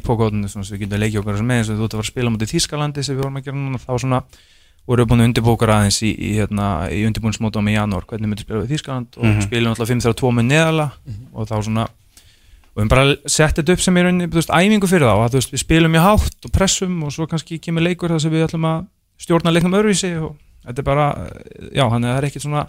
svona 0.51 0.65
sem 0.67 0.77
við 0.77 0.85
getum 0.85 1.01
leikið 1.01 1.19
okkur 1.23 1.41
með 1.49 1.57
eins 1.61 1.69
og 1.73 1.77
þú 1.79 1.87
ert 1.87 1.93
að 1.93 1.97
fara 1.97 2.05
að 2.05 2.11
spila 2.13 2.33
mútið 2.33 2.51
Þískalandi 2.53 3.03
sem 3.03 3.15
við 3.17 3.23
vorum 3.23 3.39
að 3.39 3.47
gera 3.47 3.57
núna 3.57 3.81
þá 3.81 3.91
svona 4.03 4.19
vorum 4.87 5.03
við 5.03 5.09
búin 5.11 5.21
að 5.23 5.27
undirbókar 5.27 5.71
aðeins 5.73 5.97
í, 6.05 6.11
í, 6.15 6.29
hérna, 6.37 6.67
í 6.93 7.01
undirbúinsmótum 7.09 7.67
í 7.67 7.73
janúar 7.75 8.05
hvernig 8.07 8.29
myndum 8.31 8.45
spila 8.45 8.61
við 8.63 8.71
Þískaland 8.75 9.17
og 9.17 9.25
Mhm. 9.27 9.41
spilum 9.47 9.73
alltaf 9.73 9.89
5-3-2 9.89 10.31
með 10.37 10.45
neðala 10.53 10.91
og 11.33 11.47
þá 11.49 11.55
svona 11.65 11.87
og 12.77 12.83
við 12.83 12.89
bara 12.93 13.15
sett 13.25 13.57
þetta 13.57 13.73
upp 13.73 13.81
sem 13.81 13.97
er 13.97 14.05
þú 14.29 14.37
veist, 14.37 14.53
æfingu 14.53 14.87
fyrir 14.87 15.07
þá 15.09 15.15
að 15.25 15.33
veist, 15.41 15.51
við 15.51 15.63
spilum 15.65 15.95
í 15.97 16.03
hátt 16.05 16.45
og 16.45 16.51
pressum 16.53 17.03
og 17.03 17.11
svo 17.11 17.25
kannski 17.27 17.57
kemur 17.59 17.81
leikur 17.83 18.09
þar 18.13 18.21
sem 18.21 18.31
við 18.31 18.45
ætlum 18.47 18.67
að 18.69 18.85
stjórna 19.17 19.51
leiknum 19.51 19.73
öðruvísi 19.79 20.11
og 20.21 20.35
þetta 20.67 20.79
er 20.79 20.85
bara, 20.85 21.07
já, 21.73 21.89
hann 21.89 22.03
er 22.05 22.21
ekkit 22.29 22.45
svona 22.45 22.67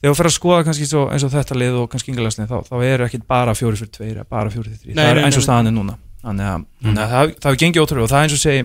þegar 0.00 0.14
þú 0.14 0.18
fer 0.20 0.28
að 0.30 0.36
skoða 0.36 0.66
kannski 0.68 0.88
svo, 0.88 1.06
eins 1.12 1.24
og 1.26 1.32
þetta 1.34 1.58
lið 1.60 1.80
og 1.80 1.88
kannski 1.92 2.12
yngalasni 2.14 2.46
þá, 2.50 2.56
þá 2.68 2.76
er 2.86 3.04
ekkit 3.06 3.26
bara 3.28 3.56
fjóri 3.56 3.80
fyrir 3.80 3.92
tveir 3.96 4.14
eða 4.16 4.28
bara 4.30 4.52
fjóri 4.52 4.70
fyrir 4.70 4.80
þrý, 4.84 4.94
það 4.96 5.10
er 5.10 5.22
eins 5.26 5.40
og 5.40 5.44
staðan 5.44 5.70
er 5.70 5.76
núna. 5.76 5.98
Þannig 6.20 6.48
að, 6.50 6.64
þannig 6.84 7.02
að 7.04 7.12
það, 7.12 7.34
það 7.36 7.50
hefur 7.50 7.60
gengið 7.64 7.84
ótrúlega 7.84 8.06
og 8.06 8.12
það 8.12 8.20
er 8.20 8.26
eins 8.28 8.36
og 8.36 8.42
segi 8.44 8.64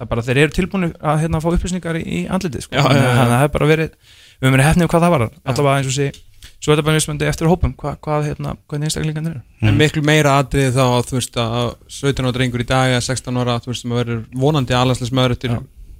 það 0.00 0.06
er 0.06 0.10
bara 0.14 0.24
þeir 0.24 0.40
eru 0.40 0.56
tilbúinu 0.56 0.90
að 1.12 1.20
hérna, 1.24 1.40
fá 1.44 1.48
upplýsningar 1.52 2.00
í, 2.00 2.02
í 2.08 2.20
andlitið 2.32 2.66
sko. 2.66 2.80
Þannig 2.80 3.06
að 3.10 3.20
það 3.20 3.38
hefur 3.42 3.54
bara 3.58 3.70
verið 3.70 3.94
við 4.40 4.48
höfum 4.48 4.56
verið 4.56 4.68
hefnið 4.70 4.86
um 4.86 4.90
hvað 4.94 5.04
það 5.04 5.14
var 5.14 5.24
allavega 5.28 5.80
eins 5.80 5.90
og 5.90 5.96
segi, 5.96 6.22
svo 6.60 6.72
er 6.72 6.78
þetta 6.78 6.86
bara 6.86 6.96
mismöndi 6.96 7.28
eftir 7.28 7.50
hópum 7.50 7.74
hvað, 7.80 7.98
hvað 8.04 8.28
hérna, 8.30 8.54
hvernig 8.68 8.88
einstaklingarnir 8.88 9.34
eru. 9.34 9.42
En 9.68 9.76
miklu 9.80 10.02
meira 10.04 10.38
atrið 10.40 10.70
þá 10.76 10.84
að 10.86 11.10
þú 11.10 11.18
veist 11.18 11.36
að 11.40 11.68
17 12.00 12.24
ára 12.24 12.32
drengur 12.36 12.64
í 12.64 12.68
dag 12.68 12.94
eða 12.94 13.02
16 13.04 13.40
ára, 13.42 13.58
þú 13.60 13.72
veist, 13.72 13.84
sem 13.84 13.92
að 13.92 14.00
verður 14.00 14.22
vonandi 14.44 14.76
alanslismöður 14.76 15.36
eftir 15.36 15.52
Já. 15.52 15.58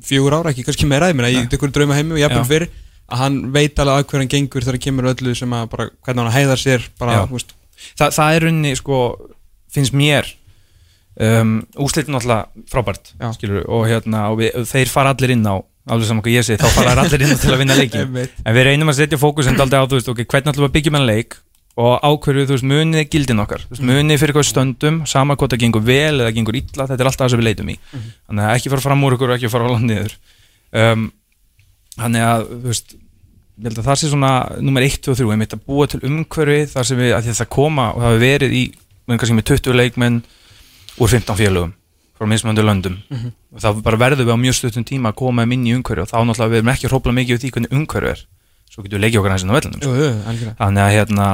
fjögur 0.08 0.38
ára, 0.38 0.54
ekki 0.54 0.64
kannski 0.68 0.88
meira, 0.88 1.10
ég 1.12 1.20
meina, 1.20 1.32
í 1.32 1.44
ykkur 1.44 1.74
drauma 1.76 1.98
heimi 1.98 2.16
og 2.16 2.22
jafnvel 2.22 2.40
Já. 2.40 2.50
fyrir, 2.54 2.72
að 3.10 3.22
hann 3.22 3.38
veit 3.54 3.80
alveg 3.82 3.96
að 4.00 4.10
hver 4.10 4.22
hann 4.22 4.32
gengur 4.34 4.66
þegar 4.66 4.82
kemur 4.86 5.10
öllu 5.12 5.34
sem 5.38 5.56
að 5.56 5.68
bara, 5.72 5.88
hvernig 6.06 6.26
hann 6.26 6.36
heiðar 6.38 6.62
sér, 6.62 6.86
bara, 7.00 7.24
Þa, 7.96 8.10
það 8.12 8.34
er 8.36 8.44
runni, 8.44 8.74
sko, 8.76 8.96
finnst 9.72 9.94
mér 9.96 10.26
um, 11.16 11.58
úslitin 11.80 12.18
alltaf 12.18 12.50
frábært, 12.70 13.14
skilur 13.36 13.64
og 13.68 13.86
hérna, 13.88 14.26
og 14.32 14.40
við, 14.42 14.58
þeir 14.68 14.90
fara 14.92 15.14
allir 15.14 15.32
inn 15.36 15.46
á 15.48 15.56
alveg 15.90 16.10
saman 16.10 16.24
hvað 16.24 16.36
ég 16.36 16.46
segi, 16.46 16.60
þá 16.60 16.74
fara 16.76 16.96
allir 17.04 17.24
inn 17.24 17.32
á 17.32 17.38
til 17.40 17.54
að 17.54 17.62
vinna 17.62 17.76
Einmitt. 17.80 18.34
en 18.44 18.56
við 18.56 18.66
reynum 18.68 18.92
að 18.92 18.98
setja 19.00 19.20
fókusin 19.20 19.56
aldrei 19.60 19.80
á, 19.80 19.88
þú 19.88 19.96
veist, 19.98 20.10
ok, 20.12 20.26
hvernig 20.26 20.52
ætlum 20.52 20.66
við 20.66 20.70
að 20.70 20.76
byggja 20.76 20.94
með 20.96 21.06
leik 21.08 21.38
og 21.80 22.04
ákverju, 22.04 22.44
þú 22.48 22.56
veist, 22.56 22.66
munið 22.68 23.06
gildin 23.14 23.42
okkar 23.44 23.64
veist, 23.70 23.84
munið 23.86 24.20
fyrir 24.20 24.36
hvað 24.36 24.48
stöndum, 24.50 25.00
sama 25.08 25.36
hvort 25.38 25.54
það 25.54 25.62
gengur 25.64 25.84
vel 25.86 26.20
eða 26.20 26.34
gengur 26.36 26.58
illa, 26.58 26.84
þetta 26.84 26.98
er 26.98 27.10
alltaf 27.10 27.24
það 27.24 27.32
sem 27.32 27.40
við 27.40 27.48
leitum 27.48 27.70
í. 27.72 27.76
Þannig 27.94 28.44
að 28.44 28.56
ekki 28.58 28.72
fara 28.74 28.84
fram 28.84 29.06
úr 29.06 29.16
ykkur 29.16 29.32
og 29.32 29.38
ekki 29.38 29.52
fara 29.52 29.70
á 29.70 29.72
landiður 29.72 30.16
um, 30.82 31.06
þannig 31.98 32.26
að, 32.26 32.44
þú 32.50 32.68
veist 32.70 32.94
ég 33.60 33.68
held 33.68 33.80
að 33.82 33.88
það 33.90 33.98
sé 34.00 34.10
svona 34.12 34.32
nummer 34.64 34.84
1 34.86 35.10
og 35.12 35.18
3 35.18 35.32
einmitt 35.34 35.56
að 35.56 35.64
búa 35.68 35.88
til 35.90 36.00
umhverfi 36.06 36.60
þar 36.70 36.88
sem 36.88 37.00
við, 37.00 37.12
að 37.16 37.28
það 37.34 37.50
koma 37.52 37.90
og 37.92 38.00
það 38.00 38.14
hefur 38.14 38.24
verið 38.24 38.56
í, 38.56 38.62
kannski 39.10 39.36
með 39.36 39.48
20 39.52 39.76
leikmenn 39.76 40.22
úr 41.00 41.12
15 41.12 41.38
félögum 41.40 41.74
frá 42.20 42.28
mismöndu 42.28 42.62
löndum. 42.64 42.98
Og 43.50 43.62
þá 43.62 43.80
bara 43.80 43.96
verðum 44.00 44.28
við 44.28 44.36
á 44.36 44.44
mjög 44.44 44.56
stuttum 44.58 44.84
tíma 44.84 45.12
að 45.12 45.20
koma 45.22 45.46
inn 45.48 45.64
í 45.64 45.72
umhverfi 45.72 46.04
og 46.04 46.10
þá 46.10 46.18
náttúrulega 46.20 46.52
við 46.52 46.60
erum 46.60 46.72
ekki 46.74 46.86
að 46.86 46.92
hrópla 46.92 47.14
mikið 47.16 47.36
við 47.36 47.40
því 47.44 47.52
hvernig 47.54 47.76
umhverfi 47.78 48.10
er. 48.12 48.24
Svo 48.70 48.84
getum 48.84 48.98
við 48.98 49.04
leikið 49.06 49.20
okkar 49.20 49.34
hæsinn 49.34 49.50
á 49.50 49.56
vellunum 49.56 49.80
jú, 49.82 49.94
jú, 49.96 50.10
algjörlega. 50.30 50.56
þannig 50.60 50.82
að 50.84 50.92
hérna, 50.94 51.28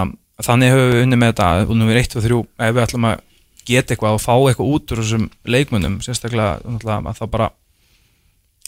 þannig 0.46 0.72
höfum 0.72 0.92
við 0.94 1.02
unni 1.02 1.18
með 1.20 1.32
þetta 1.32 1.48
og 1.66 1.74
nummer 1.76 1.98
1 2.00 2.16
og 2.16 2.26
3 2.26 2.38
ef 2.68 2.76
við 2.76 2.84
ætlum 2.86 3.08
að 3.10 3.24
geta 3.66 3.92
eitthvað 3.92 4.16
og 4.16 4.22
fá 4.22 4.34
eitthvað 4.36 4.70
út 4.76 4.94
úr 4.94 5.02
þessum 5.02 5.26
leikmönnum 5.44 5.98
sérstaklega 6.06 7.50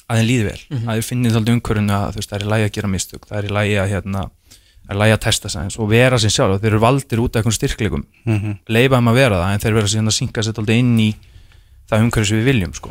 að 0.09 0.19
þeim 0.21 0.29
líði 0.29 0.45
vel. 0.49 0.61
Mhm. 0.71 0.89
að 0.89 0.95
þeir 0.99 1.09
finnir 1.11 1.33
þáldi 1.37 1.55
umhverfinu 1.59 1.93
að 1.99 2.11
þú 2.13 2.21
veist, 2.23 2.31
það 2.31 2.39
er 2.41 2.45
í 2.47 2.51
lagi 2.55 2.65
að 2.69 2.73
gera 2.79 2.89
mistök 2.89 3.27
það 3.29 3.39
er 3.39 3.45
í 3.49 3.55
lagi 3.59 3.75
að, 3.79 3.89
hérna, 3.93 4.23
að, 4.89 4.97
lagi 4.97 5.13
að 5.13 5.21
testa 5.27 5.49
eins 5.61 5.79
og 5.79 5.89
vera 5.91 6.17
sér 6.19 6.31
sjálf. 6.33 6.61
Þeir 6.63 6.71
eru 6.73 6.81
valdir 6.81 7.21
út 7.21 7.37
af 7.37 7.43
einhvern 7.43 7.59
styrkleikum. 7.59 8.05
Mhm. 8.25 8.59
leifa 8.69 8.97
þeim 8.97 9.09
að 9.13 9.15
vera 9.21 9.37
það 9.43 9.53
en 9.55 9.59
þeir 9.61 9.75
vera 9.75 9.87
síðan 9.93 10.09
að 10.13 10.19
synka 10.21 10.43
sér 10.43 10.57
þáldi 10.57 10.79
inn 10.79 10.99
í 10.99 11.11
það 11.89 12.03
umhverfi 12.05 12.29
sem 12.29 12.39
við 12.41 12.45
viljum 12.51 12.73
sko. 12.77 12.91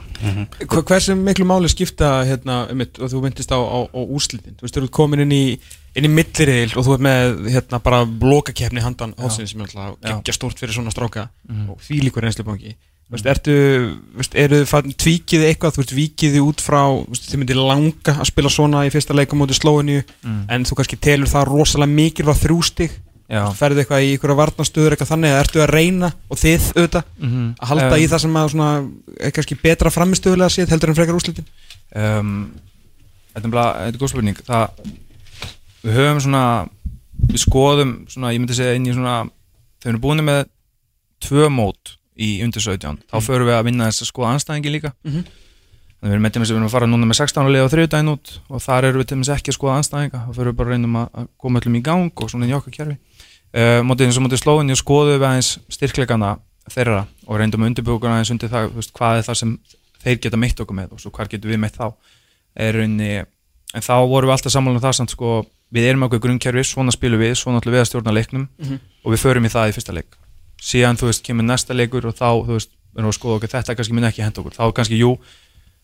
Hva- 0.65 0.83
Hversu 0.89 1.13
miklu 1.15 1.45
máli 1.45 1.69
skipta 1.69 2.23
hérna, 2.25 2.67
um 2.71 2.81
og 2.81 3.09
þú 3.11 3.19
myndist 3.21 3.51
á, 3.53 3.57
á, 3.61 3.79
á 3.93 3.99
úslitin 4.09 4.55
þú 4.57 4.61
veist, 4.65 4.73
þú 4.77 4.83
ert 4.83 4.91
komin 4.91 5.19
inn 5.21 5.31
í, 5.31 5.59
inn 5.95 6.05
í 6.05 6.09
milliril 6.09 6.73
og 6.77 6.81
þú 6.85 6.93
ert 6.95 7.03
með 7.05 7.49
hérna, 7.53 7.79
bara 7.83 8.05
blokakefni 8.05 8.81
handan 8.81 9.13
hóðsins 9.13 9.53
sem 9.53 9.61
er 9.61 9.69
alltaf 9.69 10.33
stórt 10.33 10.57
fyrir 10.57 10.73
svona 10.73 10.89
stráka. 10.89 11.29
Mhm. 11.47 11.69
og 11.69 11.77
því 11.81 12.01
líkur 12.09 12.25
reynslubanki 12.25 12.73
mm. 13.07 13.15
veist, 13.15 13.25
ertu, 13.31 13.55
veist, 14.19 14.35
eru 14.35 14.61
þið 14.67 14.93
tvíkið 15.03 15.47
eitthvað, 15.47 15.75
þú 15.75 15.83
veist, 15.83 15.95
vikið 15.97 16.37
þið 16.37 16.45
út 16.45 16.63
frá 16.63 16.81
veist, 17.07 17.27
þið 17.31 17.41
myndir 17.41 17.59
langa 17.61 18.15
að 18.17 18.29
spila 18.31 18.51
svona 18.53 18.85
í 18.87 18.91
fyrsta 18.93 19.15
leikum 19.17 19.39
móti 19.41 19.57
Slóinu, 19.57 20.03
mm. 20.23 20.39
en 20.51 20.67
þú 20.67 20.79
kannski 20.79 20.99
telur 20.99 21.31
það 21.31 21.49
rosalega 21.51 21.95
mikilvæg 21.97 22.41
þrjústig 22.43 22.97
ferðu 23.59 23.81
eitthvað 23.83 24.05
í 24.05 24.11
einhverja 24.13 24.37
varnastöður 24.39 24.93
eitthvað 24.95 25.09
þannig 25.09 25.33
eða 25.33 25.39
ertu 25.43 25.59
að 25.59 25.71
reyna 25.73 26.09
og 26.31 26.39
þið 26.39 26.67
auðvitað 26.77 27.03
Mhm. 27.19 27.47
að 27.59 27.67
halda 27.67 27.89
Um, 27.89 27.99
í 27.99 28.07
það 28.07 28.21
sem 28.23 28.37
að 28.39 28.51
svona, 28.53 28.69
er 29.19 29.31
kannski 29.35 29.57
betra 29.59 29.91
framistöðulega 29.91 30.53
séð 30.53 30.69
heldur 30.71 30.89
en 30.93 30.95
frekar 30.95 31.17
úslitin 31.17 31.49
um, 31.95 32.53
Þetta 33.33 33.47
er 33.47 33.51
bara, 33.51 33.73
þetta 33.85 33.97
er 33.97 34.01
góð 34.01 34.09
spurning 34.13 34.39
það, 34.47 34.93
við 35.83 35.97
höfum 35.99 36.21
svona 36.23 36.45
við 37.27 37.41
skoðum 37.43 37.91
svona, 38.07 38.31
ég 38.31 38.39
myndi 38.41 38.55
segja 38.57 38.77
inn 38.79 38.87
í 38.87 38.95
svona 38.95 39.17
við 39.27 39.91
erum 39.91 40.01
búin 40.01 40.23
með 40.23 40.45
tvö 41.27 41.49
mót 41.51 41.96
í 42.19 42.29
undir 42.43 42.61
17 42.63 42.97
þá 43.11 43.17
förum 43.23 43.47
við 43.49 43.55
að 43.59 43.63
vinna 43.69 43.87
þess 43.89 44.01
að 44.05 44.09
skoða 44.11 44.31
anstæðingi 44.35 44.71
líka. 44.73 44.93
Mhm. 45.05 45.23
þannig 45.97 46.11
við 46.11 46.13
erum 46.13 46.23
með 46.27 46.31
þess 46.37 46.45
að 46.45 46.53
við 46.53 46.57
erum 46.57 46.67
að 46.67 46.75
fara 46.77 46.87
núna 46.87 47.05
með 47.09 47.17
16 47.17 47.51
leið 47.53 47.63
á 47.65 47.73
þriðdægin 47.73 48.11
út 48.13 48.27
og 48.53 48.61
þar 48.61 48.85
erum 48.85 49.01
við 49.01 49.07
til 49.07 49.17
þess 49.17 49.33
ekki 49.37 49.49
að 49.51 49.57
skoða 49.57 49.77
anstæðinga. 49.81 50.19
Þá 50.27 50.31
förum 50.37 50.51
við 50.51 50.57
bara 50.57 50.67
að 50.69 50.73
reynum 50.77 50.95
að 51.01 51.27
koma 51.41 51.59
öllum 51.59 51.75
í 51.77 51.81
gang 51.81 52.11
og 52.21 52.29
svona 52.29 52.45
í 52.47 52.53
okkar 52.53 52.73
kerfi. 52.77 52.97
Uh, 53.57 53.81
mótið 53.81 54.05
eins 54.05 54.17
og 54.19 54.23
mótið 54.27 54.41
slóinni 54.43 54.75
og 54.75 54.77
skoðum 54.81 55.17
við 55.17 55.25
aðeins 55.25 55.49
styrkleikana 55.73 56.29
þeirra 56.69 57.07
og 57.27 57.37
reyndum 57.39 57.63
að 57.63 57.69
undirbúka 57.71 58.11
aðeins 58.11 58.29
undir 58.35 58.49
það 58.51 58.69
veist, 58.75 58.91
hvað 58.93 59.17
er 59.17 59.25
það 59.25 59.37
sem 59.41 59.53
þeir 60.03 60.17
geta 60.21 60.37
meitt 60.37 60.59
okkur 60.61 60.75
með 60.77 60.91
og 60.93 60.99
svo 61.01 61.09
hvar 61.15 61.27
getum 61.31 61.49
við 61.49 61.59
meitt 61.63 61.77
þá. 61.79 61.87
Rauninni, 62.57 63.25
en 63.73 63.81
þá 63.85 63.93
vorum 64.09 64.29
við 64.29 64.35
alltaf 64.37 64.51
sammála 64.53 64.77
um 64.79 64.83
það 64.83 64.95
samt 64.99 65.13
sko, 65.15 65.45
við 65.73 65.89
erum 65.91 66.05
okkur 66.07 66.21
grunnkerfi 66.27 66.63
svona 66.67 66.91
spilum 66.93 67.19
við, 67.21 67.33
svona 67.39 67.59
ætlum 67.61 67.73
við 67.75 67.81
að 67.83 67.89
stjórna 67.89 68.13
leiknum 68.13 68.47
Mhm. 68.59 68.79
og 69.05 69.11
við 69.13 69.21
förum 69.25 69.45
í 69.45 69.51
það 69.51 69.69
í 69.71 69.75
fyrsta 69.77 69.93
leik 69.93 70.15
síðan 70.61 70.97
þú 70.97 71.09
veist, 71.11 71.23
kemur 71.23 71.45
næsta 71.47 71.73
leikur 71.77 72.07
og 72.09 72.15
þá, 72.17 72.29
þú 72.47 72.53
veist, 72.57 72.71
erum 72.97 73.07
við 73.07 73.13
að 73.13 73.17
skoða 73.19 73.35
okkur 73.37 73.51
þetta 73.53 73.75
kannski 73.77 73.93
myndi 73.93 74.07
ekki 74.09 74.23
henda 74.25 74.41
okkur, 74.41 74.55
þá 74.57 74.65
kannski, 74.73 74.97
jú 74.97 75.17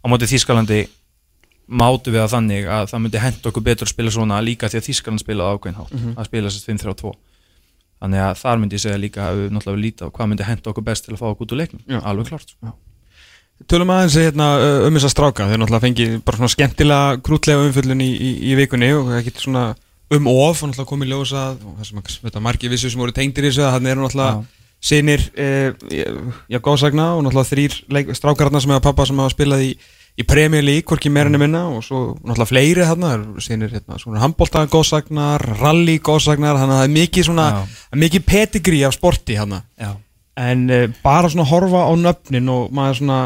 á 0.04 0.06
móti 0.10 0.28
Þískalandi 0.32 0.80
mátu 1.74 2.12
við 2.12 2.20
það 2.26 2.32
þannig 2.36 2.66
að 2.68 2.88
það 2.92 3.02
myndi 3.06 3.20
henda 3.24 3.50
okkur 3.52 3.64
betur 3.64 3.88
að 3.88 3.94
spila 3.94 4.12
svona 4.12 4.40
líka 4.44 4.68
því 4.68 4.80
að 4.82 4.88
Þískaland 4.90 5.22
spilaði 5.24 5.54
ákveðin 5.58 5.78
hátt 5.80 5.94
Mhm. 5.94 6.16
að 6.20 6.26
spila 6.28 6.50
sérst 6.52 6.68
5-3-2 6.68 7.14
þannig 8.04 8.20
að 8.20 8.34
þar 8.42 8.58
myndi 8.60 8.76
ég 8.76 8.84
segja 8.84 9.00
líka 9.00 9.22
að 9.30 9.38
við 9.40 9.54
náttúrulega 9.56 9.78
við 9.78 9.84
líta 9.86 10.10
hvað 10.12 10.28
myndi 10.28 10.44
henda 10.44 10.70
okkur 10.74 10.84
best 10.84 11.06
til 11.06 11.14
að 11.16 11.20
fá 11.22 11.28
okkur 11.32 11.46
út 11.48 11.54
úr 11.54 11.60
leiknum, 11.62 11.82
Já. 11.88 12.00
alveg 12.04 12.28
klart 12.28 12.50
sko. 12.50 12.74
Tölum 13.70 13.94
aðeins 13.94 14.18
hérna, 14.20 14.48
um 14.88 14.94
þess 14.98 15.08
að 15.08 15.14
stráka 15.14 15.46
Þeir 15.48 15.60
náttúrulega 15.62 15.86
fengi 15.86 16.06
bara 16.26 16.38
svona 16.38 16.52
skemmtilega 16.52 17.22
krútlega 17.24 17.64
umfyllun 17.64 18.02
í, 18.04 18.10
í, 18.12 18.30
í 18.52 18.56
vikunni 18.60 18.90
og 18.98 19.14
getur 19.24 19.46
svona 19.46 19.76
um 20.12 20.28
of 20.28 20.64
og 20.64 20.74
náttúrulega 20.74 20.90
komið 20.90 21.14
ljósa 21.14 21.44
og 21.56 21.86
sem 21.86 22.02
að 22.02 22.34
að 22.36 22.42
margir 22.44 22.70
vissu 22.74 22.90
sem 22.92 23.00
voru 23.00 23.14
tengdir 23.16 23.46
í 23.48 23.54
þessu 23.54 23.64
að 23.64 23.78
þannig 23.78 23.92
eru 23.94 24.04
náttúrulega 24.04 24.34
Já. 24.36 24.44
Sinir 24.84 25.26
eh, 25.40 25.72
já, 26.52 26.60
góðsagna 26.60 27.14
og 27.16 27.26
náttúrulega 27.26 27.52
þrýr 27.54 28.16
strákarna 28.18 28.62
sem 28.62 28.74
hefa 28.74 28.84
pappa 28.90 29.06
sem 29.08 29.22
hafa 29.22 29.32
spilað 29.32 29.66
í, 29.70 29.70
í 30.20 30.26
Premier 30.28 30.66
League, 30.66 30.86
hvorki 30.90 31.12
meira 31.14 31.32
enn 31.32 31.40
minna 31.40 31.66
og 31.72 31.86
svo 31.88 32.02
náttúrulega 32.20 32.50
fleiri 32.52 32.84
eru 32.84 33.44
sinir 33.44 33.72
hérna, 33.72 34.00
svona 34.02 34.24
handbólta 34.24 34.66
góðsagnar 34.72 35.46
rally 35.62 36.00
góðsagnar, 36.04 36.60
þannig 36.60 36.76
að 36.76 36.82
það 36.82 36.90
er 36.90 36.98
mikið 36.98 37.30
svona 37.30 37.48
mikið 38.04 38.28
pedigree 38.28 38.88
af 38.88 38.98
sporti 38.98 39.40
hérna 39.40 39.64
en 40.34 40.68
uh, 40.70 40.86
bara 41.04 41.30
svona 41.30 41.46
horfa 41.48 41.88
á 41.88 41.94
nöfnin 41.94 42.50
og 42.50 42.72
maður 42.74 43.00
svona 43.00 43.20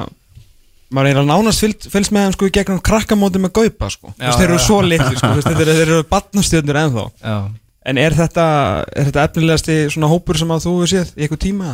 maður 0.94 1.12
er 1.12 1.22
að 1.22 1.30
nánast 1.30 1.64
fylgst, 1.64 2.12
með 2.16 2.26
þeim 2.26 2.36
sko 2.36 2.48
í 2.48 2.54
gegnum 2.56 2.84
krakkamóti 2.84 3.42
með 3.44 3.54
gaupa 3.60 3.90
sko. 3.92 4.14
Já, 4.16 4.32
þeir 4.38 4.46
eru 4.48 4.60
já. 4.60 4.64
svo 4.64 4.78
litli 4.86 5.20
sko, 5.20 5.32
þeir, 5.44 5.72
eru- 5.74 6.04
batnastjörnur 6.12 6.80
ennþá. 6.84 7.08
Já. 7.24 7.38
En 7.88 7.98
er 8.02 8.16
þetta, 8.18 8.46
er 8.96 9.08
þetta 9.10 9.24
efnilegasti 9.30 9.78
svona 9.94 10.10
hópur 10.12 10.38
sem 10.40 10.52
að 10.52 10.66
þú 10.68 10.74
hefur 10.76 10.92
séð 10.94 11.14
í 11.16 11.24
eitthvað 11.26 11.42
tíma? 11.46 11.72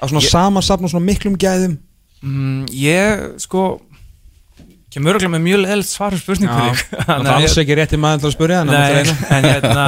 Á 0.00 0.04
svona 0.08 0.22
Ég- 0.22 0.26
ég... 0.30 0.32
samansapn 0.32 0.88
og 0.88 0.92
svona 0.94 1.06
miklum 1.10 1.36
gæðum? 1.40 1.76
Mm, 2.24 2.66
ég, 2.72 3.22
sko 3.44 3.64
kemur 4.90 5.14
örgulega 5.14 5.30
með 5.36 5.44
mjög 5.46 5.60
leðilt 5.62 5.86
svar 5.88 6.14
fyrir 6.16 6.22
spurning 6.24 6.50
fyrir 6.50 6.80
þig. 6.80 7.04
það 7.06 7.20
er 7.22 7.32
alls 7.36 7.58
ekki 7.62 7.76
rétti 7.78 7.98
maður 8.00 8.24
til 8.24 8.30
að 8.32 8.54
en 8.56 8.70
Nei, 8.70 8.74
það 8.74 8.96
er 8.98 9.10
en 9.36 9.44
hérna, 9.46 9.84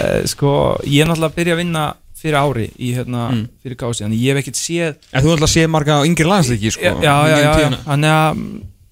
eh, 0.00 0.20
sko, 0.32 0.52
ég 0.88 1.02
er 1.04 1.10
náttúrulega 1.10 1.28
að 1.32 1.36
byrja 1.40 1.56
að 1.56 1.60
vinna 1.60 1.82
fyrir 2.16 2.38
ári 2.40 2.64
í, 2.80 2.94
hérna, 2.96 3.26
Mm. 3.34 3.42
fyrir 3.62 3.76
kási, 3.82 4.04
þannig 4.06 4.22
ég 4.24 4.32
hef 4.32 4.40
ekkert 4.42 4.56
séð 4.62 4.94
en 5.12 5.22
þú 5.26 5.34
ætla 5.34 5.46
að 5.50 5.52
sé 5.52 5.66
marga 5.68 5.98
á 6.00 6.06
yngri 6.08 6.24
landslíki 6.30 6.72
sko 6.72 6.94
já, 7.04 7.16
já, 7.28 7.36
já, 7.44 7.76
þannig 7.84 8.14
að 8.16 8.40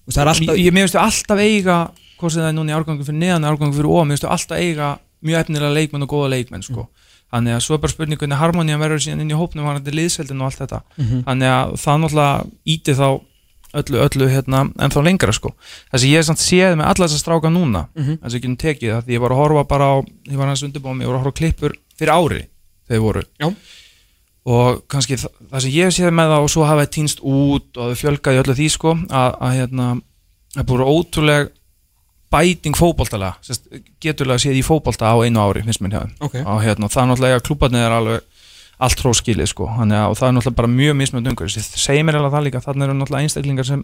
Þú 0.05 0.21
er 0.21 0.59
ég, 0.61 0.69
mér 0.75 0.85
veistu 0.85 0.99
alltaf 1.01 1.39
eiga 1.41 1.77
hvort 2.19 2.31
sem 2.35 2.43
það 2.43 2.49
er 2.51 2.53
núna 2.59 2.69
í 2.69 2.75
árgangu 2.77 3.05
fyrir 3.07 3.17
neðan 3.23 3.47
árgangu 3.49 3.73
fyrir 3.73 3.89
ofan, 3.89 4.07
mér 4.11 4.19
veistu 4.19 4.29
alltaf 4.29 4.59
eiga 4.61 4.89
mjög 5.25 5.39
efnilega 5.43 5.73
leikmenn 5.75 6.03
og 6.05 6.09
góða 6.15 6.29
leikmenn 6.35 6.63
sko. 6.63 6.87
þannig 7.33 7.55
að 7.57 7.63
svo 7.65 7.73
er 7.75 7.81
bara 7.83 7.91
spurning 7.91 8.19
hvernig 8.21 8.37
harmonían 8.39 8.79
verður 8.79 9.01
síðan 9.03 9.21
inn 9.25 9.31
í 9.33 9.37
hópnum 9.39 9.65
varandi 9.65 9.91
liðseldin 9.91 10.41
og 10.41 10.45
allt 10.51 10.59
þetta 10.61 10.81
Mhm. 10.97 11.23
þannig 11.25 11.49
að 11.51 11.71
það 11.83 11.97
náttúrulega 12.01 12.45
íti 12.65 12.93
þá 12.95 13.07
öllu, 13.75 13.97
öllu 14.07 14.27
hérna, 14.31 14.59
en 14.79 14.89
þá 14.93 14.99
lengra 15.03 15.33
sko. 15.33 15.51
það 15.91 15.99
sem 15.99 16.09
ég 16.09 16.15
hef 16.21 16.25
samt 16.25 16.39
séð 16.39 16.75
með 16.79 16.85
alla 16.85 17.07
þessar 17.07 17.23
stráka 17.23 17.49
núna 17.51 17.87
Mhm. 17.95 18.17
það 18.21 18.29
sem 18.31 18.39
ég 18.39 18.43
getum 18.45 18.57
tekið 18.57 18.91
það 18.93 19.03
því 19.05 19.13
ég 19.17 19.19
var 19.21 19.29
að 19.31 19.41
horfa 19.41 19.67
bara 19.67 19.85
á 19.85 19.95
ég 20.29 20.37
var 20.37 20.47
hans 20.47 20.63
undirbúin, 20.63 21.01
ég 21.01 21.07
var 21.07 21.15
að 21.17 21.23
horfa 21.23 21.39
klippur 21.39 21.73
fyrir 21.97 22.13
ári 22.13 22.45
þegar 22.87 23.01
voru 23.01 23.23
Já. 23.41 23.53
og 24.45 24.83
kannski 24.87 25.17
það, 25.17 25.31
það 25.51 25.61
sem 25.65 25.71
ég 25.71 25.87
séð 25.95 26.13
með 26.13 26.29
það 26.31 26.43
og 26.45 26.49
svo 26.53 26.65
hafa 26.69 26.85
það 26.85 26.93
týnst 26.95 27.19
út 27.25 27.77
og 27.81 27.89
það 27.89 28.01
fjölgaði 28.03 28.41
öllu 28.43 28.55
því 28.59 28.67
sko 28.71 28.93
að, 29.09 29.31
að 29.41 29.55
hérna, 29.57 29.87
það 30.53 30.61
er 30.61 30.67
búin 30.69 30.85
ótrúleg 30.93 31.49
bæting 32.35 32.75
sérst, 33.47 33.67
geturlega 34.03 34.43
séð 34.43 34.59
í 34.59 34.63
fótbolta 34.67 35.09
á 35.11 35.15
einu 35.23 35.39
ári 35.41 35.63
finnst 35.65 35.81
mér 35.81 35.95
hjá 35.95 36.01
þeim. 36.05 36.15
Ok. 36.27 36.35
og 36.45 36.61
hérna, 36.65 36.91
það 36.91 37.03
er 37.03 37.11
náttúrulega 37.13 37.43
klúbarnir 37.47 37.85
er 37.87 37.95
alveg 37.97 38.21
allt 38.85 38.99
hróskilið 39.05 39.47
sko. 39.53 39.69
Þannig, 39.71 39.95
að- 40.03 40.09
og 40.11 40.17
það 40.19 40.27
er 40.27 40.33
náttúrulega 40.35 40.59
bara 40.61 40.73
mjög 40.75 40.95
mismönd 40.99 41.29
umhverjum 41.31 41.63
það 41.63 41.83
segir 41.87 42.03
mér 42.09 42.17
alveg 42.19 42.33
það 42.35 42.43
líka, 42.49 42.61
þannig 42.65 42.83
eru 42.89 42.97
náttúrulega 42.99 43.23
einstaklingar 43.29 43.65
sem 43.71 43.83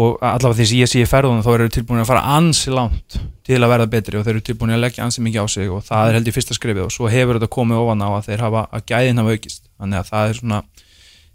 og 0.00 0.20
allavega 0.22 0.54
því 0.60 0.66
sem 0.70 0.78
ég 0.78 0.88
sé 0.90 1.00
í 1.02 1.06
ferðunum 1.10 1.42
þá 1.42 1.48
eru 1.56 1.64
tilbúin 1.74 2.00
að 2.02 2.06
fara 2.12 2.20
ansi 2.36 2.70
langt 2.70 3.16
til 3.46 3.58
að 3.58 3.72
verða 3.72 3.86
betri 3.90 4.18
og 4.20 4.22
þeir 4.26 4.36
eru 4.36 4.44
tilbúin 4.46 4.70
að 4.76 4.82
leggja 4.84 5.02
ansi 5.06 5.22
mikið 5.26 5.42
á 5.42 5.46
sig 5.50 5.66
og 5.74 5.82
það 5.82 6.08
er 6.10 6.14
held 6.18 6.30
í 6.30 6.34
fyrsta 6.36 6.54
skrifið 6.54 6.84
og 6.84 6.92
svo 6.94 7.08
hefur 7.10 7.40
þetta 7.40 7.50
komið 7.56 7.80
ofan 7.82 8.04
á 8.06 8.08
að 8.14 8.28
þeir 8.28 8.44
hafa 8.46 8.62
að 8.70 8.84
gæðin 8.92 9.18
hafa 9.22 9.34
aukist. 9.34 9.62
Þannig 9.82 9.98
að 9.98 10.10
það 10.12 10.28
er 10.30 10.38
svona 10.38 10.60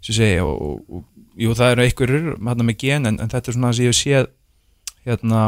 sem 0.06 0.16
segi 0.16 0.40
og, 0.40 0.56
og, 0.56 0.80
og 0.88 1.04
jú 1.44 1.52
það 1.58 1.72
eru 1.74 1.84
einhverjur 1.84 2.26
hérna 2.48 2.66
með 2.70 2.78
gen 2.80 3.10
en, 3.12 3.20
en 3.20 3.32
þetta 3.36 3.52
er 3.52 3.58
svona 3.58 3.72
sem 3.76 3.84
ég 3.90 3.98
séð 4.00 4.30
hérna 5.04 5.42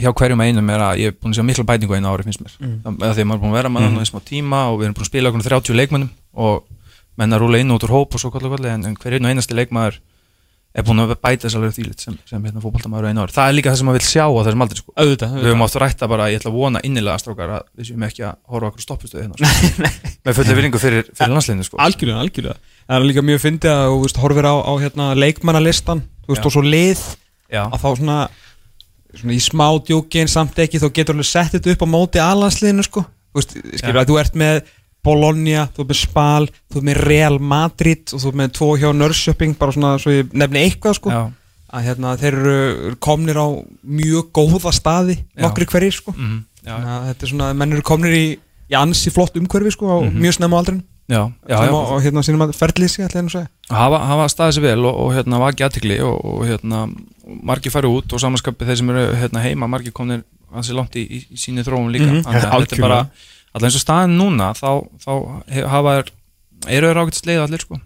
hjá 0.00 0.10
hverjum 0.10 0.42
einum 0.42 0.70
er 0.74 0.82
að 0.82 1.02
ég 1.02 1.12
er 1.12 1.16
búin 1.18 1.34
að 1.34 1.38
sjá 1.38 1.46
mikla 1.46 1.66
bætingu 1.68 1.94
einu 1.98 2.10
ári 2.10 2.26
finnst 2.26 2.42
mér 2.42 2.56
Mm. 2.58 2.80
mm. 2.84 2.96
því 3.04 3.22
að 3.22 3.28
maður 3.30 3.38
er 3.38 3.42
búin 3.44 3.52
að 3.52 3.58
vera 3.60 3.74
með 3.74 3.86
hann 3.86 4.00
í 4.02 4.08
smá 4.10 4.20
tíma 4.24 4.62
og 4.70 4.80
við 4.80 4.88
erum 4.88 4.96
búin 4.98 5.06
að 5.06 5.12
spila 5.12 5.30
okkur 5.30 5.46
30 5.46 5.78
leikmönnum 5.80 6.10
og 6.34 6.64
menn 7.18 7.36
að 7.36 7.44
rúla 7.44 7.60
inn 7.62 7.70
og 7.70 7.78
út 7.78 7.86
úr 7.86 7.94
hóp 7.94 8.14
og 8.16 8.20
svo 8.20 8.30
kollu 8.34 8.50
kollu 8.50 8.68
en, 8.72 8.84
en 8.88 8.96
hver 8.98 9.14
einn 9.14 9.28
og 9.28 9.30
einasti 9.30 9.54
leikmaður 9.54 10.00
er 10.74 10.82
búin 10.82 10.98
að 11.04 11.12
bæta 11.22 11.46
þess 11.46 11.54
alveg 11.54 11.74
þýlit 11.76 12.02
sem, 12.02 12.14
sem 12.26 12.42
hérna 12.42 12.62
fótboltamaður 12.62 13.06
á 13.06 13.10
einu 13.12 13.22
ári 13.22 13.34
það 13.36 13.50
er 13.50 13.54
líka 13.54 13.70
það 13.70 13.78
sem 13.78 13.88
maður 13.88 14.00
vil 14.00 14.08
sjá 14.08 14.24
á 14.26 14.38
þessum 14.42 14.64
aldrei 14.64 14.80
sko. 14.80 14.94
auðvitað, 14.98 15.34
við 15.38 15.46
höfum 15.46 15.62
átt 15.66 15.76
að 15.78 15.82
rætta 15.84 16.08
bara, 16.10 16.26
ég 16.32 16.40
ætla 16.40 16.50
að 16.50 16.56
vona 16.58 16.82
innilega 16.88 17.20
strókar 17.22 17.52
að 17.54 17.68
við 17.78 17.88
séum 17.90 18.06
ekki 18.08 18.24
að 18.26 18.34
horfa 18.50 18.70
okkur 18.72 18.82
stoppustöðu 18.82 19.22
hérna 19.22 19.38
sko. 19.38 19.92
með 20.26 20.38
fullu 20.40 20.56
vinningu 20.58 20.80
fyrir, 20.82 21.06
fyrir 21.14 21.34
landsliðinu 21.36 21.68
sko. 21.68 21.78
algjörlega, 21.78 22.24
algjörlega 22.26 22.58
það 22.88 22.98
er 22.98 23.06
líka 23.06 23.24
mjög 23.30 23.44
fyndið 23.44 23.76
að 23.76 24.18
horfir 24.24 24.50
á, 24.50 24.54
á 24.66 24.72
hérna, 24.82 25.06
leikmannalistan 25.14 26.02
og 26.26 26.50
svo 26.50 26.64
lið 26.66 27.06
Já, 27.54 27.68
að 27.68 27.78
þá 27.84 27.88
svona, 28.00 28.18
svona 29.20 29.34
í 29.36 29.42
smá 29.42 29.66
djókin 29.86 30.28
samt 30.30 30.58
ekki, 30.58 30.80
þá 30.82 30.88
getur 30.92 31.14
alveg 31.14 31.28
sett 31.28 31.52
þetta 31.56 31.72
upp 31.74 31.84
á 31.84 31.88
móti 31.88 32.22
alansliðinu 32.22 32.84
sko. 32.86 33.04
Þú 33.34 33.40
veist, 33.40 33.54
skilur 33.80 33.98
Já. 33.98 34.02
að 34.04 34.10
þú 34.12 34.18
ert 34.20 34.34
með 34.44 34.60
Bologna, 35.04 35.66
þú 35.76 35.82
ert 35.84 35.90
með 35.92 35.98
Spal, 36.00 36.46
þú 36.72 36.78
ert 36.80 36.86
með 36.88 37.00
Real 37.04 37.38
Madrid 37.38 38.12
og 38.14 38.22
þú 38.22 38.28
ert 38.30 38.38
með 38.40 38.52
tvo 38.56 38.68
hjá 38.80 38.88
Nörrköping 38.96 39.56
bara 39.58 39.72
svona, 39.76 39.98
svo 40.00 40.14
ég 40.14 40.32
nefni 40.32 40.62
eitthvað 40.64 40.96
sko. 41.00 41.10
Já, 41.12 41.22
að 41.74 41.84
hérna, 41.88 42.14
þeir 42.22 42.38
eru 42.40 42.96
komnir 43.04 43.36
á 43.36 43.46
mjög 43.84 44.30
góða 44.32 44.72
staði 44.72 45.18
nokkri 45.42 45.66
hverjir 45.66 45.92
sko. 45.98 46.14
Mm, 46.16 46.40
að 46.64 47.06
þetta 47.10 47.26
er 47.26 47.32
svona, 47.34 47.52
menn 47.58 47.72
eru 47.76 47.82
komnir 47.82 48.14
í, 48.16 48.24
í 48.70 48.74
ansi 48.78 49.10
flott 49.12 49.36
umhverfi 49.36 49.74
sko 49.74 49.90
á 49.92 49.96
Mhm. 50.06 50.20
mjög 50.22 50.38
snemma 50.38 50.58
aldrin 50.62 50.82
já, 51.08 51.20
já, 51.48 51.56
já. 51.66 51.70
og 51.74 52.02
hérna 52.04 52.22
sínum 52.24 52.44
að 52.46 52.54
ferðlýsi 52.56 53.04
hafa, 53.70 53.98
hafa 54.08 54.28
staðið 54.32 54.56
sér 54.58 54.64
vel 54.68 54.84
og, 54.88 54.94
og 55.04 55.12
hérna 55.16 55.40
vaki 55.42 55.66
aðtikli 55.66 55.98
og, 56.04 56.16
og 56.24 56.44
hérna 56.48 56.84
margir 57.44 57.72
færi 57.74 57.90
út 57.90 58.12
og 58.12 58.22
samanskapið 58.22 58.70
þeir 58.72 58.80
sem 58.80 58.90
eru 58.94 59.04
hérna 59.20 59.42
heima 59.44 59.68
margir 59.70 59.92
komnir 59.96 60.24
ansi 60.54 60.72
langt 60.76 60.94
í, 60.96 61.02
í, 61.04 61.22
í 61.34 61.38
síni 61.40 61.64
þróun 61.66 61.90
líka. 61.92 62.10
Er 62.10 62.22
bara, 62.24 62.50
algjörlega. 62.58 63.00
alltaf 63.52 63.68
eins 63.68 63.78
og 63.80 63.82
staðin 63.84 64.16
núna 64.20 64.52
þá, 64.54 64.68
þá 65.02 65.12
he- 65.50 65.66
hafa 65.72 65.96
þær 65.98 66.12
eru 66.78 66.88
þeir 66.90 67.00
ágætt 67.02 67.18
sleið 67.20 67.40
allir 67.44 67.64
sko. 67.64 67.78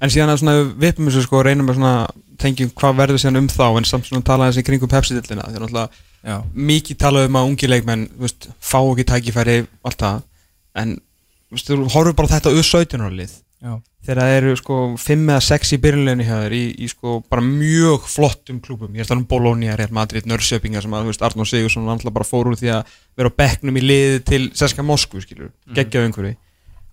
En 0.00 0.12
síðan 0.12 0.30
að 0.34 0.40
svona 0.42 0.56
við 0.60 0.74
vippum 0.84 1.08
þessu 1.08 1.22
sko 1.26 1.42
reynum 1.42 1.70
að 1.74 2.04
tengjum 2.38 2.70
hvað 2.76 2.98
verður 3.00 3.22
síðan 3.22 3.40
um 3.40 3.48
þá 3.48 3.66
en 3.78 3.88
samt 3.88 4.06
svona 4.10 4.26
tala 4.26 4.50
þessi 4.50 4.64
kringum 4.66 4.90
Pepsi-dillina 4.92 5.46
því 5.48 5.56
að 5.58 5.64
náttúrulega 5.64 6.38
mikið 6.54 6.98
talað 6.98 7.26
um 7.28 7.36
að 7.40 7.48
ungi 7.50 7.68
leikmenn 7.70 8.04
veist, 8.20 8.48
fá 8.60 8.78
ekki 8.82 9.04
tækifæri 9.10 9.56
allt 9.84 9.98
það. 10.00 10.22
En 10.74 10.94
þú 11.62 11.88
horfur 11.94 12.14
bara 12.18 12.28
þetta 12.34 12.52
U17 12.58 13.10
lið 13.14 13.32
já, 13.64 13.72
þegar 14.04 14.20
það 14.20 14.36
eru 14.38 14.56
sko 14.60 14.78
5 15.00 15.28
eða 15.32 15.40
6 15.46 15.72
í 15.72 15.78
byrjunleginni 15.84 16.24
hjá 16.28 16.36
þér 16.44 16.52
í, 16.58 16.64
í 16.84 16.88
sko 16.90 17.14
bara 17.30 17.42
mjög 17.46 18.08
flottum 18.12 18.60
klúbum 18.60 18.92
ég 18.94 19.00
er 19.00 19.08
stannum 19.08 19.26
Bologna, 19.30 19.76
Real 19.78 19.92
Madrid, 19.96 20.26
Nörrköpinga 20.28 20.82
sem 20.84 20.92
að 20.92 21.06
þú 21.06 21.12
veist 21.12 21.22
Arnór 21.24 21.48
Sigursson 21.48 21.88
alltaf 21.88 22.12
bara 22.12 22.28
fór 22.28 22.50
úr 22.52 22.58
því 22.60 22.72
að 22.76 22.94
vera 23.16 23.30
á 23.32 23.38
bekknum 23.40 23.78
í 23.80 23.84
liði 23.84 24.24
til 24.24 24.42
Seska 24.54 24.82
Moskvu 24.84 25.22
skilur, 25.24 25.50
Mhm. 25.66 25.74
geggjað 25.78 26.08
umhverfi. 26.10 26.36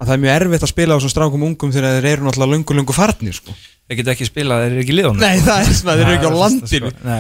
Að 0.02 0.08
það 0.08 0.14
er 0.16 0.22
mjög 0.24 0.36
erfitt 0.42 0.64
að 0.66 0.72
spila 0.72 0.94
á 0.94 0.98
þessum 0.98 1.12
strákum 1.14 1.44
ungum 1.46 1.72
þegar 1.72 2.02
þeir 2.02 2.08
eru 2.12 2.24
náttúrulega 2.26 2.52
lungu 2.56 2.74
lungu 2.74 2.94
farnir 2.96 3.34
sko. 3.38 3.52
þeir 3.92 3.98
geta 4.00 4.12
ekki 4.16 4.26
spilað, 4.32 4.64
þeir 4.64 4.72
eru 4.72 4.82
ekki 4.82 4.96
liðan 4.98 5.20
Nei, 5.20 5.38
það 5.44 5.60
er 5.62 5.74
svona, 5.78 5.96
þeir 6.00 6.08
eru 6.08 6.16
ekki 6.16 6.30
á 6.32 6.34
landinu. 6.42 6.90
sko. 6.90 7.12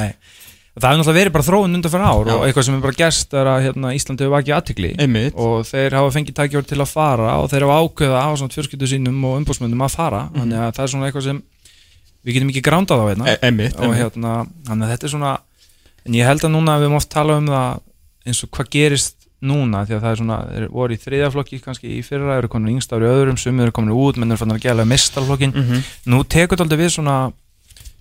Það 0.72 0.88
hefur 0.88 1.00
náttúrulega 1.02 1.20
verið 1.20 1.34
bara 1.36 1.44
þróun 1.44 1.76
undan 1.76 1.92
fyrir 1.92 2.06
ár 2.08 2.28
Já. 2.30 2.34
og 2.38 2.44
eitthvað 2.48 2.64
sem 2.66 2.76
er 2.78 2.82
bara 2.86 2.96
gerst 3.02 3.34
er 3.36 3.48
að 3.52 3.64
hérna, 3.66 3.90
Íslandi 3.98 4.24
hefur 4.24 4.36
vakið 4.38 4.56
aðtikli 4.56 4.92
Einmitt. 5.04 5.34
og 5.36 5.66
þeir 5.68 5.92
hafa 5.98 6.12
fengið 6.16 6.36
tækjórn 6.40 6.68
til 6.70 6.78
að 6.80 6.88
fara 6.94 7.34
og 7.42 7.50
þeir 7.52 7.66
hafa 7.68 7.80
ákveða 7.84 8.20
á 8.24 8.30
fjörskyldu 8.56 8.88
sínum 8.88 9.24
og 9.28 9.36
umbúsmöndum 9.42 9.84
að 9.84 9.92
fara 9.98 10.22
Mhm. 10.32 10.40
þannig 10.40 10.60
að 10.64 10.72
það 10.78 10.84
er 10.84 10.92
svona 10.94 11.06
eitthvað 11.12 11.24
sem 11.28 11.42
við 12.26 12.34
getum 12.38 12.50
ekki 12.54 12.62
grándað 12.64 13.02
á 13.04 13.06
hérna 13.12 13.28
E- 13.28 13.40
Einmitt, 13.44 13.76
og 13.80 13.96
hérna, 14.00 14.48
þannig 14.64 14.86
að 14.88 14.92
þetta 14.96 15.04
er 15.04 15.10
svona 15.16 15.38
en 16.06 16.14
ég 16.14 16.26
held 16.26 16.42
að 16.42 16.52
núna 16.56 16.80
við 16.80 16.96
oft 16.96 17.10
talað 17.12 17.38
um 17.38 17.48
það 17.48 17.80
eins 18.26 18.44
og 18.44 18.50
hvað 18.52 18.70
gerist 18.72 19.16
núna 19.42 19.84
því 19.90 19.94
að 19.98 20.02
það 20.06 20.12
er 20.12 20.20
svona, 20.22 20.38
þeir 20.54 20.68
voru 20.70 20.94
í 20.94 21.02
þriðaflokki 21.02 21.62
kannski 21.66 21.88
í 21.98 22.02
fyrra, 22.06 22.38
eru 22.38 22.48
komin 22.48 22.76
yngst 22.78 22.92
ári 22.94 23.10
öðrum 23.10 23.38
sumir 23.42 23.64
eru 23.68 23.72
komin 23.74 23.92
út, 23.92 24.16
menn 24.22 24.30
eru 24.32 24.38
fann 24.38 24.54
að 24.54 24.62
gæla 24.62 24.86
mestarflokkin 24.86 25.52
mm 25.52 25.64
-hmm. 25.68 25.84
nú 26.08 26.24
tekur 26.24 26.56
þetta 26.56 26.64
aldrei 26.64 26.78
við 26.86 26.92
svona 26.96 27.34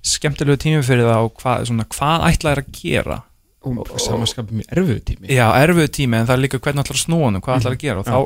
skemmtilegu 0.03 0.57
tími 0.63 0.83
fyrir 0.87 1.05
það 1.09 1.27
og 1.27 1.35
hvað, 1.43 1.67
svona, 1.69 1.85
hvað 1.93 2.25
ætla 2.31 2.55
er 2.55 2.63
að 2.63 2.71
gera 2.81 3.19
og 3.61 3.91
samanskapið 4.01 4.57
mjög 4.57 4.71
erfiðu 4.73 5.01
tími 5.11 5.29
já, 5.37 5.47
erfiðu 5.61 5.91
tími 5.93 6.17
en 6.17 6.27
það 6.31 6.37
er 6.39 6.43
líka 6.47 6.61
hvernig 6.65 6.85
ætlar 6.87 6.97
að 6.97 7.03
snúa 7.05 7.27
hann 7.29 7.41
hvað 7.45 7.59
ætlar 7.61 7.75
að 7.77 7.83
gera 7.85 8.01
og 8.01 8.07
þá 8.09 8.17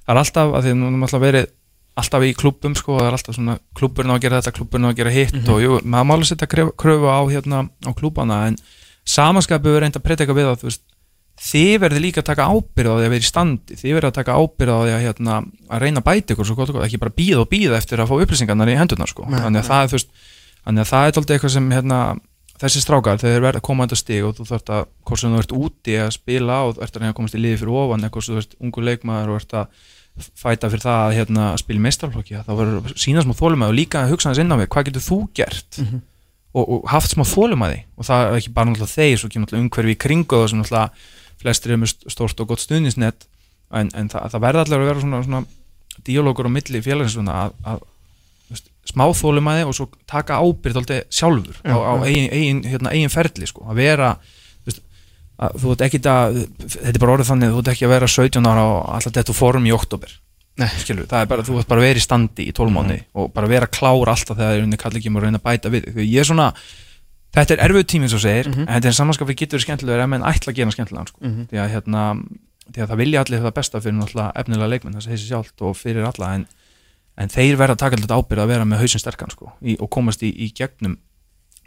það 0.00 0.10
er 0.14 0.20
alltaf, 0.24 0.54
að 0.58 0.64
því 0.66 0.72
að 0.74 0.78
nú 0.80 0.88
erum 0.90 1.04
alltaf 1.06 1.22
verið 1.22 1.46
alltaf 2.00 2.24
í 2.26 2.32
klubum 2.34 2.74
sko, 2.78 2.96
það 2.98 3.06
er 3.06 3.16
alltaf 3.18 3.36
svona 3.36 3.54
klubburinn 3.78 4.10
á 4.10 4.16
að 4.16 4.22
gera 4.24 4.40
þetta, 4.40 4.54
klubburinn 4.58 4.88
á 4.88 4.90
að 4.90 4.98
gera 4.98 5.10
hitt 5.14 5.34
Mhm. 5.36 5.50
og 5.54 5.60
jú, 5.62 5.72
maður 5.84 6.06
má 6.08 6.12
alveg 6.16 6.30
setja 6.30 6.48
kröfu 6.50 7.06
á 7.06 7.20
hérna 7.30 7.58
á 7.86 7.90
klubana 7.94 8.38
en 8.48 8.56
samanskapið 9.06 9.70
verður 9.70 9.84
reynd 9.86 9.98
að 10.00 10.06
predika 10.06 10.34
við 10.36 10.48
að 10.50 10.58
þú 10.62 10.68
veist 10.70 10.82
þið 11.40 11.78
verður 11.80 12.02
líka 12.04 12.20
að 12.20 12.28
taka 12.30 12.46
ábyrð 12.52 12.90
á 12.90 12.94
því 12.98 13.04
að 13.06 13.12
vera 13.14 13.24
í 13.24 13.28
standi 13.30 13.76
þið 13.80 13.94
verður 13.96 14.10
að 14.10 14.16
taka 14.18 14.34
ábyrð 14.36 14.74
á 14.74 14.78
því 14.84 14.92
að, 14.96 15.04
hérna, 15.06 15.36
að 15.70 15.80
reyna 15.84 16.00
að 16.02 16.08
bæta 16.10 16.34
ykkur 16.34 16.46
svo 16.50 16.56
gott 16.58 16.72
og 16.74 16.82
ekki 16.84 17.00
bara 17.00 17.14
býða 17.16 17.40
og 17.44 17.48
býða 17.48 17.78
eftir 17.80 18.02
að 18.02 18.10
fá 18.10 18.16
upplýsingarnar 18.20 18.68
í 18.68 18.76
hendurnar 18.76 19.08
sko. 19.08 19.24
Nei, 19.24 19.38
þannig 19.40 19.62
að 19.62 19.64
nei. 19.64 19.70
það 19.70 19.82
er 19.86 19.88
þú 19.88 19.96
veist 19.96 20.10
þannig 20.66 20.84
að 20.84 20.90
það 20.90 21.06
er 21.06 21.14
alltaf 21.20 21.34
eitthvað 21.36 21.54
sem 21.54 21.70
hérna, 21.74 22.00
þessi 22.60 22.82
strákar, 22.84 23.20
þeir 23.22 23.44
verða 23.44 23.60
að 23.62 23.66
koma 23.70 23.86
þetta 23.86 24.00
stig 24.00 24.26
og 24.26 24.34
þú 24.36 24.46
þarft 24.50 24.74
að, 24.76 24.90
hvort 25.08 25.22
sem 25.22 25.32
þú 25.32 25.40
ert 25.44 25.54
úti 25.56 25.96
að 25.96 26.10
spila 26.16 26.58
og 26.66 26.82
ert 26.84 26.96
að 26.96 27.00
reyna 27.00 27.14
að 27.14 27.16
komast 27.20 27.38
í 27.38 27.40
liði 27.40 27.62
fyrir 27.62 27.78
ofan 27.80 28.04
eða 28.04 28.14
hvort 28.16 28.26
sem 28.26 28.36
þú 28.36 28.42
ert 28.42 28.58
ungu 28.60 28.84
leikmaður 28.88 29.32
og 29.32 29.40
ert 29.40 29.56
að 29.60 29.88
fæta 30.36 30.68
fyrir 30.68 30.84
það 30.84 31.00
að 31.06 31.16
hérna, 31.16 31.46
spila 31.60 31.84
meistarflokki 31.86 32.42
þá 32.44 32.52
verður 32.58 32.94
sína 33.00 33.24
smá 33.24 33.32
þólumæði 33.38 33.72
og 33.72 33.78
líka 33.78 34.02
að 34.02 34.12
hugsa 34.12 34.28
hans 34.28 34.40
inn 34.42 34.52
á 34.52 34.56
mig, 34.60 34.68
hvað 34.68 34.90
getur 34.90 35.06
þú 35.06 35.18
gert? 35.38 35.78
Mhm. 35.80 36.02
og, 36.50 36.64
og 36.66 36.88
haft 36.90 37.14
smá 37.14 37.24
þólumæði 37.30 37.78
og 37.96 38.08
það 38.10 38.26
er 38.26 38.38
ekki 38.40 38.52
bara 38.56 38.68
náttúrulega 38.68 38.96
þeir 38.98 39.20
svo 39.22 39.30
kemur 39.30 39.46
náttúrulega 39.46 39.64
umhverfi 39.64 39.94
í 39.94 40.00
kringu 40.04 40.40
það 40.42 40.48
sem 40.50 40.60
náttúrulega 40.60 40.90
flestir 41.40 41.72
eru 41.72 41.80
með 41.80 41.94
stórt 42.12 42.42
og 42.42 42.50
gott 42.50 42.64
stuðnisnett 42.64 43.28
en, 43.70 43.92
en 43.94 44.10
það, 44.10 44.26
það 44.34 44.44
verður 44.44 44.64
allir 44.64 44.82
að 44.82 44.90
vera 44.90 45.04
svona, 45.04 45.22
svona 45.24 45.42
díalógur 46.04 46.50
á 46.50 46.56
milli 46.58 46.82
félagsins 46.84 47.30
að, 47.30 47.54
að 47.64 47.84
smá 48.90 49.04
þólumæði 49.14 49.64
og 49.70 49.74
svo 49.78 49.88
taka 50.10 50.40
ábyrð 50.42 50.80
alltaf 50.82 51.04
sjálfur 51.14 51.56
Já, 51.64 51.74
á, 51.74 51.80
á 51.80 51.94
eigin, 52.04 52.28
eigin, 52.34 52.62
hérna, 52.66 52.90
eigin 52.94 53.12
ferli 53.14 53.46
sko, 53.50 53.64
að 53.70 53.80
vera 53.80 54.10
veist, 54.66 54.82
að 55.40 55.56
þú 55.62 55.72
ert 55.76 55.84
ekki 55.88 56.00
að 56.10 56.40
þetta 56.66 56.94
er 56.94 57.00
bara 57.04 57.14
orðið 57.16 57.30
þannig, 57.32 57.54
þú 57.54 57.62
ert 57.64 57.72
ekki 57.74 57.86
að 57.88 57.94
vera 57.94 58.10
17 58.16 58.50
ára 58.50 58.64
og 58.66 58.90
alltaf 58.98 59.16
þetta 59.20 59.36
form 59.40 59.66
í 59.70 59.72
oktober 59.76 60.18
skilur, 60.82 61.06
það 61.08 61.22
er 61.24 61.28
bara, 61.30 61.42
þú 61.46 61.54
ert 61.62 61.68
bara 61.70 61.80
að 61.80 61.86
vera 61.88 62.00
í 62.00 62.04
standi 62.04 62.44
í 62.50 62.52
12 62.52 62.72
mánu 62.74 62.98
og 63.16 63.30
bara 63.32 63.48
vera 63.48 63.66
klár 63.70 64.10
alltaf 64.12 64.36
þegar 64.36 64.50
það 64.50 64.58
er 64.58 64.64
unni 64.66 64.76
kallir 64.82 65.00
ekki 65.00 65.12
að 65.14 65.22
reyna 65.24 65.38
að 65.40 65.46
bæta 65.46 65.70
við 65.72 65.86
því 65.94 66.04
ég 66.10 66.20
er 66.20 66.28
svona, 66.28 66.48
þetta 67.32 67.54
er 67.56 67.62
erfið 67.64 67.86
tíminn 67.94 68.10
svo 68.12 68.20
segir, 68.20 68.50
Mhm. 68.50 68.66
en 68.68 68.74
þetta 68.82 68.90
er 68.90 68.96
samanskapið 68.98 69.38
getur 69.40 69.56
verið 69.56 69.64
skemmtilegur 69.64 70.02
ef 70.04 70.08
menn 70.12 70.26
ætla 70.28 70.52
að 70.52 70.56
gera 70.58 70.74
skemmtilegan 70.74 71.08
sko. 71.08 71.18
Mhm. 71.22 71.46
því, 71.48 71.56
að, 71.64 71.70
hérna, 71.74 72.02
því 72.74 72.82
að 72.84 72.88
það 72.90 73.00
vilja 73.00 73.20
allir 73.24 73.40
það 73.46 73.54
besta 73.60 73.80
fyrir 73.80 73.96
náttúrulega 74.02 74.32
efnilega 74.42 74.68
leikmenn, 74.74 74.94
það 74.98 75.06
segir 75.06 75.20
sér 75.22 75.30
sjálft 75.30 75.62
og 75.64 75.76
fyrir 75.80 76.04
alla 76.10 76.34
en, 76.34 76.46
en 77.20 77.30
þeir 77.32 77.58
verða 77.60 77.76
að 77.76 77.82
taka 77.84 78.00
alltaf 78.00 78.24
ábyrð 78.24 78.44
að 78.46 78.52
vera 78.54 78.66
með 78.68 78.82
hausinn 78.84 79.02
sterkan 79.04 79.32
sko, 79.34 79.52
í, 79.60 79.76
og 79.80 79.90
komast 79.92 80.24
í, 80.26 80.32
í 80.32 80.50
gegnum 80.56 80.98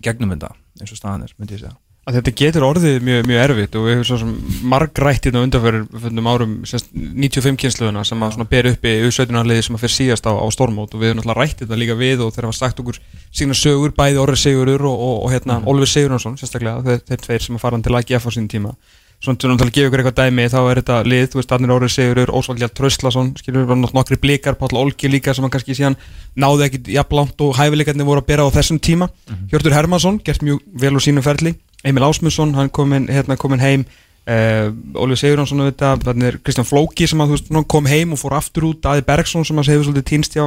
gegnum 0.04 0.34
þetta, 0.34 0.54
eins 0.82 0.94
og 0.94 1.00
staðan 1.00 1.26
er 1.28 1.34
myndi 1.38 1.58
ég 1.58 1.66
segja. 1.66 1.78
Að 2.04 2.18
þetta 2.18 2.32
getur 2.36 2.64
orðið 2.68 2.98
mjög, 3.08 3.20
mjög 3.30 3.42
erfitt 3.46 3.76
og 3.80 3.86
við 3.86 3.94
hefum 3.94 4.08
svo 4.10 4.18
sem 4.20 4.32
margrætt 4.68 5.28
hérna 5.30 5.44
undanfyrir 5.46 5.86
árum 6.28 6.56
semst 6.68 6.90
95 6.92 7.60
kynsluðuna 7.62 8.02
sem 8.04 8.26
að 8.26 8.34
svona 8.36 8.48
ber 8.52 8.68
uppi 8.74 8.92
U17-arliði 9.08 9.64
sem 9.70 9.78
að 9.78 9.84
fyrir 9.86 9.94
síðast 9.96 10.28
á, 10.28 10.36
á 10.36 10.44
stormót 10.52 10.92
og 10.92 11.00
við 11.00 11.14
hefum 11.14 11.22
náttúrulega 11.22 11.40
rætt 11.40 11.64
þetta 11.64 11.80
líka 11.80 11.96
við 11.96 12.26
og 12.26 12.34
þeir 12.36 12.50
hafa 12.50 12.58
sagt 12.60 12.82
okkur 12.84 13.00
sína 13.32 13.56
sögur 13.56 13.96
bæði 13.96 14.20
Orri 14.20 14.36
Sigurur 14.42 14.84
og, 14.90 14.98
og, 15.00 15.16
og 15.24 15.32
hérna 15.32 15.62
Mhm. 15.62 15.70
Oliver 15.72 15.94
Sigurðarsson 15.94 16.36
sérstaklega 16.42 16.84
þeir, 16.84 17.00
þeir 17.08 17.24
tveir 17.24 17.48
sem 17.48 17.56
að 17.56 17.64
fara 17.64 17.80
til 17.88 17.96
AGF 18.02 18.28
á 18.28 18.32
sín 18.36 18.52
tíma 18.52 18.76
svona 19.24 19.40
til 19.40 19.52
að 19.54 19.72
gefa 19.72 19.88
ykkur 19.88 20.02
eitthvað 20.02 20.18
dæmi 20.20 20.46
þá 20.52 20.58
er 20.60 20.80
þetta 20.82 20.98
lið, 21.08 21.26
þú 21.32 21.40
veist, 21.40 21.54
Arnir 21.56 21.72
Orri 21.72 21.90
Sigurur 21.92 22.32
Ósvald 22.36 22.60
Hjalt 22.60 22.74
Tröstlason, 22.76 23.30
skilur 23.40 23.70
nokkri 23.80 24.18
blikar 24.20 24.58
Páll 24.60 24.76
Olgi 24.82 25.12
líka 25.12 25.34
sem 25.36 25.46
hann 25.46 25.54
kannski 25.54 25.78
síðan 25.78 25.96
náði 26.36 26.68
ekkit 26.68 26.90
jafn 26.98 27.20
langt 27.22 27.44
og 27.46 27.56
hæfileikarnir 27.56 28.08
voru 28.08 28.24
að 28.24 28.30
bera 28.34 28.48
á 28.48 28.52
þessum 28.52 28.82
tíma. 28.84 29.08
Hjörtur 29.52 29.76
Hermansson, 29.78 30.20
gert 30.26 30.44
mjög 30.44 30.60
vel 30.76 30.92
úr 30.98 31.06
sínum 31.06 31.24
ferli. 31.24 31.56
Emil 31.88 32.04
Ásmundsson, 32.04 32.54
hann 32.58 32.72
komin, 32.74 33.08
hérna, 33.08 33.40
komin 33.40 33.64
heim. 33.64 33.88
Uh, 34.24 34.72
Ólið 34.96 35.20
Sigurðansson 35.20 35.64
auðvitað, 35.64 36.04
þannig 36.08 36.30
er 36.30 36.38
Kristján 36.44 36.68
Flóki 36.68 37.08
sem 37.08 37.20
að, 37.24 37.36
veist, 37.36 37.52
kom 37.72 37.88
heim 37.92 38.16
og 38.16 38.22
fór 38.22 38.38
aftur 38.38 38.70
út. 38.70 38.88
Aði 38.88 39.04
Bergson 39.08 39.44
sem 39.48 39.60
að 39.60 39.68
segja 39.68 39.84
svolítið 39.84 40.06
týnst 40.08 40.38
hjá, 40.38 40.46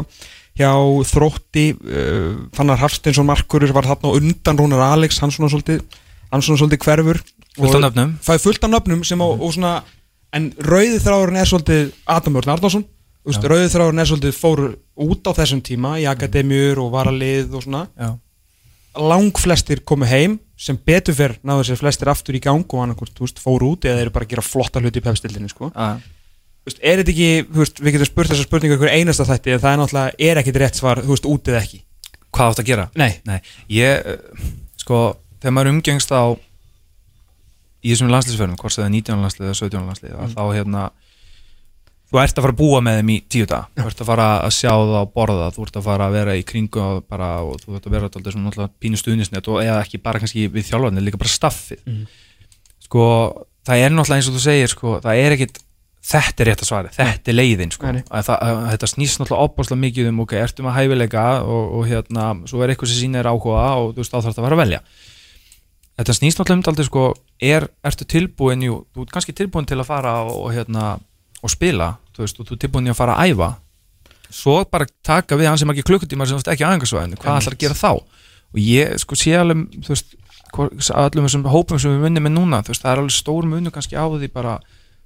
hjá 0.56 0.70
Þrótti. 1.12 1.66
Uh, 1.84 2.30
Fannar 2.56 2.80
Hafsteinsson 2.80 3.28
Markurur 3.28 3.72
var 3.76 3.88
þarna 3.88 4.12
á 4.12 4.16
undan. 4.16 4.60
Rúnar 4.60 4.84
Alex, 4.94 5.20
hann 5.20 5.32
svona 5.32 5.52
svolítið 5.52 5.84
hann 6.32 6.42
svona 6.42 6.60
svolítið 6.60 6.82
hverfur 6.82 7.20
fullt 7.56 7.78
af 7.78 7.84
nöfnum. 7.86 8.16
fæði 8.22 8.42
fullt 8.44 8.66
af 8.66 8.72
nöfnum 8.72 9.04
sem 9.04 9.22
á, 9.22 9.28
og 9.28 9.52
svona 9.54 9.72
en 10.36 10.50
rauði 10.60 11.00
þráðurinn 11.00 11.40
er 11.40 11.50
svolítið 11.50 11.90
Adam 12.06 12.38
Örn 12.40 12.54
Arnarsson. 12.56 12.84
Já. 13.26 13.40
rauði 13.42 13.70
þráðurinn 13.72 14.02
er 14.02 14.10
svolítið 14.10 14.36
fór 14.38 14.60
út 15.02 15.26
á 15.26 15.32
þessum 15.34 15.62
tíma 15.64 15.96
í 15.98 16.06
akademjur 16.06 16.78
og 16.84 16.92
varalið 16.94 17.56
og 17.58 17.64
svona. 17.64 17.86
Já, 17.98 18.12
lang 18.96 19.38
flestir 19.38 19.82
komu 19.84 20.06
heim 20.08 20.38
sem 20.56 20.76
betur 20.88 21.16
fyrr 21.16 21.36
náðu 21.44 21.66
sér 21.68 21.80
flestir 21.80 22.08
aftur 22.08 22.36
í 22.38 22.42
gang 22.42 22.64
og 22.64 22.84
annarkvort, 22.84 23.12
þú 23.16 23.26
veist, 23.26 23.40
fóru 23.42 23.72
út 23.74 23.88
eða 23.88 24.06
eru 24.06 24.12
bara 24.14 24.24
að 24.24 24.32
gera 24.34 24.44
flotta 24.46 24.80
hluti 24.80 25.02
í 25.02 25.04
pefstildinni, 25.04 25.50
sko. 25.52 25.72
Er 26.80 27.02
þetta 27.02 27.12
ekki, 27.12 27.28
þú 27.50 27.60
veist, 27.60 27.82
við 27.82 27.96
getum 27.96 28.08
spurt 28.08 28.32
þessa 28.32 28.46
spurningu 28.46 28.78
ykkur 28.78 28.94
einasta 28.94 29.26
þætti 29.28 29.52
en 29.54 29.60
það 29.62 29.74
er 29.74 29.82
náttúrulega, 29.82 30.16
er 30.30 30.40
ekkit 30.40 30.60
rétt 30.62 30.80
svar, 30.80 31.02
þú 31.04 31.12
veist, 31.12 31.28
út 31.28 31.50
eða 31.52 31.60
ekki. 31.60 31.82
Hvað 32.36 32.52
átt 32.52 32.62
að 32.62 32.70
gera? 32.70 32.88
Nei, 32.96 33.10
Nei, 33.28 33.36
ég, 33.76 34.08
eh, 34.14 34.48
sko, 34.80 35.02
þegar 35.42 35.56
maður 35.58 35.72
umgengst 35.74 36.14
á 36.14 36.24
í 37.86 37.92
þessum 37.94 38.10
landslýsförnum, 38.12 38.58
hvort 38.60 38.74
það 38.76 38.88
er 38.88 38.94
19 38.96 39.22
landslið 39.26 39.46
eða 39.46 39.58
17 39.62 39.86
landslið, 39.86 40.14
mm. 40.16 40.34
þá 40.34 40.42
hérna 40.56 40.84
þú 42.06 42.20
ert 42.22 42.38
að 42.38 42.44
fara 42.46 42.54
að 42.54 42.60
búa 42.60 42.80
með 42.86 43.00
þeim 43.00 43.08
í 43.10 43.16
tíu 43.34 43.46
dag 43.50 43.66
þú 43.74 43.86
ert 43.90 44.00
að 44.04 44.10
fara 44.12 44.26
að 44.46 44.52
sjá 44.54 44.70
það 44.70 44.96
og 45.00 45.08
borða 45.16 45.48
þú 45.56 45.64
ert 45.66 45.78
að 45.80 45.86
fara 45.88 46.06
að 46.06 46.16
vera 46.20 46.36
í 46.38 46.44
kringu 46.46 46.82
og, 46.84 47.00
bara, 47.10 47.30
og 47.42 47.58
þú 47.64 47.74
ert 47.78 47.88
að 47.88 47.96
vera 47.96 48.10
alltaf 48.10 48.36
svona 48.36 48.68
pínu 48.82 49.00
stuðnisnet 49.00 49.50
og 49.50 49.58
eða 49.64 49.80
ekki 49.82 49.98
bara 50.04 50.22
kannski 50.22 50.46
við 50.54 50.68
þjálfarnir, 50.70 51.02
líka 51.08 51.18
bara 51.18 51.32
staffið 51.34 51.82
Mhm. 51.82 52.04
sko, 52.86 53.06
það 53.66 53.82
er 53.82 53.90
náttúrulega 53.90 54.20
eins 54.20 54.28
og 54.30 54.36
þú 54.36 54.42
segir 54.46 54.70
sko, 54.70 55.00
það 55.02 55.22
er 55.24 55.34
ekkit 55.34 55.58
þetta 56.06 56.44
er 56.44 56.46
rétt 56.52 56.62
að 56.62 56.68
svara, 56.70 56.92
þetta 56.94 57.32
er 57.32 57.34
leiðin 57.34 57.72
sko. 57.74 57.90
Að 57.90 58.28
það, 58.28 58.36
að 58.46 58.60
þetta 58.70 58.88
snýst 58.92 59.18
náttúrulega 59.18 59.48
opbáslega 59.48 59.82
mikið 59.82 60.10
um 60.12 60.20
ok, 60.22 60.36
ertu 60.38 60.62
með 60.62 60.76
hæfileika 60.76 61.24
og, 61.42 61.64
og 61.80 61.88
hérna, 61.90 62.26
svo 62.46 62.62
er 62.62 62.70
eitthvað 62.70 62.92
sem 62.92 63.00
sýnir 63.02 63.26
áhuga 63.26 63.64
og 63.80 63.96
þú 63.96 64.04
veist, 64.04 64.12
þá 64.14 64.20
þarf 64.20 64.36
það 64.36 64.38
að 64.38 64.46
fara 64.46 64.58
að 64.58 64.62
velja 64.62 64.80
þetta 65.96 66.16
snýst 66.16 66.40
náttúrulega 66.40 66.62
um 66.62 66.72
aldrei 66.72 66.88
sko, 66.88 67.04
er, 67.40 67.68
ertu 67.86 68.06
tilbúin 68.08 68.64
jú, 68.66 68.80
þú 68.92 69.06
ert 69.06 69.14
kannski 69.14 69.34
tilbúin 69.36 69.68
til 69.68 69.78
að 69.80 69.88
fara 69.88 70.18
og, 70.28 70.50
hérna, 70.54 70.96
og 71.40 71.52
spila, 71.52 71.94
þú 72.16 72.24
veist, 72.24 72.40
og 72.40 72.48
þú 72.48 72.56
ert 72.56 72.64
tilbúin 72.66 72.90
í 72.90 72.92
að 72.92 73.00
fara 73.00 73.16
að 73.16 73.32
æfa. 73.32 73.50
Svo 74.36 74.58
bara 74.68 74.88
taka 75.06 75.38
við 75.38 75.50
hans 75.50 75.62
sem 75.62 75.72
ekki 75.72 75.86
klukkutímar 75.86 76.28
sem 76.28 76.42
ekki 76.42 76.66
á 76.66 76.72
æfingarsvæðinu, 76.74 77.20
hvað 77.22 77.40
ætlar 77.40 77.56
að 77.56 77.62
gera 77.64 77.78
þá? 77.78 77.90
Og 78.52 78.60
ég 78.60 78.96
sko 79.00 79.18
sé 79.18 79.34
alveg 79.38 79.64
þú 79.86 79.94
veist, 79.94 80.16
allum 80.92 81.26
þessum 81.26 81.48
hópum 81.52 81.80
sem 81.80 81.94
við 81.94 82.06
vinnum 82.08 82.26
með 82.26 82.36
núna, 82.36 82.62
þú 82.64 82.74
veist, 82.74 82.84
það 82.84 82.92
er 82.92 83.02
alveg 83.02 83.16
stór 83.16 83.48
munu 83.48 83.72
kannski 83.72 83.96
á 83.96 84.04
því 84.04 84.30
bara, 84.34 84.56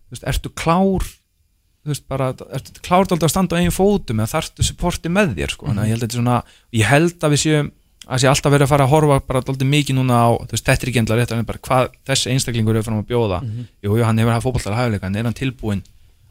þú 0.08 0.16
veist, 0.16 0.28
ertu 0.32 0.52
klár 0.56 1.06
þú 1.80 1.92
veist, 1.92 2.06
bara, 2.10 2.30
ertu 2.56 2.82
klár 2.84 3.04
alltaf 3.04 3.28
að 3.28 3.32
standa 3.32 3.56
á 3.56 3.60
eigin 3.60 3.74
fótum 3.74 4.20
eða 4.20 4.34
þarftu 4.34 4.66
supporti 4.66 5.12
með 5.12 5.36
þér, 5.38 5.54
sko, 5.54 5.68
þannig 5.70 5.84
að 5.84 5.88
ég 5.88 5.94
held 5.94 6.00
að 6.00 6.06
þetta 6.06 6.20
svona 6.20 6.38
ég 6.76 6.90
held 6.90 7.24
að 7.24 7.34
við 7.34 7.42
séum 7.44 7.70
að 8.08 8.22
sé 8.22 8.28
alltaf 8.30 8.52
verið 8.52 8.66
að 8.66 8.72
fara 8.72 8.84
að 8.86 8.92
horfa 8.94 9.20
bara 9.28 9.42
alltaf 9.42 9.66
mikið 9.68 9.98
núna 9.98 10.20
á 10.24 10.28
veist, 10.50 10.64
þetta 10.64 10.86
er 10.86 10.90
ekki 10.92 11.00
endla 11.02 11.16
rétt, 11.18 11.32
en 11.36 11.48
bara 11.48 11.62
hvað 11.66 11.88
þessi 12.08 12.32
einstaklingur 12.34 12.76
er 12.76 12.86
fram 12.86 13.00
að 13.02 13.10
bjóða, 13.10 13.40
jú, 13.84 13.96
jú, 13.96 14.04
hann 14.06 14.18
hefur 14.18 14.32
haft 14.32 14.46
fótballtala 14.46 14.78
hæfileika, 14.80 15.10
en 15.10 15.18
er 15.20 15.28
hann 15.28 15.36
tilbúinn 15.36 15.82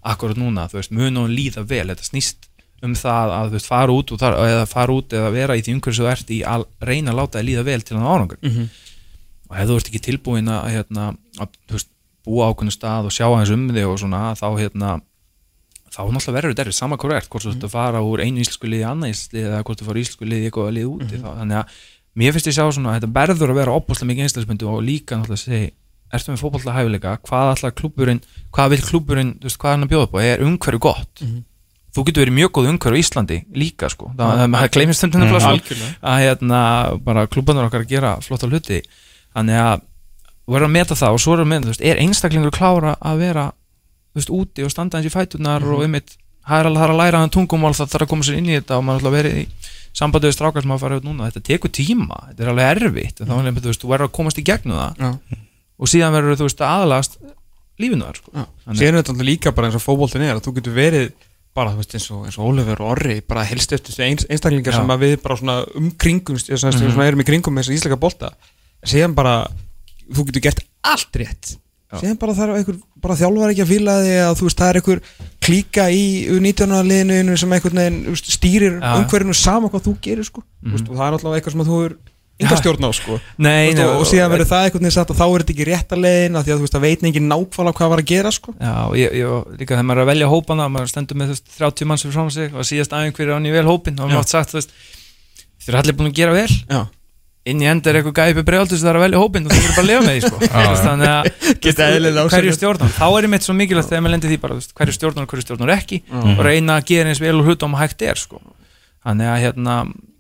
akkurat 0.02 0.40
núna, 0.40 0.68
þú 0.72 0.80
veist, 0.80 0.96
mun 0.96 1.22
og 1.22 1.30
líða 1.30 1.66
vel? 1.68 1.86
Þetta 1.92 2.08
snýst 2.08 2.50
um 2.86 2.96
það 2.96 3.34
að 3.36 3.56
veist, 3.58 3.70
fara 3.70 3.96
út 3.96 4.14
þar, 4.18 4.38
eða 4.48 4.68
fara 4.70 4.96
út 4.96 5.14
eða 5.14 5.32
vera 5.36 5.58
í 5.60 5.64
því 5.64 5.76
umhverju 5.76 5.98
sem 5.98 6.06
þú 6.06 6.12
ert 6.14 6.32
í 6.32 6.40
að 6.48 6.66
reyna 6.90 7.14
að 7.14 7.20
láta 7.20 7.40
þið 7.40 7.50
líða 7.50 7.66
vel 7.68 7.82
til 7.84 7.98
hann 7.98 8.08
árangur. 8.08 8.40
Mm 8.42 8.52
-hmm. 8.56 8.68
og 9.50 9.58
ef 9.58 9.68
þú 9.68 9.76
ert 9.76 9.90
ekki 9.90 10.06
tilbúin 10.08 10.48
að, 10.48 10.70
hérna, 10.76 11.14
að 11.38 11.50
veist, 11.70 11.92
búa 12.26 12.48
á 12.48 12.50
ákveðnu 12.52 12.74
stað 12.74 13.10
og 13.10 13.16
sjá 13.16 13.26
aðeins 13.28 13.54
um 13.56 13.70
þig 13.70 13.88
og 13.88 14.00
svona 14.00 14.22
þá 14.36 14.48
hérna 14.60 15.02
þá 15.90 16.00
náttúrulega 16.06 16.36
verður 16.38 16.54
þetta 16.54 16.64
erfið, 16.66 16.78
sama 16.80 16.96
er 16.96 17.28
hvort 17.30 17.44
þú 17.46 17.54
ert 17.54 17.66
að 17.68 17.74
fara 17.74 18.02
úr 18.06 18.22
einu 18.24 18.44
íslensku 18.44 18.70
liði 18.70 18.84
í 18.84 18.90
annað 18.90 19.14
íslensku 19.14 19.36
liði 19.38 19.50
eða 19.50 19.64
hvort 19.68 19.80
þú 19.82 19.88
fara 19.90 20.00
íslensku 20.04 20.30
liði 20.30 20.42
í 20.42 20.50
eitthvað 20.50 20.74
liði 20.78 20.90
úti 20.94 21.20
þá, 21.20 21.30
þannig 21.40 21.58
að 21.60 21.66
mér 22.20 22.34
finnst 22.36 22.50
ég 22.50 22.56
sjá 22.58 22.66
svona 22.70 22.94
að 22.94 23.00
þetta 23.00 23.12
verður 23.20 23.54
að 23.54 23.60
vera 23.60 23.76
opbúslega 23.80 24.10
mikið 24.10 24.26
einstaklismyndu 24.28 24.70
og 24.70 24.82
líka 24.86 25.18
náttúrulega 25.18 25.40
að 25.40 25.46
segja 25.46 25.70
ertu 26.10 26.34
með 26.34 26.42
fótballta 26.42 26.74
hæfileika, 26.74 27.12
hvað 27.30 27.52
ætlar 27.54 27.74
klúburinn 27.78 28.22
hvað 28.56 28.72
vil 28.74 28.82
klúburinn, 28.82 29.34
þú 29.40 29.46
veist, 29.50 29.60
hvað 29.62 29.70
er 29.70 29.76
hann 29.78 29.86
að 29.86 29.92
bjóða 29.94 30.08
upp 30.08 30.16
á? 30.18 30.20
Er 30.26 30.42
umhverju 30.46 30.80
gott? 30.82 31.22
Mhm. 31.22 31.44
þú 31.90 32.04
getur 32.06 32.22
verið 32.24 32.36
mjög 32.38 32.52
góð 32.54 32.68
umhverju 32.70 32.98
í 32.98 33.04
Íslandi 33.04 33.38
líka 33.58 33.90
sko, 33.90 34.12
það, 34.14 34.30
það, 34.30 34.50
það 34.62 34.70
Mm, 35.90 35.96
að 36.14 36.20
hérna, 36.24 36.60
bara 37.04 37.28
klúbanur 37.28 37.66
okkar 37.66 37.82
að 37.82 37.90
gera 37.90 38.12
flotta 38.22 38.48
hluti. 38.48 38.82
Þannig 39.34 39.58
að 39.58 39.82
þú 40.46 40.54
verður 40.54 40.68
að 40.70 40.76
meta 40.76 40.96
það 40.96 41.18
veist, 44.16 44.30
að 44.30 44.40
úti 44.40 44.64
og 44.66 44.72
standa 44.74 44.98
eins 45.00 45.08
í 45.10 45.14
fæturnar 45.14 45.64
og 45.64 45.84
einmitt 45.86 46.16
það 46.50 46.60
er 46.60 46.66
alveg 46.72 46.90
að 46.90 46.98
læra 47.00 47.20
hann 47.22 47.30
tungumál, 47.34 47.74
það 47.78 47.92
þarf 47.94 48.06
að 48.08 48.10
koma 48.10 48.24
sér 48.26 48.38
inn 48.40 48.50
í 48.50 48.56
þetta 48.58 48.78
og 48.80 48.84
maður 48.88 49.00
er 49.00 49.06
alltaf 49.06 49.18
verið 49.20 49.38
í 49.38 49.46
sambandi 50.00 50.28
við 50.30 50.36
strákar 50.38 50.62
sem 50.66 50.72
hafa 50.74 50.84
farið 50.86 51.02
út 51.02 51.08
núna, 51.10 51.28
þetta 51.30 51.46
tekur 51.50 51.72
tíma 51.74 52.18
þetta 52.30 52.44
er 52.46 52.50
alveg 52.54 52.72
erfitt, 52.84 53.22
þá 53.22 53.34
er 53.38 53.50
einmitt, 53.50 53.64
þú 53.66 53.70
veist, 53.74 53.84
þú 53.84 53.92
verður 53.94 54.08
að 54.10 54.16
komast 54.18 54.40
í 54.42 54.46
gegnum 54.50 54.78
það 54.80 55.02
Já. 55.04 55.12
og 55.80 55.88
síðan 55.94 56.14
verður 56.16 56.40
þú 56.40 56.48
veist 56.50 56.62
að 56.66 56.74
aðlast 56.80 57.18
lífinu 57.80 58.04
þar 58.10 58.18
sko. 58.20 58.32
Þannig- 58.36 58.80
Síðan 58.82 58.96
er 59.00 59.04
þetta 59.04 59.26
líka 59.30 59.52
bara 59.56 59.68
eins 59.70 59.78
og 59.80 59.84
fótboltin 59.86 60.22
er 60.26 60.36
að 60.36 60.44
þú 60.44 60.54
getur 60.58 60.74
verið 60.76 61.12
bara, 61.56 61.72
veist, 61.78 61.94
eins 61.96 62.10
og, 62.12 62.26
eins 62.28 62.38
og 62.38 62.46
Oliver 62.50 62.82
og 62.82 62.92
Orri 62.96 63.22
bara 63.22 63.44
helst 63.48 63.72
eftir 63.74 63.96
einstaklingar 64.04 64.74
Já. 64.74 64.78
sem 64.82 64.92
að 64.94 65.00
við 65.06 65.16
bara 65.24 65.38
svona 65.40 65.56
umkringum 65.80 66.38
sem 66.40 66.58
mm 66.58 66.76
Mhm. 66.76 66.92
svona 66.94 67.08
erum 67.08 67.22
í 67.22 67.28
kringum 67.30 67.54
með 67.56 67.64
þessi 67.70 67.78
íslenska 67.80 68.00
bolta 68.00 68.34
síðan 68.86 69.16
bara, 69.16 69.48
þú 70.12 70.26
getur 70.30 70.42
gert 70.42 70.62
allt 70.84 71.12
rétt 71.16 71.58
síðan 71.98 72.20
bara 72.22 72.36
þarf 72.38 72.60
einhver, 72.60 72.78
bara 73.02 73.18
þjálfar 73.18 73.54
ekki 73.54 73.64
að 73.66 73.72
fíla 73.72 73.96
þig 74.04 74.20
að 74.28 74.36
þú 74.38 74.46
veist, 74.50 74.60
það 74.60 74.70
er 74.70 74.80
einhver 74.80 75.02
klíka 75.42 75.88
í 75.90 76.04
19. 76.38 76.78
liðinu 76.86 77.40
sem 77.42 77.56
einhvern 77.58 77.82
veginn 77.82 78.20
stýrir 78.20 78.78
Já. 78.78 78.92
umhverfinu 79.00 79.34
sama 79.38 79.72
hvað 79.74 79.88
þú 79.88 79.96
gerir 80.06 80.28
sko, 80.28 80.44
mm 80.46 80.76
veist, 80.76 80.90
og 80.90 81.00
það 81.00 81.08
er 81.08 81.18
alltaf 81.18 81.38
eitthvað 81.40 81.56
sem 81.56 81.64
að 81.66 81.72
þú 81.72 81.80
er 81.88 81.96
enga 82.40 82.56
Já. 82.56 82.60
stjórn 82.62 82.86
á 82.88 82.92
sko. 82.96 83.18
Nei, 83.42 83.66
veist, 83.66 83.80
nei, 83.80 83.88
og, 83.88 83.96
og 84.00 84.06
síðan 84.08 84.32
verður 84.32 84.50
það 84.52 84.68
einhvern 84.68 84.86
veginn 84.86 84.96
satt 84.96 85.10
og 85.12 85.18
þá 85.20 85.26
er 85.26 85.44
þetta 85.44 85.54
ekki 85.56 85.68
rétta 85.68 86.00
leiðin 86.00 86.38
af 86.40 86.46
því 86.46 86.54
að 86.54 86.62
þú 86.62 86.68
veist 86.68 86.78
að 86.78 86.86
veit 86.86 87.04
enginn 87.10 87.28
nákvæmlega 87.34 87.80
hvað 87.80 87.92
var 87.96 88.04
að 88.04 88.12
gera 88.14 88.32
sko. 88.38 88.54
Já, 88.56 88.76
ég, 89.02 89.18
ég, 89.20 89.50
líka 89.60 89.74
þegar 89.74 89.90
maður 89.90 90.00
er 90.00 90.06
að 90.06 90.12
velja 90.14 90.30
hópana 90.32 90.70
maður 90.72 90.94
stendur 90.94 91.20
með 91.20 91.34
þú 91.34 91.36
veist, 91.36 91.52
30 91.58 91.90
manns 91.90 92.06
fyrir 92.06 92.16
frá 92.16 92.32
sig 92.38 92.56
og 92.56 92.70
síðast 92.70 92.96
aðeins 92.96 93.18
hverju 93.18 93.36
án 93.36 93.50
í 93.50 93.52
vel 93.58 93.66
hópin 93.68 94.00
og 94.00 94.08
maður 94.08 94.24
átt 94.24 94.32
sagt, 94.38 94.54
þú 94.54 94.62
veist 94.62 94.72
þeir 95.60 95.74
eru 95.74 95.82
allir 95.82 95.98
búin 96.00 96.12
að 96.14 96.20
gera 96.22 96.38
vel. 96.38 96.48
Já, 96.70 96.80
inn 97.48 97.62
í 97.64 97.68
enda 97.72 97.90
er 97.90 98.00
eitthvað 98.02 98.18
gæpi 98.20 98.44
bregaldus 98.46 98.82
það 98.84 98.90
er 98.92 98.98
að 99.00 99.04
velja 99.06 99.22
hópin 99.24 99.46
og 99.48 99.54
þú 99.54 99.60
verður 99.60 99.76
bara 99.76 99.86
að 99.86 99.90
lifa 99.90 100.02
með 100.06 100.16
því 100.16 100.22
sko. 100.26 100.40
Þú 100.44 100.64
veist, 100.66 100.84
þannig 100.84 101.10
að 101.14 101.30
hverju 102.36 102.54
stjórnar, 102.58 102.92
þá 103.00 103.06
er 103.18 103.28
einmitt 103.30 103.46
svo 103.48 103.56
mikilvægt 103.56 103.90
þegar 103.90 104.04
maður 104.06 104.14
lendir 104.16 104.34
því 104.34 104.40
bara, 104.44 104.58
veist, 104.60 104.74
hverju 104.78 104.96
stjórnar 104.98 105.24
og 105.26 105.32
hverju 105.34 105.46
stjórnar 105.48 105.74
ekki 105.78 106.02
og 106.20 106.42
reyna 106.46 106.76
að 106.80 106.86
gera 106.92 107.10
eins 107.14 107.22
vel 107.24 107.36
og 107.40 107.48
hlutum 107.50 107.74
og 107.78 107.82
hægt 107.82 108.02
er 108.06 108.20
sko. 108.20 108.42
þannig 109.08 109.32
að 109.32 109.40
hérna 109.46 109.76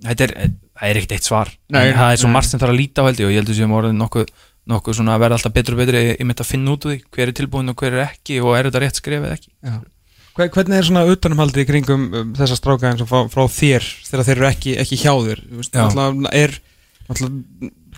þetta 0.07 0.23
er, 0.29 0.33
það 0.79 0.89
er 0.89 0.99
ekkert 1.01 1.15
eitt 1.19 1.27
svar. 1.27 1.49
Nei, 1.75 1.83
það 1.91 2.13
er 2.15 2.21
svo 2.23 2.29
margt 2.31 2.49
sem 2.53 2.61
þarf 2.63 2.71
að 2.73 2.79
líta 2.79 3.03
á 3.03 3.07
held 3.09 3.19
ég 3.19 3.27
og 3.27 3.33
ég 3.35 3.41
heldur 3.43 3.57
sem 3.59 3.73
orðin 3.75 3.99
nokkuð, 3.99 4.29
nokkuð 4.71 4.95
svona 5.01 5.15
að 5.17 5.23
verða 5.25 5.37
alltaf 5.41 5.53
betur 5.59 5.75
og 5.75 5.81
betri 5.83 6.03
ég 6.13 6.23
myndi 6.23 6.45
að 6.45 6.49
finna 6.53 6.71
út 6.77 6.87
úr 6.87 6.93
því 6.95 6.99
hver 7.17 7.27
er 7.27 7.35
tilbúin 7.35 7.73
og 7.73 7.83
hver 7.83 7.97
er 7.99 8.05
ekki 8.05 8.39
og 8.39 8.55
er 8.55 8.69
þetta 8.69 8.81
rétt 8.85 9.01
skrefið 9.01 9.33
ekki. 9.35 9.51
Hver- 10.39 10.51
Hvernig 10.55 10.77
er 10.79 10.87
svona 10.87 11.03
utanumhaldið 11.11 11.65
í 11.65 11.67
kringum 11.67 12.03
um, 12.15 12.31
þessa 12.37 12.55
stráka 12.55 12.87
eins 12.93 13.03
og 13.03 13.09
frá, 13.11 13.25
frá 13.33 13.43
þér 13.51 13.83
þegar 14.07 14.25
þeir 14.29 14.37
eru 14.37 14.47
ekki, 14.53 14.75
ekki 14.79 14.99
hjá 15.01 15.11
þér? 15.25 15.41
Já. 15.67 15.83
er 16.39 16.55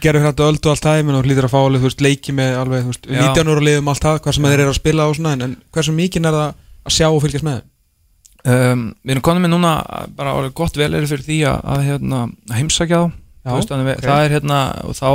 gerur 0.01 0.23
þetta 0.25 0.47
öldu 0.47 0.69
allt 0.71 0.81
tæmin 0.85 1.17
og 1.17 1.25
hlýtur 1.27 1.47
að 1.47 1.53
fá 1.53 1.59
alveg, 1.61 1.81
þú 1.83 1.89
veist, 1.89 2.01
leiki 2.05 2.33
með 2.37 2.55
alveg, 2.61 2.85
þú 2.85 2.93
veist, 2.93 3.09
Já. 3.11 3.21
19 3.35 3.51
ára 3.51 3.65
liðum 3.67 3.89
allt 3.91 4.05
það, 4.05 4.19
hvað 4.23 4.37
sem 4.37 4.47
þeir 4.47 4.63
eru 4.63 4.71
að 4.73 4.79
spila 4.79 5.07
og 5.11 5.17
svona, 5.17 5.33
en, 5.35 5.41
en 5.47 5.55
hversu 5.75 5.95
mikið 5.97 6.25
er 6.29 6.37
það 6.37 6.53
að 6.87 6.95
sjá 6.95 7.07
og 7.11 7.19
fylgjast 7.25 7.45
með 7.47 7.59
þeim? 7.59 7.67
um, 8.51 8.85
við 9.05 9.11
erum 9.13 9.21
konum 9.27 9.43
með 9.45 9.51
núna 9.53 9.73
bara 10.17 10.31
orðið 10.39 10.53
gott 10.57 10.79
vel 10.79 10.93
er 10.97 11.05
fyrir 11.11 11.25
því 11.27 11.39
að, 11.51 11.59
að, 11.75 11.83
hérna, 11.89 12.21
heimsækja 12.57 13.01
þá 13.11 13.51
Þú 13.51 13.57
veist, 13.59 13.69
þannig 13.73 13.87
við- 13.91 13.99
ok. 13.99 14.07
það 14.07 14.23
er 14.25 14.33
hérna 14.37 14.61
og 14.85 14.95
þá 14.97 15.09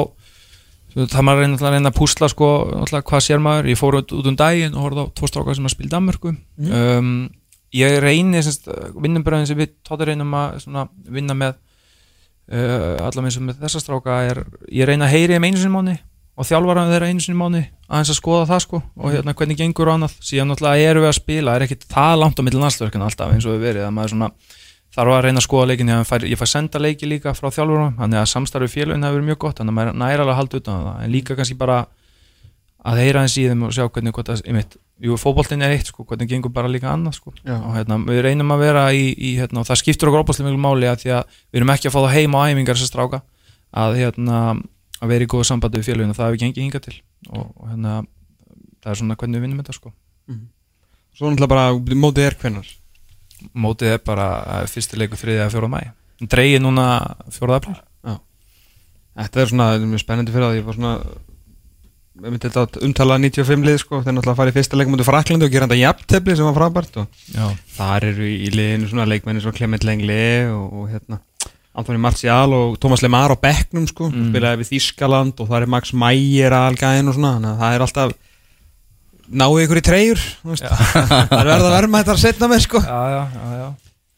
það 0.96 1.24
maður 1.28 1.42
reyna, 1.42 1.56
að 1.60 1.74
reyna 1.74 1.90
að 1.90 1.96
púsla 1.98 2.28
sko, 2.32 2.46
hvað 2.94 3.20
sér 3.26 3.42
maður, 3.42 3.66
ég 3.72 3.76
fór 3.80 3.98
út, 3.98 4.12
út 4.16 4.28
um 4.30 4.36
daginn 4.38 4.74
og 4.78 4.86
horfði 4.86 5.02
á 5.04 5.06
tvo 5.18 5.28
strákar 5.28 5.58
sem 5.58 5.66
að 5.68 5.74
spila 5.74 5.92
Danmörku 5.96 6.32
Mhm. 6.32 6.72
um, 6.72 7.30
ég 7.76 7.98
reyni 8.00 8.40
vinnumbröðin 8.40 9.46
sem 9.50 9.58
við 9.58 9.74
tóttir 9.84 10.06
reynum 10.12 10.32
að 10.32 10.60
svona, 10.62 10.86
vinna 11.10 11.34
með 11.36 11.54
uh, 12.52 12.98
allavega 13.04 13.30
eins 13.30 13.38
og 13.40 13.46
með 13.46 13.62
þessa 13.64 13.82
stráka 13.82 14.20
er, 14.26 14.42
ég 14.72 14.88
reyna 14.88 15.08
að 15.08 15.16
heyri 15.16 15.36
þeim 15.36 15.48
einu 15.48 15.62
sinni 15.62 15.74
mánu 15.74 15.96
og 16.36 16.46
þjálfara 16.46 16.86
þeirra 16.90 17.08
einu 17.10 17.24
sinni 17.24 17.40
mánu 17.40 17.62
aðeins 17.88 18.12
að 18.12 18.18
skoða 18.18 18.46
það 18.50 18.62
sko. 18.66 18.82
Og 19.00 19.14
hérna 19.14 19.34
hvernig 19.36 19.58
gengur 19.60 19.88
og 19.88 19.96
annað. 19.96 20.16
Síðan 20.26 20.50
náttúrulega 20.52 20.90
erum 20.90 21.04
við 21.06 21.10
að 21.10 21.18
spila, 21.20 21.56
er 21.56 21.64
ekkit 21.66 21.86
það 21.90 22.14
langt 22.20 22.40
á 22.40 22.42
milli 22.44 22.62
landstöðurkina 22.62 23.08
alltaf 23.08 23.32
eins 23.32 23.46
og 23.46 23.56
við 23.56 23.66
verið 23.70 23.86
að 23.86 23.94
maður 23.96 24.12
svona 24.12 24.30
þarf 24.96 25.12
að 25.12 25.22
reyna 25.26 25.40
að 25.40 25.46
skoða 25.46 25.68
leikin 25.70 25.92
ég 25.92 26.08
fær, 26.08 26.24
ég 26.24 26.40
fær 26.40 26.50
senda 26.50 26.80
leiki 26.80 27.08
líka 27.08 27.34
frá 27.36 27.50
þjálfurum 27.52 27.96
þannig 27.98 28.20
að 28.20 28.28
samstarfi 28.32 28.68
félagin 28.72 29.04
hefur 29.04 29.18
verið 29.18 29.30
mjög 29.30 29.40
gott 29.44 29.60
þannig 29.60 29.74
að 29.74 29.78
maður 29.78 29.98
næra 30.00 30.24
alveg 30.24 30.32
að 30.34 30.40
halda 30.40 30.60
utan 30.60 30.86
það. 30.86 31.00
En 31.04 31.12
líka 31.12 31.36
kannski 31.36 31.56
bara 31.60 31.78
að 32.86 33.00
heyra 33.02 33.24
eins 33.24 33.36
í 33.36 33.46
þeim 33.48 33.66
og 33.66 33.74
sjá 33.76 33.84
hvernig 33.88 34.16
hvort 34.16 34.30
það, 34.30 34.44
einmitt, 34.46 34.76
jú, 35.02 35.16
fótboltin 35.20 35.64
er 35.64 35.74
eitt 35.74 35.90
sko, 35.90 36.06
hvernig 36.08 36.30
gengur 36.30 36.52
bara 36.54 36.70
líka 36.70 36.88
annað 36.92 37.18
sko. 37.18 37.34
Og 37.58 37.74
hérna, 37.76 37.98
við 38.06 38.22
reynum 38.28 38.54
að 38.54 38.64
vera 38.64 38.86
í, 38.96 39.10
í 39.12 39.34
hérna, 39.40 39.62
og 39.62 39.68
það 39.68 39.82
skiptur 39.82 40.12
okkur 40.12 40.24
opaslega 40.24 40.48
mjög 40.48 40.62
máli 40.64 40.88
að 40.90 41.04
því 41.04 41.12
að 41.18 41.36
við 41.36 41.60
erum 41.60 41.74
ekki 41.74 41.90
að 41.90 41.96
fá 41.96 42.00
það 42.00 42.16
heim 42.16 42.36
á 42.36 42.40
æfingar 42.46 42.78
þessar 42.80 42.92
stráka 42.92 43.22
að, 43.76 43.98
hérna, 44.00 44.40
að 45.00 45.12
vera 45.12 45.26
í 45.26 45.30
góðu 45.34 45.48
sambandi 45.50 45.82
við 45.82 45.90
félagin 45.90 46.14
og 46.14 46.18
það 46.18 46.30
hefur 46.30 46.42
gengið 46.44 46.64
hinga 46.64 46.82
til. 46.86 46.96
Og, 47.28 47.46
og 47.46 47.70
hérna, 47.72 48.00
það 48.80 48.92
er 48.94 49.00
svona 49.02 49.18
hvernig 49.20 49.38
við 49.40 49.46
vinnum 49.46 49.62
þetta 49.62 49.76
sko. 49.76 49.92
Svo 51.16 51.30
náttúrulega 51.30 51.52
bara 51.52 51.96
mótið 51.96 52.26
er 52.28 52.40
hvennar 52.40 52.74
mótið 53.56 53.94
er 53.96 54.02
bara 54.04 54.26
eh, 54.56 54.66
fyrsti 54.70 54.98
leikur 55.00 55.20
þriðið 55.20 55.44
að 55.44 55.54
fjóra 55.54 55.70
mæ 55.72 55.80
dreigið 56.32 56.62
núna 56.64 56.86
fjóraða 57.32 57.60
april 57.62 57.76
Þetta 59.16 59.40
er 59.40 59.48
svona, 59.48 59.66
þetta 59.72 59.86
er 59.86 59.88
mjög 59.88 60.00
spennandi 60.02 60.32
fyrir 60.34 60.44
að 60.44 60.54
ég 60.58 60.64
var 60.66 60.76
svona 60.76 60.90
við 62.16 62.32
myndum 62.32 62.42
þetta 62.50 62.62
að 62.64 62.76
umtala 62.86 63.16
95 63.20 63.66
lið 63.68 63.78
sko, 63.82 63.98
þeir 64.04 64.14
náttúrulega 64.16 64.44
að 64.46 64.50
í 64.50 64.56
fyrsta 64.56 64.78
leikum 64.80 64.94
mútið 64.96 65.08
Fraklandi 65.10 65.46
og 65.48 65.52
gera 65.52 65.66
þetta 65.68 65.80
jafntefli 65.82 66.36
sem 66.38 66.46
var 66.48 66.56
frábært 66.56 66.96
og 67.02 67.06
Já. 67.34 67.46
þar 67.76 68.06
eru 68.10 68.28
í 68.30 68.50
liðinu 68.54 68.88
svona 68.90 69.08
leikmenni 69.10 69.42
svo 69.44 69.52
Clement 69.56 69.84
Lengli 69.84 70.20
og, 70.48 70.66
og 70.80 70.86
hérna 70.94 71.20
Antoni 71.76 72.00
Martial 72.00 72.54
og 72.56 72.78
Thomas 72.80 73.02
Lemar 73.04 73.34
á 73.34 73.36
bekknum 73.36 73.84
sko, 73.90 74.08
Mm. 74.08 74.30
spilaði 74.30 74.62
við 74.62 74.70
Þískaland 74.72 75.42
og 75.44 75.50
það 75.50 75.58
er 75.66 75.72
Max 75.74 75.92
Meyer 75.92 76.54
algæðin 76.56 77.10
og 77.12 77.18
svona 77.18 77.34
þannig 77.36 77.50
að 77.52 77.58
það 77.60 77.74
er 77.76 77.84
alltaf 77.84 78.14
náðu 79.42 79.58
ykkur 79.66 79.80
í 79.80 79.84
treyjur 79.84 80.22
það 80.46 81.34
er 81.36 81.50
verða 81.50 81.66
að 81.68 81.74
verma 81.76 82.00
þetta 82.00 82.14
að 82.16 82.22
setna 82.22 82.48
með 82.52 82.62
sko. 82.64 82.80
Já, 82.80 83.00
já, 83.12 83.22
já, 83.60 83.68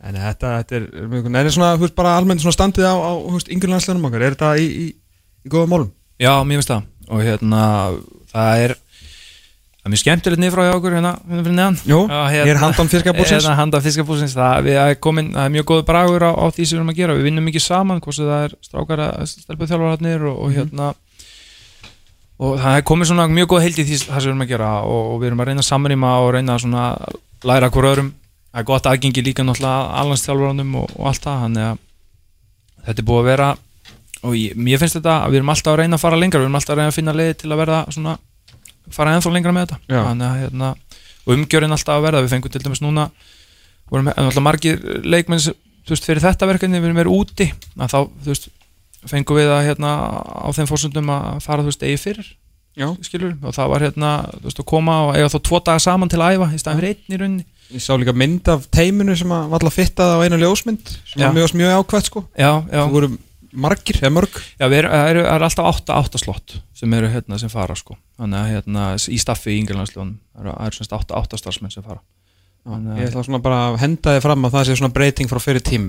en 0.09 0.19
þetta, 0.23 0.51
þetta 0.61 0.77
er, 0.79 0.87
er, 1.03 1.09
mjög- 1.11 1.27
er 1.33 1.39
þetta 1.49 1.55
svona, 1.57 1.71
þú 1.81 1.87
veist, 1.87 1.97
bara 1.99 2.13
almennt 2.21 2.45
svona 2.45 2.55
standið 2.55 2.87
á, 2.87 2.95
á 2.95 3.13
landsleginum 3.19 4.07
okkar, 4.11 4.23
er 4.29 4.37
þetta 4.37 4.53
í, 4.63 4.69
í, 4.69 4.87
í 5.49 5.51
góða 5.51 5.71
málum? 5.73 5.91
Já, 6.21 6.33
mér 6.47 6.61
finnst 6.61 6.71
það 6.77 6.87
og 7.09 7.25
hérna, 7.25 7.63
það 8.33 8.63
er 8.67 8.75
það 9.79 9.89
er 9.89 9.93
mjög 9.95 10.03
skemmtilegt 10.03 10.43
niður 10.43 10.55
frá 10.55 10.65
hjá 10.67 10.75
okkur 10.77 10.97
hérna, 10.99 11.13
hérna 11.25 11.43
fyrir 11.47 11.57
neðan. 11.57 11.77
Jú, 11.89 11.99
Já, 12.11 12.21
ég 12.35 12.51
er 12.53 12.61
handan 12.61 12.91
fiskabúrsins? 12.93 13.45
Hérna 13.45 13.59
handan 13.59 13.85
fiskabúsins 13.85 14.35
það, 14.37 14.65
við 14.67 14.79
er 14.83 14.97
komin, 15.07 15.31
það 15.35 15.47
er 15.49 15.53
mjög 15.55 15.69
góð 15.71 15.85
bragur 15.89 16.27
á, 16.29 16.33
á 16.35 16.45
því 16.53 16.67
sem 16.67 16.77
við 16.77 16.81
erum 16.81 16.93
að 16.93 16.99
gera, 16.99 17.17
við 17.19 17.29
vinnum 17.29 17.47
mikið 17.49 17.65
saman 17.65 18.03
hvort 18.05 18.19
það 18.21 18.43
er 18.49 18.57
strákar 18.69 19.05
að 19.07 19.31
stelpa 19.33 19.69
þjálfararnir 19.71 20.27
og, 20.29 20.43
og 20.45 20.57
hérna. 20.57 20.91
Og 22.39 22.59
það 22.63 22.77
er 22.79 22.85
komið 22.87 23.11
svona 23.11 23.27
mjög 23.33 23.49
góð 23.55 23.65
heild 23.65 23.79
í 23.81 23.87
því 23.89 23.97
það 24.05 24.11
sem 24.13 24.29
við 24.29 24.33
erum 24.33 24.45
að 24.45 24.53
gera 24.53 24.73
og, 24.87 25.01
og 25.15 25.17
við 25.23 25.31
erum 25.31 25.41
að 25.43 25.49
reyna 25.49 25.65
að 25.65 25.71
samrýma 25.71 26.11
og 26.23 26.29
reyna 26.37 26.55
að 26.55 26.65
svona 26.67 26.85
læra 27.49 27.71
hver 27.75 27.89
öðrum. 27.93 28.13
Það 28.49 28.61
er 28.61 28.69
gott 28.69 28.87
aðgengi 28.91 29.25
líka 29.25 29.47
náttúrulega 29.47 30.03
allanstjálfararnum 30.03 30.77
og, 30.83 30.93
og 30.99 31.09
allt 31.11 31.25
það, 31.25 31.41
þannig 31.47 31.67
að 31.69 31.81
þetta 32.87 33.03
er 33.03 33.09
búið 33.09 33.23
að 33.25 33.31
vera 33.33 33.49
og 34.27 34.35
ég, 34.39 34.57
mér 34.59 34.81
finnst 34.83 34.99
þetta 34.99 35.15
að 35.25 35.35
við 35.35 35.41
erum 35.41 35.53
alltaf 35.55 35.73
að 35.73 35.81
reyna 35.83 35.99
að 35.99 36.05
fara 36.05 36.19
lengra 36.19 36.41
við 36.41 36.49
erum 36.49 36.59
alltaf 36.59 36.75
að 36.75 36.81
reyna 36.81 36.93
að 36.93 36.99
finna 36.99 37.15
leið 37.19 37.33
til 37.43 37.51
að 37.53 37.61
verða 37.63 37.81
svona 37.95 38.17
fara 38.95 39.15
ennþá 39.15 39.33
lengra 39.35 39.55
með 39.55 39.67
þetta. 39.67 39.81
Þannig, 40.09 40.29
að, 40.29 40.39
hérna, 40.43 40.71
og 41.25 41.35
umgjörinn 41.37 41.77
alltaf 41.77 41.99
að 41.99 42.07
verða 42.09 42.23
við 42.25 42.35
fengum 42.35 42.55
til 42.55 42.63
dæmis 42.65 42.83
núna 42.85 43.09
vorum 43.93 44.11
alltaf 44.15 44.45
margir 44.45 44.81
leikmenn 45.05 45.43
fyrir 45.89 46.25
þetta 46.25 46.49
verkefni 46.49 46.81
við 46.81 46.91
erum 46.91 47.01
verið 47.01 47.17
úti 47.17 47.49
þá 47.79 47.99
veist, 48.27 48.51
fengum 49.09 49.39
við 49.39 49.53
að 49.53 49.65
hérna, 49.71 49.93
á 50.45 50.49
þeim 50.57 50.69
fórsöndum 50.69 51.13
að 51.15 51.39
fara 51.45 51.65
veist, 51.65 51.85
eigi 51.85 52.01
fyrir 52.03 52.33
skilur, 53.03 53.35
og 53.43 53.55
það 53.57 53.71
var 53.73 53.85
hérna 53.87 54.11
veist, 54.43 54.61
að 54.61 54.69
koma 54.71 54.99
og 55.09 55.15
eiga 55.17 55.31
þá 55.33 55.39
tvo 55.49 55.63
daga 55.67 55.83
saman 55.83 56.11
til 56.13 56.21
að 56.23 56.37
æfa 56.37 56.51
í 56.53 56.61
staðan 56.63 56.83
fyrir 56.83 56.93
einn 56.95 57.15
í 57.15 57.21
rauninni. 57.23 57.47
Ég 57.69 57.85
sá 57.85 57.91
líka 58.01 58.15
mynd 58.17 58.49
af 58.49 58.69
teiminu 58.73 59.17
sem 59.19 59.33
var 59.33 59.57
alltaf 59.59 59.77
fittað 59.77 60.15
á 60.17 60.25
einu 60.25 60.39
ljósmynd 60.41 60.93
sem 61.11 61.21
Já. 61.21 61.27
var 61.27 61.35
mjög, 61.37 61.57
mjög 61.59 61.81
ákvæmt 61.83 62.09
sko 62.09 62.23
margir, 63.61 63.99
eða 64.03 64.15
mörg? 64.17 64.39
Já, 64.57 64.65
það 64.67 64.77
eru, 64.81 64.93
það 64.95 65.13
eru 65.13 65.47
alltaf 65.49 65.71
átta, 65.73 65.99
átta 65.99 66.21
slott 66.23 66.59
sem 66.79 66.95
eru 66.99 67.11
hérna 67.13 67.39
sem 67.41 67.53
fara 67.53 67.77
sko. 67.79 67.99
Þannig 68.19 68.41
að 68.41 68.53
hérna 68.55 68.89
í 68.99 69.19
staffi 69.21 69.55
í 69.55 69.61
Ingillandsljónum 69.63 70.19
það 70.39 70.69
eru, 70.69 70.89
átta, 70.99 71.19
átta 71.19 71.41
starfsmenn 71.41 71.75
sem 71.75 71.87
fara. 71.87 72.03
Ég 72.99 73.09
ætla 73.09 73.25
svona 73.25 73.41
bara 73.43 73.63
að 73.71 73.81
henda 73.85 74.17
þið 74.17 74.25
fram 74.27 74.45
að 74.45 74.55
það 74.59 74.69
sé 74.69 74.77
svona 74.77 74.95
breyting 74.95 75.31
frá 75.31 75.41
fyrir 75.41 75.65
tím 75.65 75.89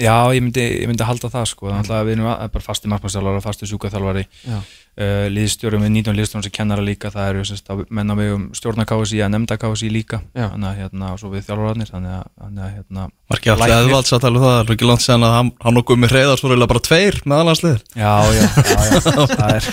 Já, 0.00 0.32
ég 0.32 0.40
myndi, 0.40 0.62
ég 0.62 0.88
myndi 0.88 1.04
halda 1.04 1.28
það 1.28 1.50
sko. 1.50 1.68
Þannig 1.68 1.90
að 1.92 2.06
við 2.06 2.14
erum 2.14 2.28
bara 2.54 2.64
fasti 2.64 2.88
markmannstjálfari 2.88 3.42
fasti 3.44 3.68
sjúkaþjálfari 3.68 4.22
Já, 4.24 4.58
uh, 4.98 5.26
liðstjórum 5.32 5.82
við 5.86 5.92
19 5.96 6.16
liðstjórum 6.18 6.44
sem 6.46 6.52
kennara 6.54 6.82
líka 6.84 7.10
það 7.12 7.28
eru 7.32 7.44
semst 7.48 7.70
að 7.72 7.82
menn 7.94 8.12
á 8.12 8.14
vegum 8.18 8.44
stjórnakási 8.56 9.20
að 9.24 9.32
nefnda 9.34 9.56
kási 9.62 9.90
líka 9.92 10.20
Já. 10.36 10.48
þannig 10.52 10.68
að 10.70 10.78
hérna 10.82 11.10
og 11.14 11.20
svo 11.22 11.30
við 11.32 11.46
þjálfararnir 11.48 11.90
þannig 11.92 12.14
að, 12.18 12.26
þannig 12.42 12.64
að 12.66 12.74
hérna 12.76 13.06
Var 13.32 13.40
ekki 13.40 13.52
alltaf 13.54 13.74
eðvalds 13.78 14.12
að 14.16 14.22
tala 14.26 14.38
um 14.40 14.44
það, 14.46 14.56
er 14.62 14.72
ekki 14.76 14.88
langt 14.90 15.04
séðan 15.06 15.26
að 15.28 15.34
hann, 15.38 15.50
hann 15.64 15.80
og 15.80 15.86
Gummi 15.88 16.10
Hreiðars 16.12 16.44
voru 16.44 16.68
bara 16.72 16.84
tveir 16.88 17.20
með 17.24 17.42
allansliðir 17.44 17.82
Já, 17.96 18.14
já, 18.36 18.42
já, 18.42 18.80
já 18.92 19.26
það 19.32 19.54
er, 19.56 19.68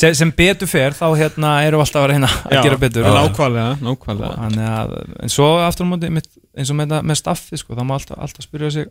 sem, 0.00 0.14
sem 0.22 0.32
betur 0.42 0.70
fer 0.72 0.96
þá 0.96 1.06
hérna 1.20 1.52
erum 1.66 1.82
við 1.82 1.86
alltaf 1.86 2.06
að 2.06 2.10
reyna 2.14 2.30
að 2.48 2.58
gera 2.64 2.80
betur 2.80 3.08
Nákvæmlega, 3.12 3.76
nákvæmlega 3.84 4.34
Þannig 4.40 4.70
að, 4.72 4.94
en 5.26 5.32
svo 5.36 5.50
aftur 5.60 5.84
á 5.84 5.90
móti 5.92 6.12
eins 6.12 6.70
og 6.72 6.76
með, 6.78 6.88
þetta- 6.92 7.08
með 7.12 7.18
staffi 7.20 7.60
sko, 7.60 7.76
þá 7.76 7.84
má 7.88 7.94
alltaf, 7.98 8.18
alltaf 8.24 8.44
spyrja 8.46 8.70
sig 8.74 8.88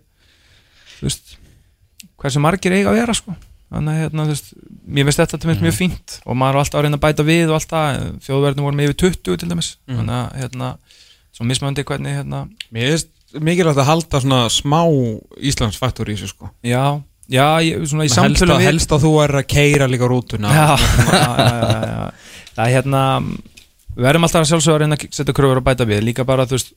þú 1.02 1.08
veist, 1.10 1.34
hversu 2.22 2.42
margir 2.44 2.74
eiga 2.78 2.92
að 2.94 3.00
vera 3.02 3.16
sko. 3.18 3.34
Þannig 3.72 3.94
að 3.96 4.02
hérna, 4.04 4.26
þú 4.28 4.34
veist, 4.36 4.50
mér 4.92 5.08
finnst 5.08 5.22
þetta 5.22 5.38
til 5.42 5.50
mér 5.52 5.62
mjög 5.66 5.76
fínt 5.78 6.16
og 6.26 6.36
maður 6.42 6.58
er 6.58 6.62
alltaf 6.62 6.80
að 6.80 6.86
reyna 6.88 6.98
að 7.00 7.04
bæta 7.06 7.24
við 7.28 7.46
og 7.52 7.56
alltaf, 7.60 8.02
þjóðverðinu 8.28 8.66
voru 8.68 8.78
með 8.80 8.90
yfir 8.90 9.00
20 9.06 9.38
til 9.44 9.50
dæmis, 9.52 9.70
Mhm. 9.88 9.98
þannig 10.02 10.18
að 10.18 10.42
hérna, 10.42 10.70
svo 11.32 11.46
mismöndi 11.48 11.84
hvernig 11.88 12.18
hérna, 12.20 12.42
Mér 12.74 12.90
finnst 12.92 13.08
mikilvægt 13.40 13.80
að 13.80 13.88
halda 13.88 14.20
svona 14.20 14.42
smá 14.52 14.82
Íslandsfaktor 15.40 16.10
í 16.12 16.16
þessu 16.18 16.28
sko. 16.34 16.50
Já, 16.68 17.02
já, 17.32 17.48
ég, 17.64 17.80
svona 17.88 18.04
í 18.06 18.12
samtölu 18.12 18.58
að, 18.58 18.66
helst 18.68 18.92
að 18.92 19.06
þú 19.06 19.12
er 19.24 19.32
að 19.40 19.48
keira 19.48 19.88
líka 19.88 20.08
rútuna. 20.12 20.52
Já, 20.52 20.76
já, 21.08 21.32
já, 21.40 21.60
já, 21.72 21.82
já. 21.88 22.12
það 22.58 22.66
er 22.68 22.74
hérna 22.76 23.04
við 23.96 24.04
verðum 24.06 24.24
alltaf 24.28 24.42
að 24.44 24.50
sjálfsögða 24.52 24.76
að 24.76 24.82
reyna 24.84 24.98
að 25.00 25.08
setja 25.16 25.34
kröfur 25.38 25.62
og 25.62 25.64
bæta 25.64 25.88
við. 25.88 26.04
Líka 26.04 26.26
bara 26.28 26.46
þú 26.46 26.58
veist 26.60 26.74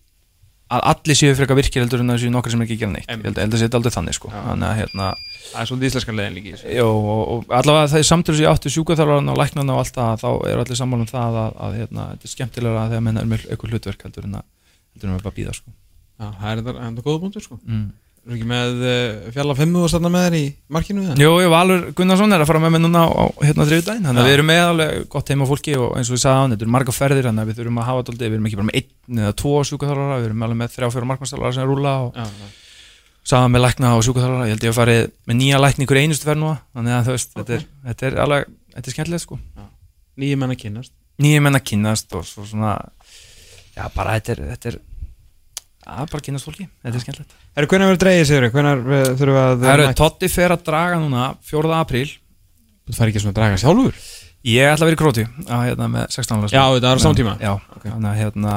að 0.74 0.82
allir 0.92 1.18
séu 1.18 1.34
frekar 1.38 1.58
virkir 1.58 1.84
heldur 1.84 2.02
en 2.04 2.14
að 2.14 2.20
séu 2.24 2.32
nokkar 2.34 2.54
sem 2.54 2.64
ekki 2.64 2.76
gera 2.80 2.92
neitt. 2.94 3.08
Ég 3.10 3.24
held, 3.24 3.38
að 3.44 3.62
setja 3.62 3.78
aldrei 3.80 3.94
þannig 3.94 4.16
sko. 4.18 4.30
Þannig 4.34 4.68
að 4.68 4.78
hérna 4.82 5.08
Það 5.44 5.60
er 5.60 5.68
svolítið 5.70 5.88
íslenskan 5.90 6.16
leiðin 6.18 6.36
líki 6.38 6.52
Jó, 6.74 6.86
og, 6.88 7.22
og 7.34 7.52
allavega 7.54 7.90
það 7.92 8.00
er 8.00 8.06
samtölu 8.08 8.38
sem 8.38 8.46
ég 8.46 8.50
átti 8.54 8.72
sjúkaþjálfarana 8.74 9.34
og 9.34 9.40
læknarna 9.42 9.74
og 9.76 9.82
allt 9.82 9.98
það 9.98 10.22
þá 10.24 10.28
er 10.50 10.62
allir 10.62 10.78
sammála 10.80 11.04
um 11.04 11.10
það 11.10 11.36
að, 11.42 11.58
að 11.66 11.76
hérna, 11.78 12.06
þetta 12.14 12.28
er 12.28 12.32
skemmtilega 12.32 12.86
þegar 12.90 13.04
menn 13.06 13.20
er 13.20 13.28
með 13.30 13.44
eitthvað 13.50 13.74
hlutverk 13.74 14.06
heldur 14.08 14.28
en 14.30 14.38
að 14.40 14.46
heldur 14.94 15.10
en 15.10 15.18
að 15.18 15.26
bara 15.28 15.36
býða 15.36 15.54
sko. 15.58 15.74
Já, 16.14 16.26
það 16.40 16.48
er 16.54 16.62
þetta- 16.64 17.04
góða 17.04 17.22
punktur 17.26 17.44
sko. 17.44 17.60
Mm. 17.68 17.86
Erum 18.24 18.38
ekki 18.38 18.46
með 18.48 18.78
uh, 18.88 19.24
fjalla 19.34 19.54
fimmu 19.58 19.82
og 19.84 19.90
stanna 19.92 20.08
með 20.08 20.22
þér 20.24 20.34
í 20.38 20.44
markinu? 20.72 21.02
Jó, 21.20 21.28
ég 21.42 21.50
Valur 21.52 21.82
Gunnarsson 21.98 22.32
er 22.32 22.40
að 22.40 22.48
fara 22.48 22.60
með 22.62 22.70
mér 22.72 22.82
núna 22.86 23.02
á, 23.04 23.28
hérna 23.44 23.66
þriðudaginn, 23.68 24.06
þannig 24.08 24.22
að 24.22 24.28
við 24.30 24.36
erum 24.38 24.48
með 24.48 24.60
alveg 24.64 25.02
gott 25.12 25.28
heima 25.28 25.44
fólki 25.50 25.74
og 25.76 25.90
eins 25.98 26.08
og 26.08 26.16
ég 26.16 26.22
sagði 26.22 26.32
á 26.32 26.40
hann, 26.40 26.54
þetta 26.54 26.64
eru 26.64 26.72
marga 26.72 26.94
ferðir 26.96 27.28
þannig 27.28 27.42
að 27.44 27.50
við 27.50 27.58
þurfum 27.60 27.80
að 27.82 27.88
hafa 27.90 28.00
þetta 28.00 28.12
aldrei, 28.14 28.24
við 28.24 28.36
erum 28.38 28.48
ekki 28.48 28.58
bara 28.62 28.68
með 28.70 28.78
einn 28.80 29.20
eða 29.20 29.36
tvo 29.42 29.52
sjúkaþjálfara, 29.68 30.16
við 30.22 30.28
erum 30.30 30.44
alveg 30.48 30.58
með 30.62 30.72
þrjá 30.72 30.88
fjóra 30.94 31.10
markmannstjálfara 31.12 31.52
sem 31.58 31.68
rúla 31.68 31.92
og 32.06 32.10
sagði 33.28 33.52
með 33.52 33.64
lækna 33.66 33.92
og 33.98 34.02
sjúkaþjálfara, 34.08 34.48
ég 34.48 34.56
held 34.56 34.64
ég 34.64 34.72
að 34.72 34.80
farið 34.80 35.04
með 35.28 35.36
nýja 35.42 35.60
lækni 35.60 35.84
ykkur 35.84 36.00
einustu 36.00 36.24
ferð 36.30 36.40
núna, 36.40 36.56
þannig 36.72 36.96
að 36.96 37.04
þú 37.04 37.12
veist, 37.18 37.30
þetta, 37.36 37.52
er, 37.58 37.62
þetta 37.90 38.08
er 38.08 38.14
alveg, 38.24 38.42
þetta 38.72 38.88
er 38.88 38.96
skemmtilegt 38.96 39.24
sko. 39.24 39.36
Nýjum 41.20 41.44
menn 41.44 41.60
að 45.84 46.02
að 46.02 46.10
bara 46.10 46.20
að 46.20 46.26
kynnast 46.28 46.48
fólki, 46.48 46.66
þetta 46.82 46.98
er 46.98 47.04
skemmtilegt. 47.04 47.36
Herru, 47.54 47.68
hvernig 47.70 47.90
verður 47.90 48.02
dreigið 48.04 48.28
sér? 48.30 48.46
Hvernig 48.54 48.84
þurfum 49.20 49.34
við 49.36 49.40
að 49.44 49.64
Það 49.64 49.72
eru, 49.74 49.86
Totti 50.00 50.30
fer 50.32 50.54
að 50.54 50.66
draga 50.68 51.00
núna 51.02 51.30
4. 51.50 51.72
apríl 51.78 52.10
Þú 52.84 52.96
fær 52.98 53.10
ekki 53.10 53.22
svona 53.22 53.32
að 53.34 53.40
draga 53.40 53.60
sjálfur? 53.62 53.98
Ég 54.44 54.68
ætla 54.68 54.84
að 54.84 54.90
vera 54.90 54.96
í 54.96 55.00
króti 55.00 55.22
á, 55.48 55.56
hérna, 55.64 55.86
með 55.88 56.02
16 56.12 56.34
ára 56.36 56.50
Já, 56.52 56.64
þetta 56.74 56.90
er 56.90 57.00
á 57.00 57.04
sama 57.04 57.16
tíma? 57.16 57.32
Já, 57.40 57.52
þannig 57.80 58.08
að 58.10 58.18
hérna, 58.20 58.56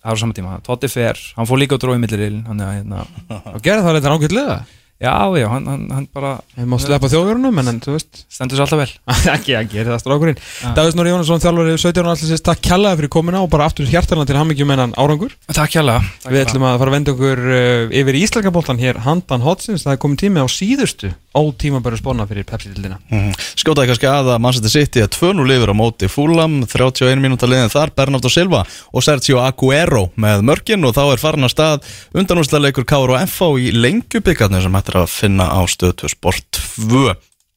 það 0.00 0.08
er 0.08 0.16
á 0.16 0.22
sama 0.22 0.36
tíma 0.38 0.54
Totti 0.64 0.88
fer, 0.88 1.20
hann 1.36 1.48
fór 1.50 1.60
líka 1.60 1.76
á 1.76 1.82
drói 1.82 1.98
millirilin 2.00 2.46
Þannig 2.46 2.64
að 2.64 2.76
hérna, 2.78 3.02
gerði 3.66 3.84
það 3.84 3.98
þetta 3.98 4.14
ágætlega? 4.16 4.56
Já, 4.98 5.14
já, 5.38 5.46
hann, 5.52 5.66
hann, 5.70 5.84
hann 5.94 6.06
bara 6.14 6.32
Ég 6.58 6.66
má 6.68 6.78
sleppa 6.82 7.10
þjóðverunum, 7.12 7.60
en 7.62 7.72
en 7.72 7.80
þú 7.84 7.94
veist. 7.94 8.24
Stendur 8.32 8.58
sér 8.58 8.64
alltaf 8.66 8.82
vel. 8.82 8.90
Ekki 9.36 9.56
gera 9.72 9.94
það 9.94 10.02
strákurinn. 10.02 10.42
Davíð 10.76 10.94
Snorri 10.96 11.12
Jónsson, 11.14 11.42
þjálfari 11.44 11.76
17 11.78 12.02
og 12.02 12.12
allir 12.14 12.32
sést 12.32 12.46
takk 12.48 12.64
kjallaði 12.66 13.00
fyrir 13.02 13.12
komuna 13.14 13.42
og 13.44 13.52
bara 13.52 13.68
aftur 13.70 13.88
hjartalega 13.90 14.32
til 14.32 14.40
hammingjum 14.40 14.74
ennan 14.74 14.96
árangur. 14.98 15.36
Takk 15.46 15.76
hjá 15.76 15.84
Við 16.28 16.42
ætlum 16.42 16.66
að 16.66 16.80
fara 16.82 16.92
að 16.92 16.96
venda 16.98 17.14
okkur 17.14 17.44
uh, 17.46 17.96
yfir 18.00 18.18
í 18.18 18.24
Íslakaboltan 18.26 18.82
hér 18.82 19.02
handan 19.06 19.46
hotsins. 19.46 19.86
Það 19.86 19.94
er 19.94 20.02
komin 20.02 20.20
tími 20.20 20.42
á 20.42 20.48
síðustu 20.50 21.12
ótímabæru 21.38 21.98
spána 22.00 22.26
fyrir 22.28 22.44
Pepsi-dildina 22.48 22.98
Mhm. 23.10 23.32
Skjótaði 23.58 23.88
kannski 23.90 24.08
að 24.10 24.32
að 24.34 24.40
Manchester 24.44 24.70
City 24.70 25.00
er 25.00 25.08
2-0 25.08 25.54
yfir 25.56 25.72
á 25.72 25.76
móti 25.78 26.08
Fulham, 26.10 26.60
31 26.66 27.20
mínúta 27.22 27.48
liðin 27.48 27.70
þar, 27.72 27.94
Bernardo 27.96 28.28
Silva 28.28 28.64
og 28.92 29.02
Sergio 29.02 29.38
Aguero 29.42 30.10
með 30.16 30.42
mörgin 30.42 30.84
og 30.84 30.94
þá 30.94 31.12
er 31.12 31.22
farin 31.22 31.44
að 31.48 31.54
stað 31.54 31.88
undanúrslega 32.14 32.62
leikur 32.68 32.84
Káur 32.84 33.14
og 33.16 33.22
FH 33.28 33.50
í 33.58 33.72
lengjubikatni 33.72 34.62
sem 34.62 34.72
hættir 34.78 35.00
að 35.02 35.08
finna 35.08 35.48
á 35.50 35.60
stöðu 35.66 36.08
sport 36.10 36.60
2 36.78 37.14